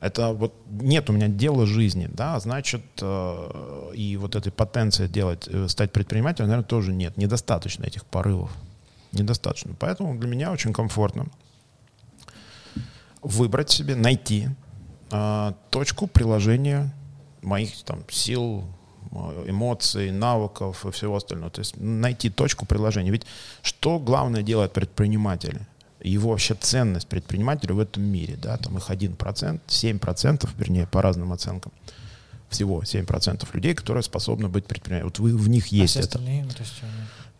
Это 0.00 0.32
вот 0.32 0.54
нет 0.68 1.10
у 1.10 1.12
меня 1.12 1.28
дела 1.28 1.66
жизни, 1.66 2.08
да, 2.12 2.38
значит, 2.38 2.82
э, 3.00 3.90
и 3.94 4.16
вот 4.16 4.36
этой 4.36 4.52
потенции 4.52 5.08
делать, 5.08 5.48
э, 5.48 5.66
стать 5.68 5.92
предпринимателем, 5.92 6.48
наверное, 6.48 6.66
тоже 6.66 6.92
нет. 6.92 7.16
Недостаточно 7.16 7.84
этих 7.84 8.04
порывов. 8.04 8.50
Недостаточно. 9.12 9.74
Поэтому 9.78 10.16
для 10.18 10.28
меня 10.28 10.52
очень 10.52 10.72
комфортно 10.72 11.26
выбрать 13.22 13.70
себе, 13.70 13.94
найти 13.94 14.48
э, 15.10 15.52
точку 15.70 16.06
приложения 16.06 16.94
моих 17.42 17.82
там 17.84 18.04
сил, 18.10 18.64
эмоций, 19.46 20.10
навыков 20.10 20.84
и 20.86 20.90
всего 20.90 21.16
остального. 21.16 21.50
То 21.50 21.60
есть 21.60 21.76
найти 21.76 22.30
точку 22.30 22.66
приложения. 22.66 23.10
Ведь 23.10 23.26
что 23.62 23.98
главное 23.98 24.42
делает 24.42 24.72
предприниматель? 24.72 25.60
Его 26.00 26.30
вообще 26.30 26.54
ценность 26.54 27.08
предпринимателя 27.08 27.74
в 27.74 27.80
этом 27.80 28.04
мире, 28.04 28.36
да, 28.36 28.56
там 28.56 28.76
их 28.78 28.88
1%, 28.88 29.60
7%, 29.66 30.48
вернее, 30.56 30.86
по 30.86 31.02
разным 31.02 31.32
оценкам, 31.32 31.72
всего 32.48 32.82
7% 32.82 33.48
людей, 33.52 33.74
которые 33.74 34.04
способны 34.04 34.48
быть 34.48 34.64
предпринимателями. 34.66 35.08
Вот 35.08 35.18
вы, 35.18 35.36
в 35.36 35.48
них 35.48 35.72
а 35.72 35.74
есть 35.74 35.96
а 35.96 36.00
все 36.00 36.08
это. 36.08 36.18
Остальные, 36.18 36.44
ну, 36.44 36.50
то 36.50 36.60
есть, 36.60 36.82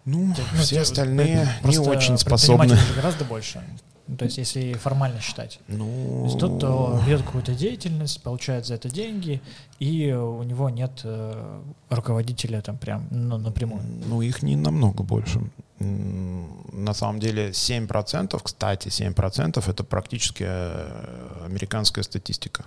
ну, 0.04 0.34
ну, 0.52 0.58
все 0.60 0.80
остальные 0.80 1.48
не 1.62 1.78
очень 1.78 2.18
способны. 2.18 2.76
гораздо 2.96 3.24
больше. 3.24 3.62
Ну, 4.08 4.16
то 4.16 4.24
есть, 4.24 4.38
если 4.38 4.72
формально 4.72 5.20
считать. 5.20 5.60
Ну... 5.68 6.20
То 6.20 6.24
есть 6.24 6.38
тот, 6.38 6.56
кто 6.56 7.00
ведет 7.04 7.22
какую-то 7.22 7.54
деятельность, 7.54 8.22
получает 8.22 8.66
за 8.66 8.74
это 8.74 8.88
деньги, 8.88 9.42
и 9.78 10.10
у 10.12 10.42
него 10.42 10.70
нет 10.70 11.02
э, 11.04 11.62
руководителя 11.90 12.62
там 12.62 12.78
прям 12.78 13.06
ну, 13.10 13.36
напрямую. 13.36 13.82
Ну, 14.06 14.22
их 14.22 14.42
не 14.42 14.56
намного 14.56 15.02
больше. 15.02 15.40
На 15.78 16.94
самом 16.94 17.20
деле 17.20 17.50
7%, 17.50 18.40
кстати, 18.42 18.88
7% 18.88 19.70
это 19.70 19.84
практически 19.84 20.44
э, 20.46 21.44
американская 21.44 22.02
статистика. 22.02 22.64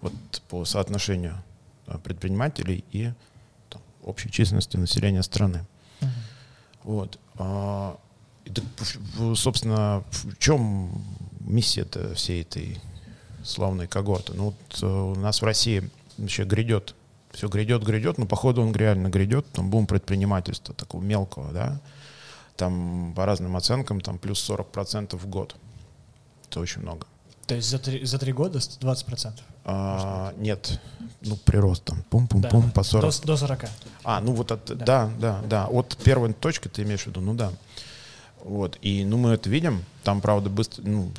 Вот 0.00 0.12
по 0.48 0.64
соотношению 0.64 1.42
э, 1.88 1.98
предпринимателей 1.98 2.84
и 2.92 3.12
там, 3.68 3.82
общей 4.04 4.30
численности 4.30 4.76
населения 4.76 5.24
страны. 5.24 5.66
Uh-huh. 6.00 6.08
Вот. 6.84 7.18
Собственно, 9.34 10.04
в 10.10 10.38
чем 10.38 11.04
миссия-то 11.40 12.14
всей 12.14 12.42
этой 12.42 12.78
славной 13.44 13.86
когорты? 13.86 14.32
Ну 14.34 14.44
вот 14.46 14.82
э, 14.82 14.86
у 14.86 15.14
нас 15.14 15.40
в 15.40 15.44
России 15.44 15.88
еще 16.18 16.44
грядет, 16.44 16.94
все 17.32 17.48
грядет, 17.48 17.82
грядет, 17.82 18.18
но 18.18 18.26
походу 18.26 18.62
он 18.62 18.72
реально 18.72 19.08
грядет, 19.08 19.46
там 19.52 19.70
бум 19.70 19.86
предпринимательства 19.86 20.74
такого 20.74 21.02
мелкого, 21.02 21.52
да, 21.52 21.80
там 22.56 23.12
по 23.14 23.26
разным 23.26 23.56
оценкам 23.56 24.00
там 24.00 24.18
плюс 24.18 24.48
40% 24.48 25.16
в 25.16 25.26
год. 25.26 25.56
Это 26.48 26.60
очень 26.60 26.82
много. 26.82 27.06
То 27.46 27.54
есть 27.54 27.68
за 27.68 27.78
три, 27.78 28.04
за 28.04 28.18
три 28.18 28.32
года 28.32 28.58
20%? 28.58 29.40
А, 29.64 30.32
нет, 30.36 30.80
ну 31.20 31.36
прирост 31.36 31.84
там, 31.84 32.02
пум-пум-пум 32.10 32.66
да, 32.66 32.72
по 32.72 32.82
40. 32.82 33.20
До, 33.20 33.26
до 33.26 33.36
40. 33.36 33.64
А, 34.04 34.20
ну 34.20 34.32
вот 34.32 34.52
от, 34.52 34.64
да. 34.66 34.74
да, 34.74 35.10
да, 35.18 35.42
да, 35.48 35.66
от 35.66 35.96
первой 35.98 36.32
точки 36.32 36.68
ты 36.68 36.82
имеешь 36.82 37.02
в 37.02 37.06
виду, 37.08 37.20
ну 37.20 37.34
да. 37.34 37.52
Вот. 38.44 38.78
И 38.80 39.04
ну, 39.04 39.16
мы 39.16 39.30
это 39.30 39.50
видим. 39.50 39.84
Там, 40.04 40.20
правда, 40.20 40.48
быстро, 40.48 40.82
ну, 40.82 41.10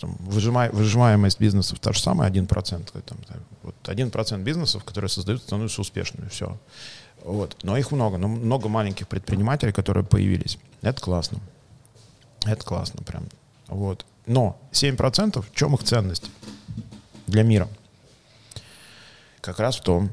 там, 0.00 0.16
выжимай, 0.20 0.70
выжимаемость 0.70 1.40
бизнесов 1.40 1.80
та 1.80 1.92
же 1.92 2.00
самая, 2.00 2.30
1%. 2.30 3.02
Там, 3.02 3.18
вот 3.62 3.74
1% 3.84 4.42
бизнесов, 4.42 4.84
которые 4.84 5.08
создают, 5.08 5.42
становятся 5.42 5.80
успешными. 5.80 6.28
Все. 6.28 6.56
Вот. 7.24 7.56
Но 7.62 7.76
их 7.76 7.90
много. 7.90 8.18
Но 8.18 8.28
много 8.28 8.68
маленьких 8.68 9.08
предпринимателей, 9.08 9.72
которые 9.72 10.04
появились. 10.04 10.58
Это 10.82 11.00
классно. 11.00 11.40
Это 12.44 12.64
классно 12.64 13.02
прям. 13.02 13.24
Вот. 13.66 14.06
Но 14.26 14.60
7% 14.72 15.42
в 15.42 15.54
чем 15.54 15.74
их 15.74 15.82
ценность 15.82 16.30
для 17.26 17.42
мира? 17.42 17.68
Как 19.40 19.58
раз 19.58 19.76
в 19.76 19.82
том, 19.82 20.10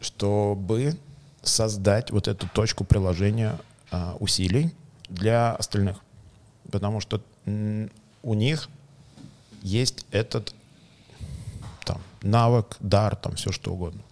чтобы 0.00 0.96
создать 1.42 2.10
вот 2.10 2.28
эту 2.28 2.48
точку 2.48 2.84
приложения 2.84 3.58
а, 3.90 4.16
усилий, 4.20 4.74
для 5.08 5.52
остальных. 5.54 5.98
Потому 6.70 7.00
что 7.00 7.20
у 8.22 8.34
них 8.34 8.68
есть 9.62 10.06
этот 10.10 10.54
там, 11.84 12.00
навык, 12.22 12.76
дар, 12.80 13.16
там 13.16 13.36
все 13.36 13.52
что 13.52 13.72
угодно. 13.72 14.02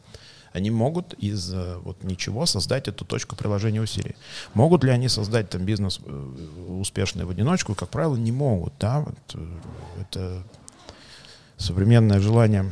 Они 0.53 0.71
могут 0.71 1.15
из 1.15 1.53
э, 1.53 1.79
вот 1.79 2.05
ничего 2.05 2.45
создать 2.45 2.87
эту 2.87 3.07
точку 3.07 3.37
приложения 3.37 3.81
усилий. 3.81 4.17
Могут 4.53 4.85
ли 4.85 4.91
они 4.91 5.09
создать 5.09 5.49
там 5.49 5.65
бизнес 5.65 5.99
э, 6.05 6.35
успешный 6.79 7.25
в 7.25 7.31
одиночку? 7.31 7.75
Как 7.75 7.89
правило, 7.89 8.17
не 8.17 8.33
могут. 8.33 8.75
Да? 8.79 9.01
Вот, 9.01 9.17
э, 9.35 9.59
это 10.03 10.43
современное 11.57 12.21
желание 12.21 12.71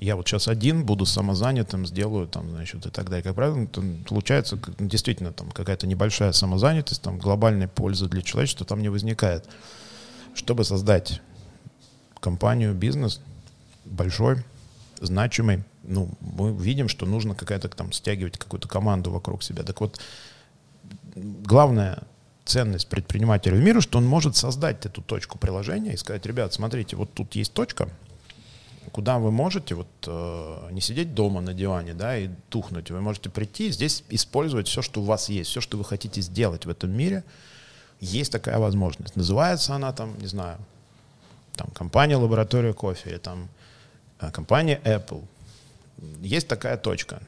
я 0.00 0.16
вот 0.16 0.26
сейчас 0.26 0.48
один 0.48 0.84
буду 0.86 1.04
самозанятым, 1.04 1.86
сделаю 1.86 2.26
там, 2.26 2.48
значит, 2.50 2.86
и 2.86 2.90
так 2.90 3.10
далее. 3.10 3.22
Как 3.22 3.34
правило, 3.34 3.66
там 3.66 3.98
получается 4.08 4.58
действительно 4.78 5.30
там 5.30 5.50
какая-то 5.50 5.86
небольшая 5.86 6.32
самозанятость, 6.32 7.02
там 7.02 7.18
глобальной 7.18 7.68
пользы 7.68 8.06
для 8.06 8.22
человечества 8.22 8.64
там 8.64 8.80
не 8.80 8.88
возникает. 8.88 9.46
Чтобы 10.34 10.64
создать 10.64 11.20
компанию, 12.18 12.74
бизнес 12.74 13.20
большой, 13.84 14.42
значимый, 15.00 15.64
ну, 15.82 16.08
мы 16.20 16.52
видим, 16.52 16.88
что 16.88 17.04
нужно 17.04 17.34
какая-то 17.34 17.68
там 17.68 17.92
стягивать 17.92 18.38
какую-то 18.38 18.68
команду 18.68 19.10
вокруг 19.10 19.42
себя. 19.42 19.64
Так 19.64 19.82
вот, 19.82 20.00
главная 21.14 22.04
ценность 22.46 22.88
предпринимателя 22.88 23.54
в 23.54 23.60
мире, 23.60 23.82
что 23.82 23.98
он 23.98 24.06
может 24.06 24.34
создать 24.34 24.86
эту 24.86 25.02
точку 25.02 25.36
приложения 25.38 25.92
и 25.92 25.98
сказать, 25.98 26.24
ребят, 26.24 26.54
смотрите, 26.54 26.96
вот 26.96 27.12
тут 27.12 27.34
есть 27.34 27.52
точка, 27.52 27.90
куда 28.92 29.18
вы 29.18 29.30
можете 29.30 29.74
вот 29.74 29.88
э, 30.06 30.68
не 30.72 30.80
сидеть 30.80 31.14
дома 31.14 31.40
на 31.40 31.54
диване, 31.54 31.94
да, 31.94 32.16
и 32.16 32.28
тухнуть. 32.48 32.90
Вы 32.90 33.00
можете 33.00 33.30
прийти 33.30 33.70
здесь 33.70 34.04
использовать 34.08 34.68
все, 34.68 34.82
что 34.82 35.00
у 35.00 35.04
вас 35.04 35.28
есть, 35.28 35.50
все, 35.50 35.60
что 35.60 35.76
вы 35.78 35.84
хотите 35.84 36.20
сделать 36.20 36.66
в 36.66 36.70
этом 36.70 36.90
мире. 36.90 37.24
Есть 38.00 38.32
такая 38.32 38.58
возможность. 38.58 39.16
Называется 39.16 39.74
она 39.74 39.92
там, 39.92 40.18
не 40.18 40.26
знаю, 40.26 40.58
там 41.54 41.68
компания 41.70 42.16
лаборатория 42.16 42.72
кофе 42.72 43.10
или 43.10 43.18
там 43.18 43.48
э, 44.20 44.30
компания 44.30 44.80
Apple. 44.84 45.22
Есть 46.22 46.48
такая 46.48 46.76
точка. 46.76 47.20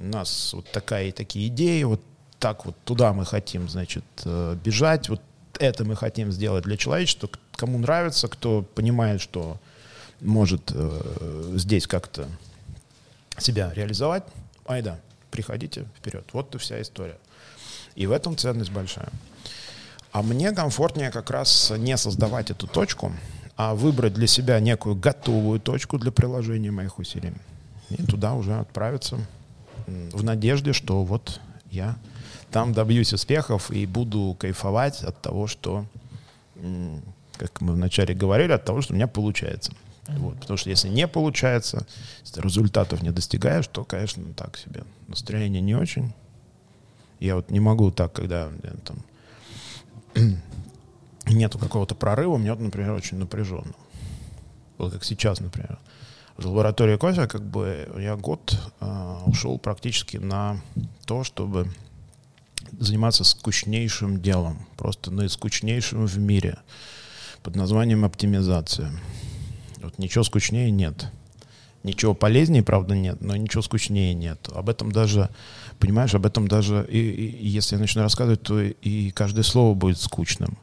У 0.00 0.04
нас 0.04 0.52
вот 0.52 0.70
такая 0.70 1.06
и 1.06 1.12
такие 1.12 1.48
идеи, 1.48 1.82
вот 1.84 2.00
так 2.38 2.66
вот 2.66 2.76
туда 2.84 3.12
мы 3.12 3.24
хотим, 3.24 3.68
значит, 3.68 4.04
э, 4.24 4.56
бежать, 4.62 5.08
вот 5.08 5.20
это 5.58 5.84
мы 5.84 5.96
хотим 5.96 6.32
сделать 6.32 6.64
для 6.64 6.76
человечества, 6.76 7.30
кому 7.56 7.78
нравится, 7.78 8.28
кто 8.28 8.62
понимает, 8.62 9.20
что 9.20 9.58
может 10.22 10.70
э, 10.72 11.54
здесь 11.56 11.86
как-то 11.86 12.28
себя 13.38 13.72
реализовать, 13.74 14.24
айда, 14.64 14.98
приходите 15.30 15.86
вперед. 15.98 16.24
Вот 16.32 16.54
и 16.54 16.58
вся 16.58 16.80
история. 16.80 17.18
И 17.94 18.06
в 18.06 18.12
этом 18.12 18.36
ценность 18.36 18.70
большая. 18.70 19.08
А 20.12 20.22
мне 20.22 20.52
комфортнее 20.52 21.10
как 21.10 21.30
раз 21.30 21.72
не 21.76 21.96
создавать 21.96 22.50
эту 22.50 22.66
точку, 22.66 23.12
а 23.56 23.74
выбрать 23.74 24.14
для 24.14 24.26
себя 24.26 24.60
некую 24.60 24.94
готовую 24.94 25.60
точку 25.60 25.98
для 25.98 26.12
приложения 26.12 26.70
моих 26.70 26.98
усилий. 26.98 27.32
И 27.90 28.02
туда 28.02 28.34
уже 28.34 28.58
отправиться 28.58 29.18
в 29.86 30.22
надежде, 30.22 30.72
что 30.72 31.02
вот 31.02 31.40
я 31.70 31.96
там 32.50 32.72
добьюсь 32.72 33.12
успехов 33.12 33.70
и 33.70 33.86
буду 33.86 34.36
кайфовать 34.38 35.02
от 35.02 35.20
того, 35.20 35.46
что, 35.46 35.86
как 37.36 37.60
мы 37.60 37.72
вначале 37.72 38.14
говорили, 38.14 38.52
от 38.52 38.64
того, 38.64 38.82
что 38.82 38.92
у 38.92 38.96
меня 38.96 39.06
получается. 39.06 39.72
Вот, 40.08 40.40
потому 40.40 40.56
что 40.56 40.68
если 40.68 40.88
не 40.88 41.06
получается, 41.06 41.86
если 42.24 42.40
результатов 42.40 43.02
не 43.02 43.10
достигаешь, 43.10 43.66
то, 43.68 43.84
конечно, 43.84 44.24
так 44.34 44.58
себе. 44.58 44.84
Настроение 45.06 45.62
не 45.62 45.74
очень. 45.74 46.12
Я 47.20 47.36
вот 47.36 47.50
не 47.50 47.60
могу 47.60 47.92
так, 47.92 48.12
когда 48.12 48.50
там 48.84 48.96
нету 51.26 51.58
какого-то 51.58 51.94
прорыва, 51.94 52.36
мне 52.36 52.52
вот, 52.52 52.60
например, 52.60 52.92
очень 52.92 53.18
напряженно. 53.18 53.74
Вот 54.78 54.92
как 54.92 55.04
сейчас, 55.04 55.40
например. 55.40 55.78
В 56.36 56.46
лаборатории 56.46 56.96
кофе 56.96 57.28
как 57.28 57.44
бы 57.44 57.88
я 57.98 58.16
год 58.16 58.58
э, 58.80 59.16
ушел 59.26 59.58
практически 59.58 60.16
на 60.16 60.60
то, 61.04 61.22
чтобы 61.22 61.70
заниматься 62.78 63.22
скучнейшим 63.22 64.20
делом, 64.20 64.66
просто 64.76 65.10
наискучнейшим 65.10 66.06
в 66.06 66.18
мире, 66.18 66.58
под 67.42 67.54
названием 67.54 68.04
оптимизация. 68.04 68.92
Вот 69.82 69.98
ничего 69.98 70.24
скучнее 70.24 70.70
нет. 70.70 71.06
Ничего 71.82 72.14
полезнее, 72.14 72.62
правда, 72.62 72.94
нет, 72.94 73.20
но 73.20 73.34
ничего 73.36 73.60
скучнее 73.62 74.14
нет. 74.14 74.48
Об 74.54 74.68
этом 74.68 74.92
даже, 74.92 75.30
понимаешь, 75.80 76.14
об 76.14 76.26
этом 76.26 76.46
даже, 76.46 76.86
и, 76.88 76.98
и, 76.98 77.48
если 77.48 77.74
я 77.74 77.80
начну 77.80 78.02
рассказывать, 78.02 78.42
то 78.42 78.60
и, 78.60 78.70
и 78.82 79.10
каждое 79.10 79.42
слово 79.42 79.74
будет 79.74 79.98
скучным. 79.98 80.56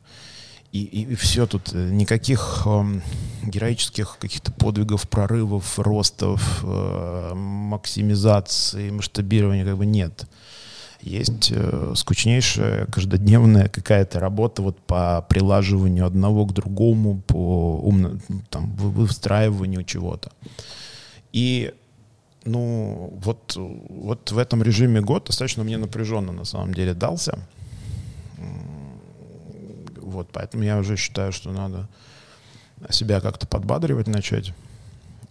И, 0.72 0.82
и, 0.82 1.12
и 1.12 1.16
все 1.16 1.46
тут, 1.46 1.74
э, 1.74 1.90
никаких 1.92 2.62
э, 2.66 3.02
героических 3.44 4.18
каких-то 4.18 4.54
подвигов, 4.54 5.10
прорывов, 5.10 5.78
ростов, 5.78 6.62
э, 6.64 7.34
максимизации, 7.34 8.90
масштабирования 8.92 9.66
как 9.66 9.78
бы 9.78 9.86
нет 9.86 10.26
есть 11.02 11.52
э, 11.52 11.94
скучнейшая 11.96 12.86
каждодневная 12.88 13.70
какая-то 13.70 14.20
работа 14.20 14.62
вот 14.62 14.80
по 14.80 15.26
прилаживанию 15.30 16.06
одного 16.06 16.46
к 16.46 16.54
другому, 16.54 17.22
по 17.28 17.78
умно, 17.78 18.20
там, 18.50 18.72
выстраиванию 18.76 19.84
чего-то. 19.84 20.32
И 21.32 21.74
ну, 22.46 23.18
вот, 23.24 23.56
вот 23.56 24.32
в 24.32 24.38
этом 24.38 24.64
режиме 24.64 25.02
год 25.02 25.26
достаточно 25.26 25.64
мне 25.64 25.78
напряженно 25.78 26.32
на 26.32 26.46
самом 26.46 26.74
деле 26.74 26.94
дался. 26.94 27.40
Вот, 29.96 30.30
поэтому 30.32 30.64
я 30.64 30.78
уже 30.78 30.98
считаю, 30.98 31.32
что 31.32 31.52
надо 31.52 31.88
себя 32.90 33.22
как-то 33.22 33.46
подбадривать 33.46 34.08
начать. 34.08 34.54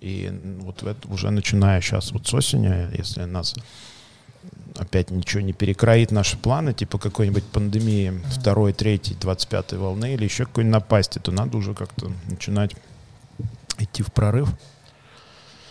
И 0.01 0.31
вот 0.61 0.83
это 0.83 1.09
уже 1.09 1.31
начиная 1.31 1.81
сейчас 1.81 2.13
вот 2.13 2.27
с 2.27 2.35
осени, 2.35 2.97
если 2.97 3.25
нас 3.25 3.55
опять 4.79 5.11
ничего 5.11 5.43
не 5.43 5.53
перекроит 5.53 6.11
наши 6.11 6.39
планы, 6.39 6.73
типа 6.73 6.99
какой-нибудь 6.99 7.45
пандемии 7.45 8.23
второй, 8.31 8.73
третьей, 8.73 9.17
двадцать 9.17 9.49
пятой 9.49 9.79
волны 9.79 10.15
или 10.15 10.25
еще 10.25 10.47
какой-нибудь 10.47 10.81
напасти, 10.81 11.19
то 11.19 11.33
надо 11.33 11.57
уже 11.57 11.75
как-то 11.75 12.13
начинать 12.27 12.75
идти 13.79 14.03
в 14.03 14.13
прорыв. 14.13 14.49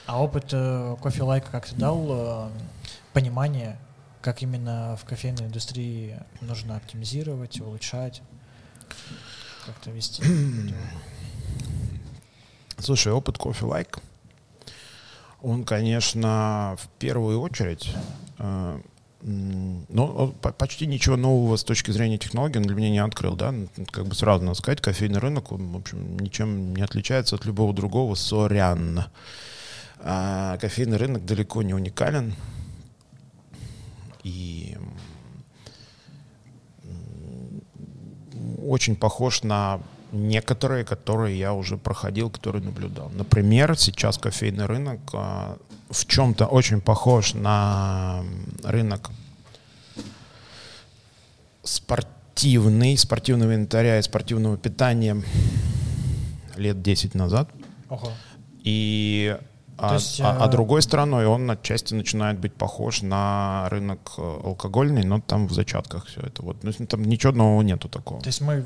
А 0.05 0.21
опыт 0.21 0.49
э, 0.51 0.95
кофе 1.01 1.23
лайка 1.23 1.51
как-то 1.51 1.75
дал 1.75 2.07
э, 2.09 2.49
понимание, 3.13 3.77
как 4.21 4.41
именно 4.41 4.97
в 5.01 5.05
кофейной 5.05 5.45
индустрии 5.47 6.17
нужно 6.41 6.77
оптимизировать, 6.77 7.59
улучшать, 7.59 8.21
как-то 9.65 9.91
вести? 9.91 10.23
Слушай, 12.77 13.11
опыт 13.11 13.37
кофе 13.37 13.65
лайк, 13.65 13.99
он, 15.41 15.65
конечно, 15.65 16.77
в 16.79 16.87
первую 16.99 17.41
очередь 17.41 17.93
э, 18.37 18.81
ну, 19.21 20.35
почти 20.57 20.85
ничего 20.85 21.17
нового 21.17 21.55
с 21.55 21.63
точки 21.63 21.91
зрения 21.91 22.17
технологий 22.17 22.59
он 22.59 22.65
для 22.65 22.75
меня 22.75 22.89
не 22.89 22.99
открыл, 22.99 23.35
да, 23.35 23.53
как 23.91 24.05
бы 24.05 24.15
сразу 24.15 24.43
надо 24.43 24.57
сказать, 24.57 24.81
кофейный 24.81 25.19
рынок, 25.19 25.51
он, 25.51 25.71
в 25.71 25.77
общем, 25.77 26.19
ничем 26.19 26.75
не 26.75 26.81
отличается 26.81 27.35
от 27.35 27.45
любого 27.45 27.73
другого, 27.73 28.15
сорян. 28.15 29.05
А 29.99 30.57
кофейный 30.57 30.97
рынок 30.97 31.25
далеко 31.25 31.63
не 31.63 31.73
уникален, 31.73 32.35
и 34.23 34.77
очень 38.63 38.95
похож 38.95 39.43
на 39.43 39.81
некоторые, 40.11 40.83
которые 40.85 41.37
я 41.37 41.53
уже 41.53 41.77
проходил, 41.77 42.29
которые 42.29 42.63
наблюдал. 42.63 43.11
Например, 43.13 43.77
сейчас 43.77 44.17
кофейный 44.17 44.65
рынок 44.65 44.99
а, 45.13 45.57
в 45.89 46.05
чем-то 46.05 46.45
очень 46.45 46.81
похож 46.81 47.33
на 47.33 48.23
рынок 48.63 49.11
спортивный, 51.63 52.97
спортивного 52.97 53.55
инвентаря 53.55 53.99
и 53.99 54.01
спортивного 54.01 54.57
питания 54.57 55.21
лет 56.55 56.81
10 56.81 57.15
назад. 57.15 57.49
Ого. 57.89 58.11
И 58.63 59.37
а, 59.77 59.93
есть, 59.93 60.19
а, 60.21 60.43
а 60.43 60.47
другой 60.47 60.81
стороной 60.81 61.25
он 61.27 61.49
отчасти 61.51 61.93
начинает 61.93 62.39
быть 62.39 62.53
похож 62.53 63.01
на 63.03 63.67
рынок 63.69 64.13
э, 64.17 64.39
алкогольный, 64.43 65.03
но 65.03 65.21
там 65.21 65.47
в 65.47 65.53
зачатках 65.53 66.07
все 66.07 66.21
это. 66.21 66.41
Вот. 66.41 66.63
Ну, 66.63 66.71
там 66.87 67.03
ничего 67.03 67.31
нового 67.31 67.61
нету 67.61 67.87
такого. 67.87 68.19
То 68.21 68.27
есть 68.27 68.41
мы 68.41 68.65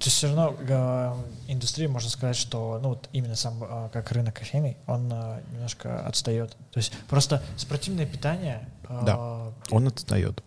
то 0.00 0.06
есть 0.06 0.16
все 0.16 0.28
равно 0.28 0.56
э, 0.58 1.14
индустрия, 1.48 1.86
можно 1.86 2.08
сказать, 2.08 2.34
что 2.34 2.80
ну 2.82 2.88
вот 2.88 3.10
именно 3.12 3.36
сам 3.36 3.62
э, 3.62 3.90
как 3.92 4.10
рынок 4.12 4.34
кофейный, 4.34 4.78
он 4.86 5.12
э, 5.12 5.40
немножко 5.52 6.00
отстает. 6.06 6.56
То 6.72 6.78
есть 6.78 6.94
просто 7.06 7.42
спортивное 7.58 8.06
питание... 8.06 8.66
Э, 8.88 9.02
да, 9.04 9.52
он 9.70 9.88
отстает. 9.88 10.42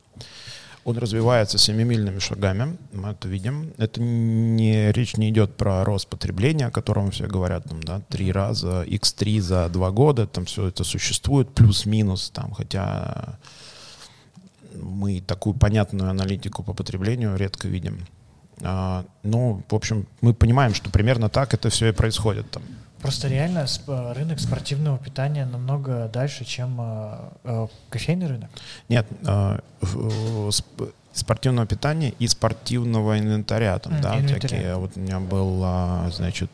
Он 0.86 0.98
развивается 0.98 1.60
семимильными 1.60 2.18
шагами, 2.18 2.78
мы 2.94 3.10
это 3.10 3.28
видим. 3.28 3.74
Это 3.78 4.02
не, 4.02 4.92
речь 4.92 5.18
не 5.18 5.30
идет 5.30 5.56
про 5.56 5.84
рост 5.86 6.08
потребления, 6.08 6.66
о 6.66 6.72
котором 6.72 7.12
все 7.12 7.28
говорят, 7.28 7.66
там, 7.66 7.84
да, 7.84 8.02
три 8.10 8.32
раза, 8.32 8.84
x3 8.86 9.40
за 9.40 9.70
два 9.70 9.92
года, 9.92 10.26
там 10.26 10.46
все 10.46 10.68
это 10.68 10.84
существует, 10.84 11.54
плюс-минус, 11.54 12.32
там, 12.32 12.54
хотя 12.54 13.38
мы 14.74 15.22
такую 15.22 15.54
понятную 15.54 16.10
аналитику 16.10 16.64
по 16.64 16.74
потреблению 16.74 17.36
редко 17.36 17.68
видим. 17.68 18.08
А, 18.64 19.06
ну, 19.24 19.62
в 19.70 19.76
общем, 19.76 20.08
мы 20.22 20.34
понимаем, 20.34 20.74
что 20.74 20.90
примерно 20.90 21.30
так 21.30 21.54
это 21.54 21.70
все 21.70 21.90
и 21.90 21.92
происходит 21.92 22.50
там. 22.52 22.64
Просто 23.02 23.28
реально 23.28 23.66
рынок 24.14 24.40
спортивного 24.40 24.98
питания 24.98 25.46
намного 25.46 26.10
дальше, 26.14 26.46
чем 26.46 26.78
а, 26.80 27.34
а, 27.44 27.68
кофейный 27.90 28.28
рынок? 28.28 28.50
Нет, 28.88 29.06
спортивного 31.12 31.68
питания 31.68 32.14
и 32.18 32.28
спортивного 32.28 33.20
инвентаря 33.20 33.78
там, 33.80 33.94
mm, 33.94 34.02
да, 34.02 34.16
инвентаря. 34.16 34.40
всякие. 34.48 34.76
Вот 34.76 34.92
у 34.96 35.00
меня 35.00 35.20
был, 35.20 36.12
значит, 36.12 36.50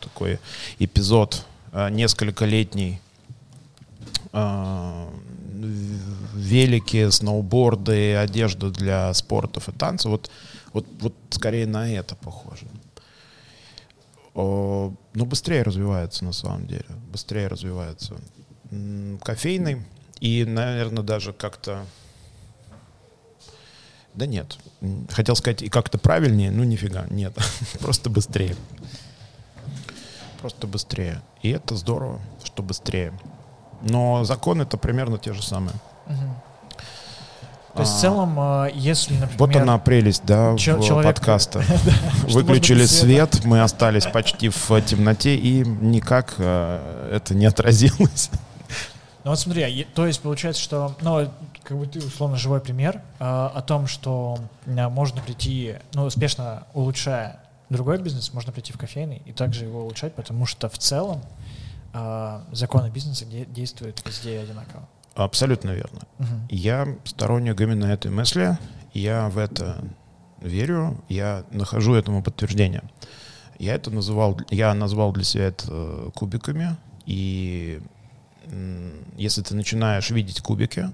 такой 0.00 0.40
эпизод 0.78 1.44
нескольколетний 1.90 3.00
велики, 6.34 7.10
сноуборды, 7.10 8.16
одежда 8.16 8.70
для 8.70 9.12
спортов 9.14 9.68
и 9.68 9.72
танцев. 9.72 10.10
Вот 10.10 10.30
вот, 10.72 10.86
вот 11.00 11.14
скорее 11.30 11.66
на 11.66 11.90
это 11.90 12.16
похоже. 12.16 12.66
О, 14.34 14.94
ну, 15.14 15.24
быстрее 15.24 15.62
развивается 15.62 16.24
на 16.24 16.32
самом 16.32 16.66
деле. 16.66 16.86
Быстрее 17.10 17.48
развивается. 17.48 18.16
Кофейный 19.22 19.84
и, 20.20 20.44
наверное, 20.44 21.02
даже 21.02 21.32
как-то... 21.32 21.84
Да 24.14 24.26
нет. 24.26 24.58
Хотел 25.10 25.36
сказать 25.36 25.62
и 25.62 25.68
как-то 25.68 25.98
правильнее, 25.98 26.50
ну 26.50 26.64
нифига, 26.64 27.06
нет. 27.10 27.36
Просто 27.80 28.10
быстрее. 28.10 28.56
Просто 30.40 30.66
быстрее. 30.66 31.22
И 31.42 31.50
это 31.50 31.76
здорово, 31.76 32.20
что 32.44 32.62
быстрее. 32.62 33.12
Но 33.82 34.24
законы 34.24 34.62
это 34.62 34.76
примерно 34.76 35.18
те 35.18 35.32
же 35.32 35.42
самые. 35.42 35.74
То 37.74 37.82
есть 37.82 37.92
в 37.92 37.96
А. 37.96 38.00
целом, 38.00 38.40
э, 38.40 38.70
если, 38.74 39.14
например... 39.14 39.38
Вот 39.38 39.56
она 39.56 39.78
прелесть, 39.78 40.22
да, 40.24 40.52
в 40.52 40.56
человек- 40.58 41.04
подкаста. 41.04 41.62
Выключили 42.28 42.84
свет, 42.86 43.44
мы 43.44 43.62
остались 43.62 44.06
почти 44.06 44.48
в 44.48 44.80
темноте, 44.82 45.36
и 45.36 45.64
никак 45.64 46.34
э, 46.38 47.10
это 47.12 47.34
не 47.34 47.46
отразилось. 47.46 48.30
Ну 49.24 49.32
вот 49.32 49.40
смотри, 49.40 49.62
а 49.62 49.84
то 49.94 50.06
есть 50.06 50.20
получается, 50.22 50.62
что, 50.62 50.96
ну, 51.02 51.28
как 51.62 51.76
бы 51.76 51.86
ты 51.86 51.98
условно 51.98 52.38
живой 52.38 52.60
пример 52.60 53.02
э, 53.18 53.24
о 53.24 53.60
том, 53.60 53.86
что 53.86 54.38
э, 54.64 54.88
можно 54.88 55.20
прийти, 55.20 55.74
ну, 55.92 56.04
успешно 56.04 56.62
улучшая 56.72 57.38
другой 57.68 57.98
бизнес, 57.98 58.32
можно 58.32 58.52
прийти 58.52 58.72
в 58.72 58.78
кофейный 58.78 59.20
и 59.26 59.32
также 59.32 59.64
его 59.66 59.82
улучшать, 59.82 60.14
потому 60.14 60.46
что 60.46 60.70
в 60.70 60.78
целом 60.78 61.20
э, 61.92 62.40
законы 62.52 62.88
бизнеса 62.88 63.26
де- 63.26 63.44
действуют 63.44 64.02
везде 64.06 64.40
одинаково. 64.40 64.88
Абсолютно 65.24 65.70
верно. 65.70 66.00
Мгм. 66.18 66.48
Я 66.48 66.96
сторонник 67.04 67.60
именно 67.60 67.86
этой 67.86 68.10
мысли, 68.10 68.56
я 68.94 69.28
в 69.28 69.38
это 69.38 69.84
верю, 70.40 71.02
я 71.08 71.44
нахожу 71.50 71.94
этому 71.94 72.22
подтверждение. 72.22 72.82
Я 73.58 73.74
это 73.74 73.90
называл, 73.90 74.40
я 74.50 74.72
назвал 74.74 75.12
для 75.12 75.24
себя 75.24 75.46
это 75.46 75.64
э, 75.68 76.10
кубиками, 76.14 76.76
и 77.06 77.80
если 79.16 79.42
ты 79.42 79.54
начинаешь 79.54 80.10
видеть 80.10 80.40
кубики, 80.40 80.90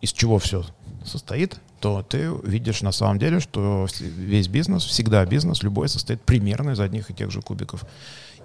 из 0.00 0.12
чего 0.12 0.38
все 0.38 0.64
состоит, 1.04 1.60
то 1.80 2.02
ты 2.02 2.30
видишь 2.42 2.82
на 2.82 2.92
самом 2.92 3.18
деле, 3.18 3.40
что 3.40 3.86
весь 4.00 4.48
бизнес, 4.48 4.84
всегда 4.84 5.24
бизнес, 5.24 5.62
любой 5.62 5.88
состоит 5.88 6.22
примерно 6.22 6.70
из 6.70 6.80
одних 6.80 7.10
и 7.10 7.14
тех 7.14 7.30
же 7.30 7.40
кубиков. 7.40 7.84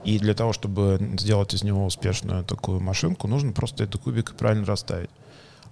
И 0.06 0.20
для 0.20 0.36
того, 0.36 0.54
чтобы 0.54 1.00
сделать 1.20 1.54
из 1.56 1.64
него 1.64 1.86
успешную 1.86 2.44
такую 2.44 2.80
машинку, 2.80 3.28
нужно 3.28 3.52
просто 3.52 3.84
этот 3.84 4.02
кубик 4.02 4.36
правильно 4.36 4.66
расставить. 4.66 5.10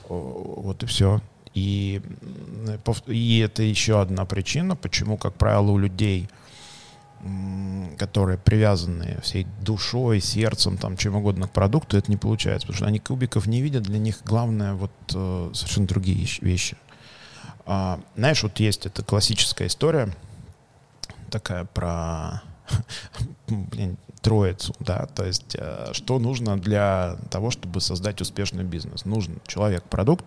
Вот 0.09 0.81
и 0.81 0.85
все. 0.87 1.21
И, 1.53 2.01
и 3.05 3.39
это 3.39 3.61
еще 3.61 4.01
одна 4.01 4.25
причина, 4.25 4.75
почему, 4.75 5.17
как 5.17 5.35
правило, 5.35 5.69
у 5.69 5.77
людей, 5.77 6.27
которые 7.99 8.39
привязаны 8.39 9.19
всей 9.21 9.45
душой, 9.61 10.19
сердцем, 10.19 10.77
там, 10.77 10.97
чем 10.97 11.15
угодно 11.15 11.47
к 11.47 11.51
продукту, 11.51 11.95
это 11.95 12.09
не 12.09 12.17
получается. 12.17 12.65
Потому 12.65 12.77
что 12.77 12.87
они 12.87 12.97
кубиков 12.99 13.45
не 13.45 13.61
видят, 13.61 13.83
для 13.83 13.99
них 13.99 14.23
главное 14.25 14.73
вот 14.73 14.91
э, 15.13 15.51
совершенно 15.53 15.87
другие 15.87 16.17
ещ- 16.17 16.43
вещи. 16.43 16.75
А, 17.67 17.99
знаешь, 18.15 18.41
вот 18.41 18.59
есть 18.59 18.87
эта 18.87 19.03
классическая 19.03 19.67
история 19.67 20.09
такая 21.29 21.65
про 21.65 22.41
блин, 23.47 23.97
троицу, 24.23 24.73
да, 24.79 25.05
то 25.13 25.25
есть 25.25 25.55
э, 25.59 25.89
что 25.91 26.17
нужно 26.17 26.57
для 26.57 27.17
того, 27.29 27.51
чтобы 27.51 27.81
создать 27.81 28.21
успешный 28.21 28.63
бизнес? 28.63 29.05
Нужен 29.05 29.41
человек-продукт, 29.45 30.25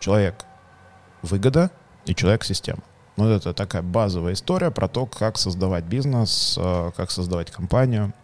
человек-выгода 0.00 1.70
и 2.06 2.14
человек-система. 2.14 2.82
Вот 3.16 3.30
это 3.30 3.52
такая 3.52 3.82
базовая 3.82 4.34
история 4.34 4.70
про 4.70 4.86
то, 4.86 5.04
как 5.04 5.36
создавать 5.36 5.84
бизнес, 5.84 6.56
э, 6.56 6.92
как 6.96 7.10
создавать 7.10 7.50
компанию. 7.50 8.14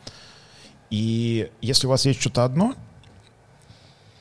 И 0.90 1.50
если 1.60 1.88
у 1.88 1.90
вас 1.90 2.06
есть 2.06 2.20
что-то 2.20 2.44
одно, 2.44 2.74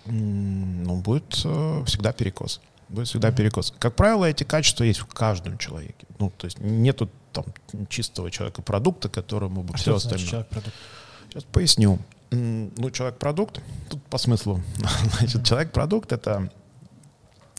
ну, 0.06 0.98
будет 0.98 1.40
э, 1.46 1.84
всегда 1.86 2.12
перекос. 2.12 2.62
Будет 2.90 3.08
всегда 3.08 3.32
перекос. 3.32 3.74
Как 3.78 3.96
правило, 3.96 4.26
эти 4.26 4.44
качества 4.44 4.84
есть 4.84 5.00
в 5.00 5.06
каждом 5.06 5.60
человеке. 5.60 6.08
Ну, 6.18 6.32
то 6.36 6.46
есть 6.46 6.60
нету 6.60 7.10
там 7.34 7.46
чистого 7.90 8.32
человека-продукта, 8.32 9.10
которому 9.10 9.64
бы 9.64 9.74
А 9.74 9.78
все 9.78 9.96
остальное. 9.96 10.28
человек-продукт? 10.28 10.76
Сейчас 11.30 11.44
поясню. 11.44 12.00
Ну, 12.32 12.90
человек-продукт, 12.92 13.62
тут 13.90 14.04
по 14.06 14.18
смыслу. 14.18 14.62
Значит, 15.20 15.44
человек-продукт— 15.46 16.12
это, 16.14 16.50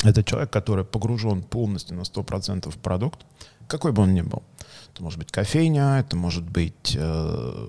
это 0.02 0.24
человек, 0.24 0.50
который 0.50 0.84
погружен 0.84 1.42
полностью 1.42 1.96
на 1.96 2.02
100% 2.02 2.70
в 2.70 2.78
продукт, 2.78 3.20
какой 3.68 3.92
бы 3.92 4.02
он 4.02 4.14
ни 4.14 4.22
был. 4.22 4.42
Это 4.92 5.02
может 5.02 5.18
быть 5.18 5.30
кофейня, 5.32 5.98
это 6.00 6.16
может 6.16 6.44
быть, 6.44 6.96
э, 6.98 7.68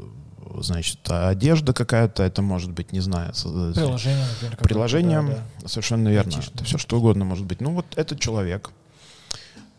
значит, 0.59 0.99
одежда 1.09 1.73
какая-то, 1.73 2.23
это 2.23 2.41
может 2.41 2.71
быть, 2.71 2.91
не 2.91 2.99
знаю, 3.01 3.33
с- 3.33 3.43
Приложение, 3.43 4.25
например. 4.41 4.57
приложение, 4.57 5.21
да, 5.21 5.43
да. 5.61 5.67
совершенно 5.67 6.09
верно. 6.09 6.31
Айтишное. 6.35 6.53
Это 6.55 6.63
все 6.65 6.77
что 6.77 6.97
угодно 6.97 7.25
может 7.25 7.45
быть. 7.45 7.61
Ну 7.61 7.71
вот 7.73 7.85
этот 7.95 8.19
человек, 8.19 8.71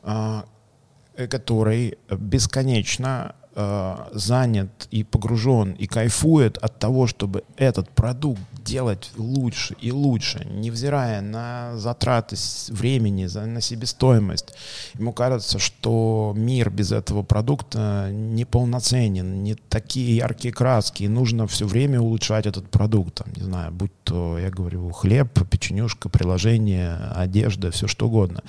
а, 0.03 0.45
э, 0.45 0.56
который 1.17 1.99
бесконечно 2.11 3.35
а, 3.59 4.11
занят 4.13 4.87
и 4.91 5.03
погружен 5.03 5.73
и 5.73 5.87
кайфует 5.87 6.59
от 6.59 6.79
того, 6.79 7.07
чтобы 7.07 7.43
этот 7.57 7.89
продукт 7.89 8.41
делать 8.67 9.13
лучше 9.17 9.77
и 9.81 9.93
лучше, 9.93 10.45
невзирая 10.45 11.23
на 11.23 11.77
затраты 11.77 12.37
времени, 12.69 13.27
на 13.27 13.61
себестоимость. 13.61 14.53
Ему 14.95 15.13
кажется, 15.13 15.59
что 15.59 16.35
мир 16.37 16.69
без 16.71 16.93
этого 16.93 17.23
продукта 17.23 18.11
неполноценен, 18.11 19.43
не 19.43 19.55
такие 19.55 20.17
яркие 20.17 20.53
краски, 20.53 21.05
и 21.05 21.09
нужно 21.09 21.47
все 21.47 21.67
время 21.67 22.01
улучшать 22.01 22.47
этот 22.47 22.69
продукт. 22.69 23.23
Не 23.37 23.45
знаю, 23.45 23.73
будь 23.73 23.93
то, 24.03 24.39
я 24.39 24.51
говорю, 24.51 24.91
хлеб, 24.91 25.49
печенюшка, 25.49 26.09
приложение, 26.09 26.97
одежда, 27.15 27.71
все 27.71 27.87
что 27.87 28.07
угодно. 28.07 28.43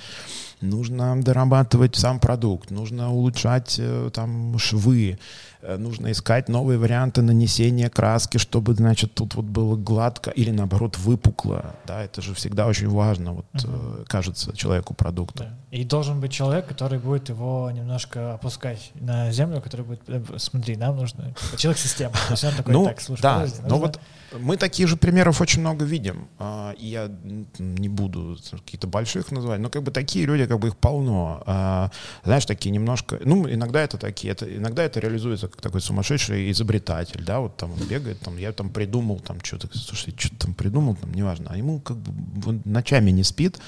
Нужно 0.60 1.22
дорабатывать 1.22 1.94
сам 1.94 2.18
продукт, 2.18 2.70
нужно 2.70 3.12
улучшать 3.12 3.76
э, 3.78 4.10
там 4.12 4.58
швы, 4.58 5.18
нужно 5.62 6.12
искать 6.12 6.48
новые 6.48 6.78
варианты 6.78 7.22
нанесения 7.22 7.88
краски, 7.88 8.38
чтобы, 8.38 8.74
значит, 8.74 9.14
тут 9.14 9.34
вот 9.34 9.44
было 9.44 9.76
гладко 9.76 10.30
или 10.30 10.50
наоборот 10.50 10.98
выпукло. 10.98 11.74
Да, 11.86 12.02
это 12.02 12.22
же 12.22 12.34
всегда 12.34 12.66
очень 12.66 12.88
важно, 12.88 13.32
вот 13.32 13.46
э, 13.54 14.04
кажется 14.06 14.56
человеку 14.56 14.94
продукта. 14.94 15.44
Да. 15.70 15.76
И 15.76 15.84
должен 15.84 16.20
быть 16.20 16.32
человек, 16.32 16.66
который 16.66 16.98
будет 16.98 17.28
его 17.28 17.70
немножко 17.70 18.34
опускать 18.34 18.92
на 18.94 19.30
землю, 19.32 19.60
который 19.60 19.84
будет, 19.84 20.00
э, 20.06 20.22
смотри, 20.36 20.76
нам 20.76 20.96
нужно 20.96 21.34
типа, 21.34 21.56
человек-система. 21.56 22.14
Ну, 22.66 22.84
так, 22.84 23.00
слушай, 23.00 23.22
да, 23.22 23.34
подожди, 23.34 23.58
но 23.62 23.68
нужно- 23.68 23.86
вот 23.86 24.00
мы 24.32 24.56
таких 24.56 24.88
же 24.88 24.96
примеров 24.96 25.40
очень 25.40 25.60
много 25.60 25.84
видим. 25.84 26.28
А, 26.38 26.74
я 26.78 27.10
не 27.58 27.88
буду 27.88 28.36
какие-то 28.50 28.86
больших 28.86 29.30
называть, 29.30 29.60
но 29.60 29.70
как 29.70 29.82
бы 29.82 29.90
такие 29.90 30.26
люди, 30.26 30.46
как 30.46 30.58
бы 30.58 30.68
их 30.68 30.76
полно. 30.76 31.42
А, 31.46 31.90
знаешь, 32.24 32.44
такие 32.44 32.70
немножко, 32.70 33.18
ну, 33.24 33.48
иногда 33.48 33.82
это 33.82 33.96
такие, 33.96 34.32
это, 34.32 34.44
иногда 34.54 34.82
это 34.82 35.00
реализуется 35.00 35.48
как 35.48 35.60
такой 35.60 35.80
сумасшедший 35.80 36.50
изобретатель, 36.50 37.24
да, 37.24 37.40
вот 37.40 37.56
там 37.56 37.72
он 37.72 37.78
бегает, 37.88 38.20
там, 38.20 38.36
я 38.36 38.52
там 38.52 38.70
придумал, 38.70 39.20
там, 39.20 39.38
что-то, 39.42 39.68
слушай, 39.76 40.14
что 40.16 40.36
там 40.36 40.54
придумал, 40.54 40.96
там, 40.96 41.12
неважно, 41.14 41.46
а 41.50 41.56
ему 41.56 41.80
как 41.80 41.96
бы 41.96 42.50
он 42.50 42.62
ночами 42.64 43.10
не 43.10 43.24
спит, 43.24 43.58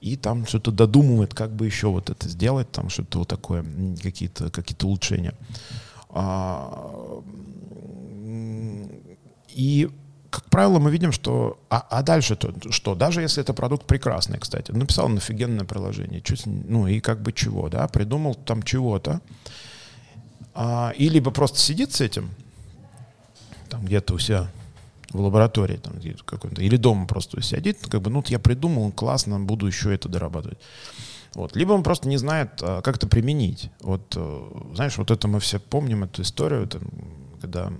и 0.00 0.16
там 0.16 0.46
что-то 0.46 0.72
додумывает, 0.72 1.32
как 1.32 1.54
бы 1.54 1.66
еще 1.66 1.86
вот 1.88 2.10
это 2.10 2.28
сделать, 2.28 2.70
там 2.72 2.88
что-то 2.88 3.20
вот 3.20 3.28
такое, 3.28 3.64
какие-то 4.02 4.50
какие 4.50 4.76
улучшения. 4.82 5.34
А, 6.10 7.22
и, 9.54 9.90
как 10.30 10.44
правило, 10.50 10.78
мы 10.78 10.90
видим, 10.90 11.12
что... 11.12 11.58
А, 11.68 11.86
а 11.90 12.02
дальше 12.02 12.36
то, 12.36 12.52
что? 12.70 12.94
Даже 12.94 13.20
если 13.22 13.42
это 13.42 13.52
продукт 13.52 13.86
прекрасный, 13.86 14.38
кстати. 14.38 14.72
Написал 14.72 15.06
он 15.06 15.16
офигенное 15.16 15.64
приложение. 15.64 16.22
ним- 16.46 16.64
ну 16.68 16.86
и 16.86 17.00
как 17.00 17.22
бы 17.22 17.32
чего, 17.32 17.68
да? 17.68 17.86
Придумал 17.88 18.34
там 18.34 18.62
чего-то. 18.62 19.20
А, 20.54 20.92
и 20.96 21.08
либо 21.08 21.30
просто 21.30 21.58
сидит 21.58 21.92
с 21.92 22.00
этим, 22.00 22.30
там 23.68 23.84
где-то 23.84 24.14
у 24.14 24.18
себя 24.18 24.50
в 25.10 25.20
лаборатории 25.20 25.76
там 25.76 25.94
где-то 25.94 26.24
какой-то, 26.24 26.62
или 26.62 26.76
дома 26.76 27.06
просто 27.06 27.40
сидит, 27.42 27.78
как 27.88 28.02
бы, 28.02 28.10
ну, 28.10 28.16
вот 28.16 28.28
я 28.28 28.38
придумал, 28.38 28.92
классно, 28.92 29.40
буду 29.40 29.66
еще 29.66 29.94
это 29.94 30.08
дорабатывать. 30.08 30.58
Вот. 31.34 31.56
Либо 31.56 31.72
он 31.72 31.82
просто 31.82 32.08
не 32.08 32.18
знает, 32.18 32.60
а, 32.60 32.82
как 32.82 32.96
это 32.96 33.06
применить. 33.06 33.70
Вот, 33.80 34.14
э, 34.16 34.50
знаешь, 34.74 34.96
вот 34.98 35.10
это 35.10 35.28
мы 35.28 35.40
все 35.40 35.58
помним, 35.58 36.04
эту 36.04 36.22
историю, 36.22 36.66
там, 36.66 36.82
когда 37.40 37.72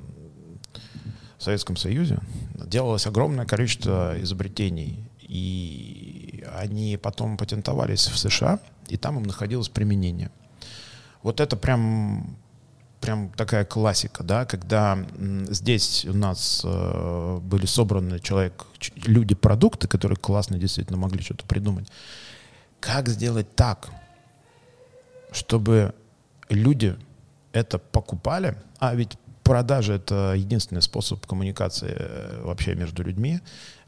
в 1.42 1.44
Советском 1.44 1.76
Союзе 1.76 2.18
делалось 2.54 3.08
огромное 3.08 3.44
количество 3.44 4.14
изобретений, 4.22 5.04
и 5.22 6.44
они 6.56 6.96
потом 6.96 7.36
патентовались 7.36 8.06
в 8.06 8.16
США, 8.16 8.60
и 8.86 8.96
там 8.96 9.18
им 9.18 9.24
находилось 9.24 9.68
применение. 9.68 10.30
Вот 11.24 11.40
это 11.40 11.56
прям 11.56 12.36
прям 13.00 13.30
такая 13.30 13.64
классика, 13.64 14.22
да, 14.22 14.44
когда 14.44 15.04
здесь 15.48 16.04
у 16.04 16.14
нас 16.14 16.62
э, 16.64 17.38
были 17.42 17.66
собраны 17.66 18.20
человек, 18.20 18.64
люди, 18.94 19.34
продукты, 19.34 19.88
которые 19.88 20.16
классно 20.16 20.58
действительно 20.58 20.98
могли 20.98 21.20
что-то 21.20 21.44
придумать. 21.44 21.88
Как 22.78 23.08
сделать 23.08 23.52
так, 23.56 23.90
чтобы 25.32 25.92
люди 26.48 26.96
это 27.52 27.80
покупали, 27.80 28.56
а 28.78 28.94
ведь 28.94 29.18
продажа— 29.42 29.92
это 29.94 30.34
единственный 30.36 30.82
способ 30.82 31.24
коммуникации 31.26 31.94
э, 31.96 32.42
вообще 32.44 32.74
между 32.74 33.02
людьми, 33.02 33.40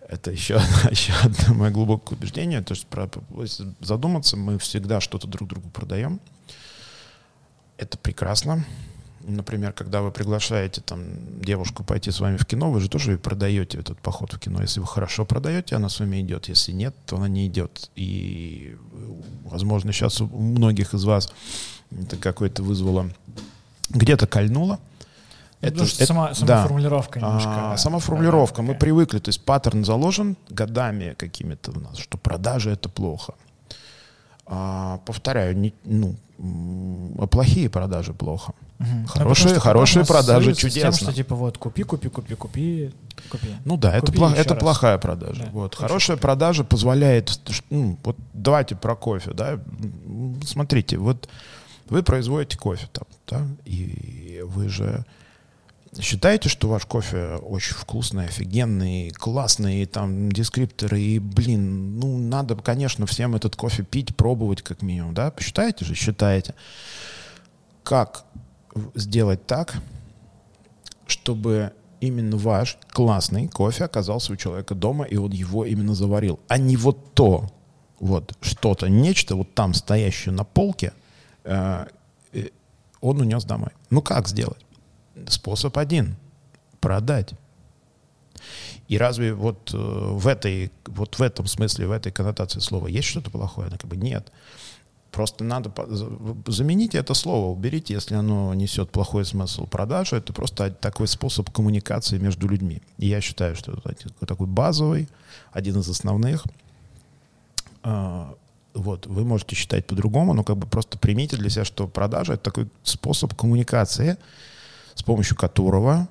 это 0.09 0.31
еще, 0.31 0.55
еще 0.91 1.13
одно 1.23 1.55
мое 1.55 1.71
глубокое 1.71 2.19
убеждение. 2.19 2.63
То 2.63 2.75
есть, 2.75 2.87
про, 2.87 3.09
если 3.39 3.73
задуматься, 3.81 4.37
мы 4.37 4.59
всегда 4.59 5.01
что-то 5.01 5.27
друг 5.27 5.49
другу 5.49 5.69
продаем. 5.71 6.21
Это 7.79 7.99
прекрасно. 7.99 8.65
Например, 9.27 9.73
когда 9.73 10.03
вы 10.03 10.11
приглашаете 10.11 10.83
там 10.83 11.03
девушку 11.41 11.83
пойти 11.83 12.11
с 12.11 12.21
вами 12.21 12.37
в 12.37 12.45
кино, 12.45 12.71
вы 12.71 12.81
же 12.81 12.91
тоже 12.91 13.17
продаете 13.17 13.79
этот 13.79 13.99
поход 13.99 14.35
в 14.35 14.39
кино. 14.39 14.61
Если 14.61 14.81
вы 14.81 14.87
хорошо 14.87 15.25
продаете, 15.25 15.77
она 15.77 15.89
с 15.89 15.99
вами 15.99 16.21
идет. 16.21 16.49
Если 16.49 16.73
нет, 16.73 16.95
то 17.07 17.17
она 17.17 17.27
не 17.27 17.47
идет. 17.47 17.91
И, 17.97 18.77
возможно, 19.45 19.93
сейчас 19.93 20.21
у 20.21 20.27
многих 20.27 20.93
из 20.93 21.05
вас 21.05 21.33
это 21.91 22.17
какое-то 22.19 22.63
вызвало, 22.63 23.11
где-то 23.89 24.27
кольнуло. 24.27 24.79
Это, 25.65 25.85
это, 25.85 26.07
сама, 26.07 26.35
сама 26.35 26.47
да. 26.47 26.63
формулировка 26.65 27.21
немножко. 27.21 27.73
А, 27.73 27.77
сама 27.77 27.99
формулировка. 27.99 28.63
Мы 28.63 28.75
привыкли, 28.75 29.19
то 29.19 29.29
есть 29.29 29.45
паттерн 29.45 29.85
заложен 29.85 30.37
годами 30.49 31.15
какими-то 31.17 31.73
у 31.73 31.81
нас, 31.81 31.99
что 31.99 32.19
продажи 32.19 32.71
это 32.71 32.89
плохо. 32.89 33.35
А, 34.47 34.99
повторяю, 35.07 35.57
не, 35.57 35.73
ну, 35.85 36.17
а 37.19 37.27
плохие 37.27 37.71
продажи 37.71 38.13
плохо. 38.13 38.53
Угу. 38.81 39.07
Хорошие, 39.07 39.55
ну, 39.55 39.61
хорошие 39.61 40.05
продажи 40.05 40.55
чудесно. 40.55 40.93
Тем, 40.93 40.93
что 40.93 41.13
типа 41.13 41.35
вот 41.35 41.59
купи, 41.59 41.85
купи, 41.85 42.09
купи, 42.09 42.35
купи, 42.35 42.93
купи. 43.31 43.49
Ну 43.65 43.77
да, 43.77 44.01
купи 44.01 44.13
это, 44.13 44.13
плох, 44.13 44.37
это 44.37 44.55
плохая 44.55 44.99
продажа. 44.99 45.45
Да, 45.45 45.51
вот. 45.53 45.75
Хорошая 45.77 46.17
купи. 46.17 46.23
продажа 46.23 46.65
позволяет, 46.65 47.41
ну, 47.71 47.97
вот 48.03 48.17
давайте 48.33 48.75
про 48.75 48.97
кофе, 48.97 49.33
да, 49.33 49.61
смотрите, 50.45 50.99
вот 50.99 51.29
вы 51.89 52.03
производите 52.03 52.59
кофе 52.59 52.89
там, 52.93 53.07
да, 53.29 53.47
и 53.65 54.43
вы 54.45 54.69
же 54.69 55.05
считаете, 56.01 56.49
что 56.49 56.69
ваш 56.69 56.87
кофе 56.87 57.37
очень 57.37 57.75
вкусный, 57.75 58.27
офигенный, 58.27 59.11
классный, 59.11 59.87
там, 59.87 60.31
дескрипторы, 60.31 61.01
и, 61.01 61.19
блин, 61.19 61.99
ну, 61.99 62.19
надо, 62.19 62.57
конечно, 62.57 63.07
всем 63.07 63.35
этот 63.35 63.57
кофе 63.57 63.83
пить, 63.83 64.15
пробовать 64.17 64.63
как 64.63 64.83
минимум, 64.83 65.15
да? 65.15 65.33
Считаете 65.39 65.85
же? 65.85 65.95
Считаете. 65.95 66.55
Как 67.83 68.25
сделать 68.95 69.47
так, 69.47 69.75
чтобы 71.07 71.73
именно 72.01 72.37
ваш 72.37 72.79
классный 72.91 73.49
кофе 73.49 73.85
оказался 73.85 74.33
у 74.33 74.37
человека 74.37 74.75
дома, 74.75 75.05
и 75.05 75.17
он 75.17 75.31
его 75.33 75.65
именно 75.65 75.95
заварил, 75.95 76.41
а 76.49 76.59
не 76.59 76.77
вот 76.77 77.15
то, 77.15 77.51
вот 78.01 78.37
что-то, 78.41 78.89
нечто 78.89 79.37
вот 79.37 79.55
там 79.55 79.75
стоящее 79.75 80.33
на 80.33 80.45
полке, 80.45 80.93
э, 81.45 81.87
э 82.33 82.49
он 83.01 83.21
унес 83.21 83.45
домой. 83.45 83.71
Ну 83.91 84.01
как 84.01 84.29
сделать? 84.29 84.65
Способ 85.29 85.77
один— 85.79 86.17
продать. 86.81 87.35
И 88.89 88.99
разве 88.99 89.33
вот 89.33 89.73
э, 89.73 89.77
в 89.77 90.27
этой, 90.27 90.71
вот 90.87 91.19
в 91.19 91.23
этом 91.23 91.47
смысле, 91.47 91.87
в 91.87 91.93
этой 91.93 92.13
коннотации 92.13 92.61
слова 92.61 92.87
есть 92.89 93.09
что-то 93.09 93.31
плохое? 93.31 93.69
Ну, 93.71 93.79
как 93.79 93.89
бы 93.89 93.97
нет. 93.97 94.31
Просто 95.11 95.45
надо 95.45 95.71
заменить 96.47 96.97
это 96.97 97.15
слово, 97.15 97.53
уберите, 97.53 97.95
если 97.95 98.17
оно 98.17 98.53
несет 98.53 98.91
плохой 98.91 99.25
смысл 99.25 99.65
продажи. 99.67 100.17
Это 100.17 100.33
просто 100.33 100.71
такой 100.73 101.07
способ 101.07 101.51
коммуникации 101.51 102.19
между 102.19 102.49
людьми. 102.49 102.83
И 102.99 103.07
я 103.07 103.21
считаю, 103.21 103.55
что 103.55 103.81
это 103.85 104.27
такой 104.27 104.49
базовый, 104.49 105.09
один 105.53 105.79
из 105.79 105.89
основных. 105.89 106.45
А, 107.85 108.35
вот, 108.75 109.07
вы 109.07 109.25
можете 109.25 109.55
считать 109.55 109.87
по-другому, 109.87 110.35
но 110.35 110.43
как 110.43 110.57
бы 110.57 110.67
просто 110.67 110.99
примите 110.99 111.37
для 111.37 111.49
себя, 111.49 111.65
что 111.65 111.87
продажа— 111.87 112.33
это 112.35 112.43
такой 112.43 112.69
способ 112.83 113.35
коммуникации, 113.35 114.19
с 114.95 115.03
помощью 115.03 115.37
которого 115.37 116.09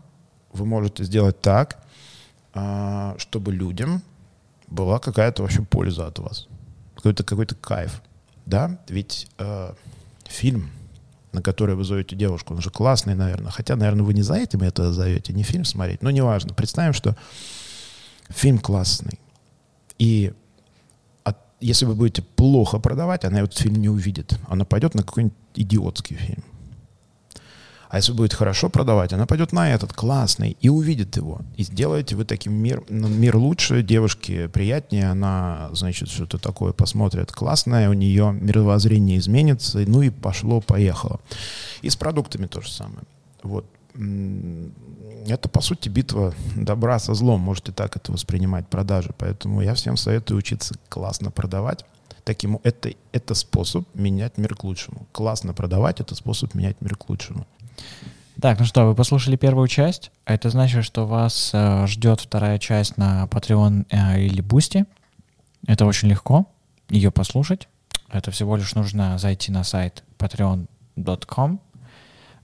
вы 0.52 0.66
можете 0.66 1.04
сделать 1.04 1.42
так, 1.42 1.84
а, 2.54 3.16
чтобы 3.18 3.52
людям 3.52 4.02
была 4.68 5.00
какая-то 5.00 5.44
вообще 5.44 5.62
польза 5.62 6.08
от 6.08 6.20
вас. 6.20 6.48
Какой-то 6.96 7.24
какой 7.24 7.46
кайф. 7.46 8.02
Да? 8.46 8.80
Ведь 8.88 9.28
э, 9.38 9.74
фильм, 10.26 10.70
на 11.32 11.42
который 11.42 11.76
вы 11.76 11.84
зовете 11.84 12.16
девушку, 12.16 12.54
он 12.54 12.62
же 12.62 12.70
классный, 12.70 13.16
наверное. 13.16 13.52
Хотя, 13.52 13.76
наверное, 13.76 14.04
вы 14.04 14.14
не 14.14 14.22
за 14.22 14.36
этим 14.36 14.62
это 14.62 14.92
зовете, 14.94 15.34
не 15.34 15.44
фильм 15.44 15.66
смотреть. 15.66 16.02
Но 16.02 16.12
неважно. 16.12 16.54
Представим, 16.54 16.94
что 16.94 17.16
фильм 18.30 18.60
классный. 18.60 19.20
И 20.00 20.34
от, 21.24 21.38
если 21.60 21.86
вы 21.86 21.96
будете 21.96 22.22
плохо 22.22 22.80
продавать, 22.80 23.26
она 23.26 23.42
этот 23.42 23.58
фильм 23.58 23.76
не 23.76 23.90
увидит. 23.90 24.38
Она 24.48 24.66
пойдет 24.66 24.96
на 24.96 25.04
какой-нибудь 25.04 25.38
идиотский 25.56 26.16
фильм. 26.16 26.44
А 27.94 27.98
если 27.98 28.12
будет 28.12 28.34
хорошо 28.34 28.70
продавать, 28.70 29.14
она 29.14 29.28
пойдет 29.28 29.52
на 29.52 29.72
этот 29.72 29.94
классный 29.94 30.58
и 30.60 30.68
увидит 30.68 31.16
его. 31.16 31.42
И 31.58 31.64
сделаете 31.64 32.16
вы 32.16 32.26
таким 32.26 32.54
мир, 32.54 32.84
мир 32.90 33.38
лучше, 33.38 33.84
девушке 33.84 34.50
приятнее, 34.50 35.12
она, 35.12 35.70
значит, 35.74 36.10
что-то 36.10 36.40
такое 36.40 36.74
посмотрит 36.74 37.32
классное, 37.32 37.92
у 37.92 37.94
нее 37.94 38.36
мировоззрение 38.42 39.20
изменится, 39.20 39.78
ну 39.86 40.02
и 40.02 40.10
пошло-поехало. 40.10 41.20
И 41.84 41.90
с 41.92 41.96
продуктами 41.96 42.48
то 42.48 42.62
же 42.62 42.72
самое. 42.72 43.04
Вот. 43.44 43.68
Это, 45.28 45.48
по 45.48 45.62
сути, 45.62 45.88
битва 45.88 46.34
добра 46.56 46.98
со 46.98 47.14
злом. 47.14 47.42
Можете 47.42 47.74
так 47.74 47.96
это 47.96 48.12
воспринимать, 48.12 48.68
продажи. 48.70 49.12
Поэтому 49.20 49.62
я 49.62 49.76
всем 49.76 49.98
советую 49.98 50.40
учиться 50.40 50.74
классно 50.90 51.30
продавать. 51.30 51.86
Таким, 52.24 52.60
это, 52.64 52.90
это 53.12 53.36
способ 53.36 53.86
менять 53.94 54.40
мир 54.40 54.56
к 54.56 54.64
лучшему. 54.64 55.06
Классно 55.12 55.54
продавать— 55.54 56.00
это 56.02 56.16
способ 56.16 56.56
менять 56.56 56.82
мир 56.82 56.96
к 56.96 57.08
лучшему. 57.08 57.46
Так, 58.42 58.60
ну 58.60 58.66
что, 58.66 58.86
вы 58.86 58.96
послушали 58.96 59.38
первую 59.38 59.68
часть. 59.68 60.12
Это 60.26 60.50
значит, 60.50 60.84
что 60.84 61.06
вас 61.06 61.52
э, 61.54 61.88
ждет 61.88 62.20
вторая 62.20 62.60
часть 62.60 62.98
на 62.98 63.24
Patreon 63.26 63.86
э, 63.90 64.22
или 64.22 64.44
Boosty. 64.44 64.86
Это 65.66 65.86
очень 65.86 66.10
легко 66.10 66.46
ее 66.90 67.10
послушать. 67.12 67.70
Это 68.10 68.32
всего 68.32 68.58
лишь 68.58 68.76
нужно 68.76 69.18
зайти 69.18 69.52
на 69.52 69.64
сайт 69.64 70.04
patreon.com, 70.18 71.62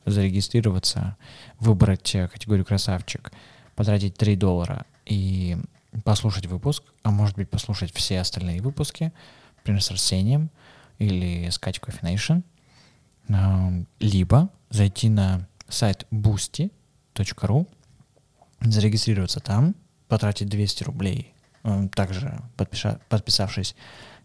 зарегистрироваться, 0.05 1.17
выбрать 1.59 2.15
э, 2.15 2.27
категорию 2.27 2.65
«Красавчик», 2.65 3.31
потратить 3.75 4.15
3 4.15 4.35
доллара 4.35 4.85
и 5.05 5.57
послушать 6.03 6.45
выпуск, 6.45 6.83
а 7.03 7.11
может 7.11 7.35
быть 7.35 7.49
послушать 7.49 7.93
все 7.93 8.19
остальные 8.19 8.61
выпуски, 8.61 9.11
например, 9.57 9.83
с 9.83 9.91
Арсением 9.91 10.49
или 10.97 11.49
с 11.49 11.59
Катей 11.59 11.81
Coffee 11.81 12.03
Nation, 12.03 12.43
э, 13.27 13.85
либо 13.99 14.49
зайти 14.69 15.09
на 15.09 15.47
сайт 15.67 16.05
boosty.ru, 16.11 17.67
зарегистрироваться 18.61 19.39
там, 19.39 19.75
потратить 20.07 20.49
200 20.49 20.83
рублей, 20.83 21.33
э, 21.63 21.87
также 21.93 22.41
подпиша, 22.57 22.99
подписавшись 23.09 23.75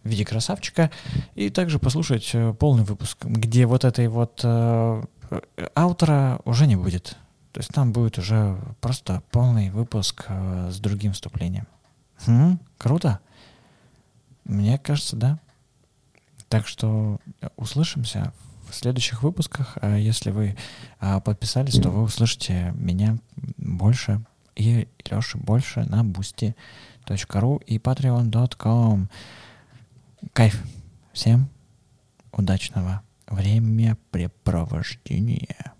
в 0.04 0.08
виде 0.08 0.24
красавчика, 0.24 0.90
и 1.34 1.50
также 1.50 1.78
послушать 1.78 2.30
э, 2.34 2.52
полный 2.52 2.84
выпуск, 2.84 3.24
где 3.24 3.66
вот 3.66 3.84
этой 3.84 4.08
вот 4.08 4.40
э, 4.44 5.02
автора 5.74 6.40
уже 6.44 6.66
не 6.66 6.76
будет. 6.76 7.16
То 7.52 7.60
есть 7.60 7.70
там 7.70 7.92
будет 7.92 8.18
уже 8.18 8.58
просто 8.80 9.22
полный 9.30 9.70
выпуск 9.70 10.26
э, 10.28 10.70
с 10.70 10.78
другим 10.78 11.12
вступлением. 11.12 11.66
Хм, 12.26 12.58
круто. 12.78 13.20
Мне 14.44 14.78
кажется, 14.78 15.16
да. 15.16 15.38
Так 16.48 16.66
что 16.66 17.18
услышимся 17.56 18.32
в 18.74 18.78
следующих 18.78 19.22
выпусках. 19.22 19.78
А 19.80 19.96
если 19.96 20.30
вы 20.30 20.56
а, 21.00 21.20
подписались, 21.20 21.80
то 21.80 21.88
вы 21.90 22.02
услышите 22.02 22.74
меня 22.76 23.16
больше 23.56 24.20
и 24.56 24.88
Леши 25.10 25.38
больше 25.38 25.84
на 25.84 26.02
boosty.ru 26.02 27.64
и 27.64 27.78
patreon.com. 27.78 29.08
Кайф. 30.32 30.60
Всем 31.12 31.48
удачного 32.32 33.02
времяпрепровождения. 33.26 35.73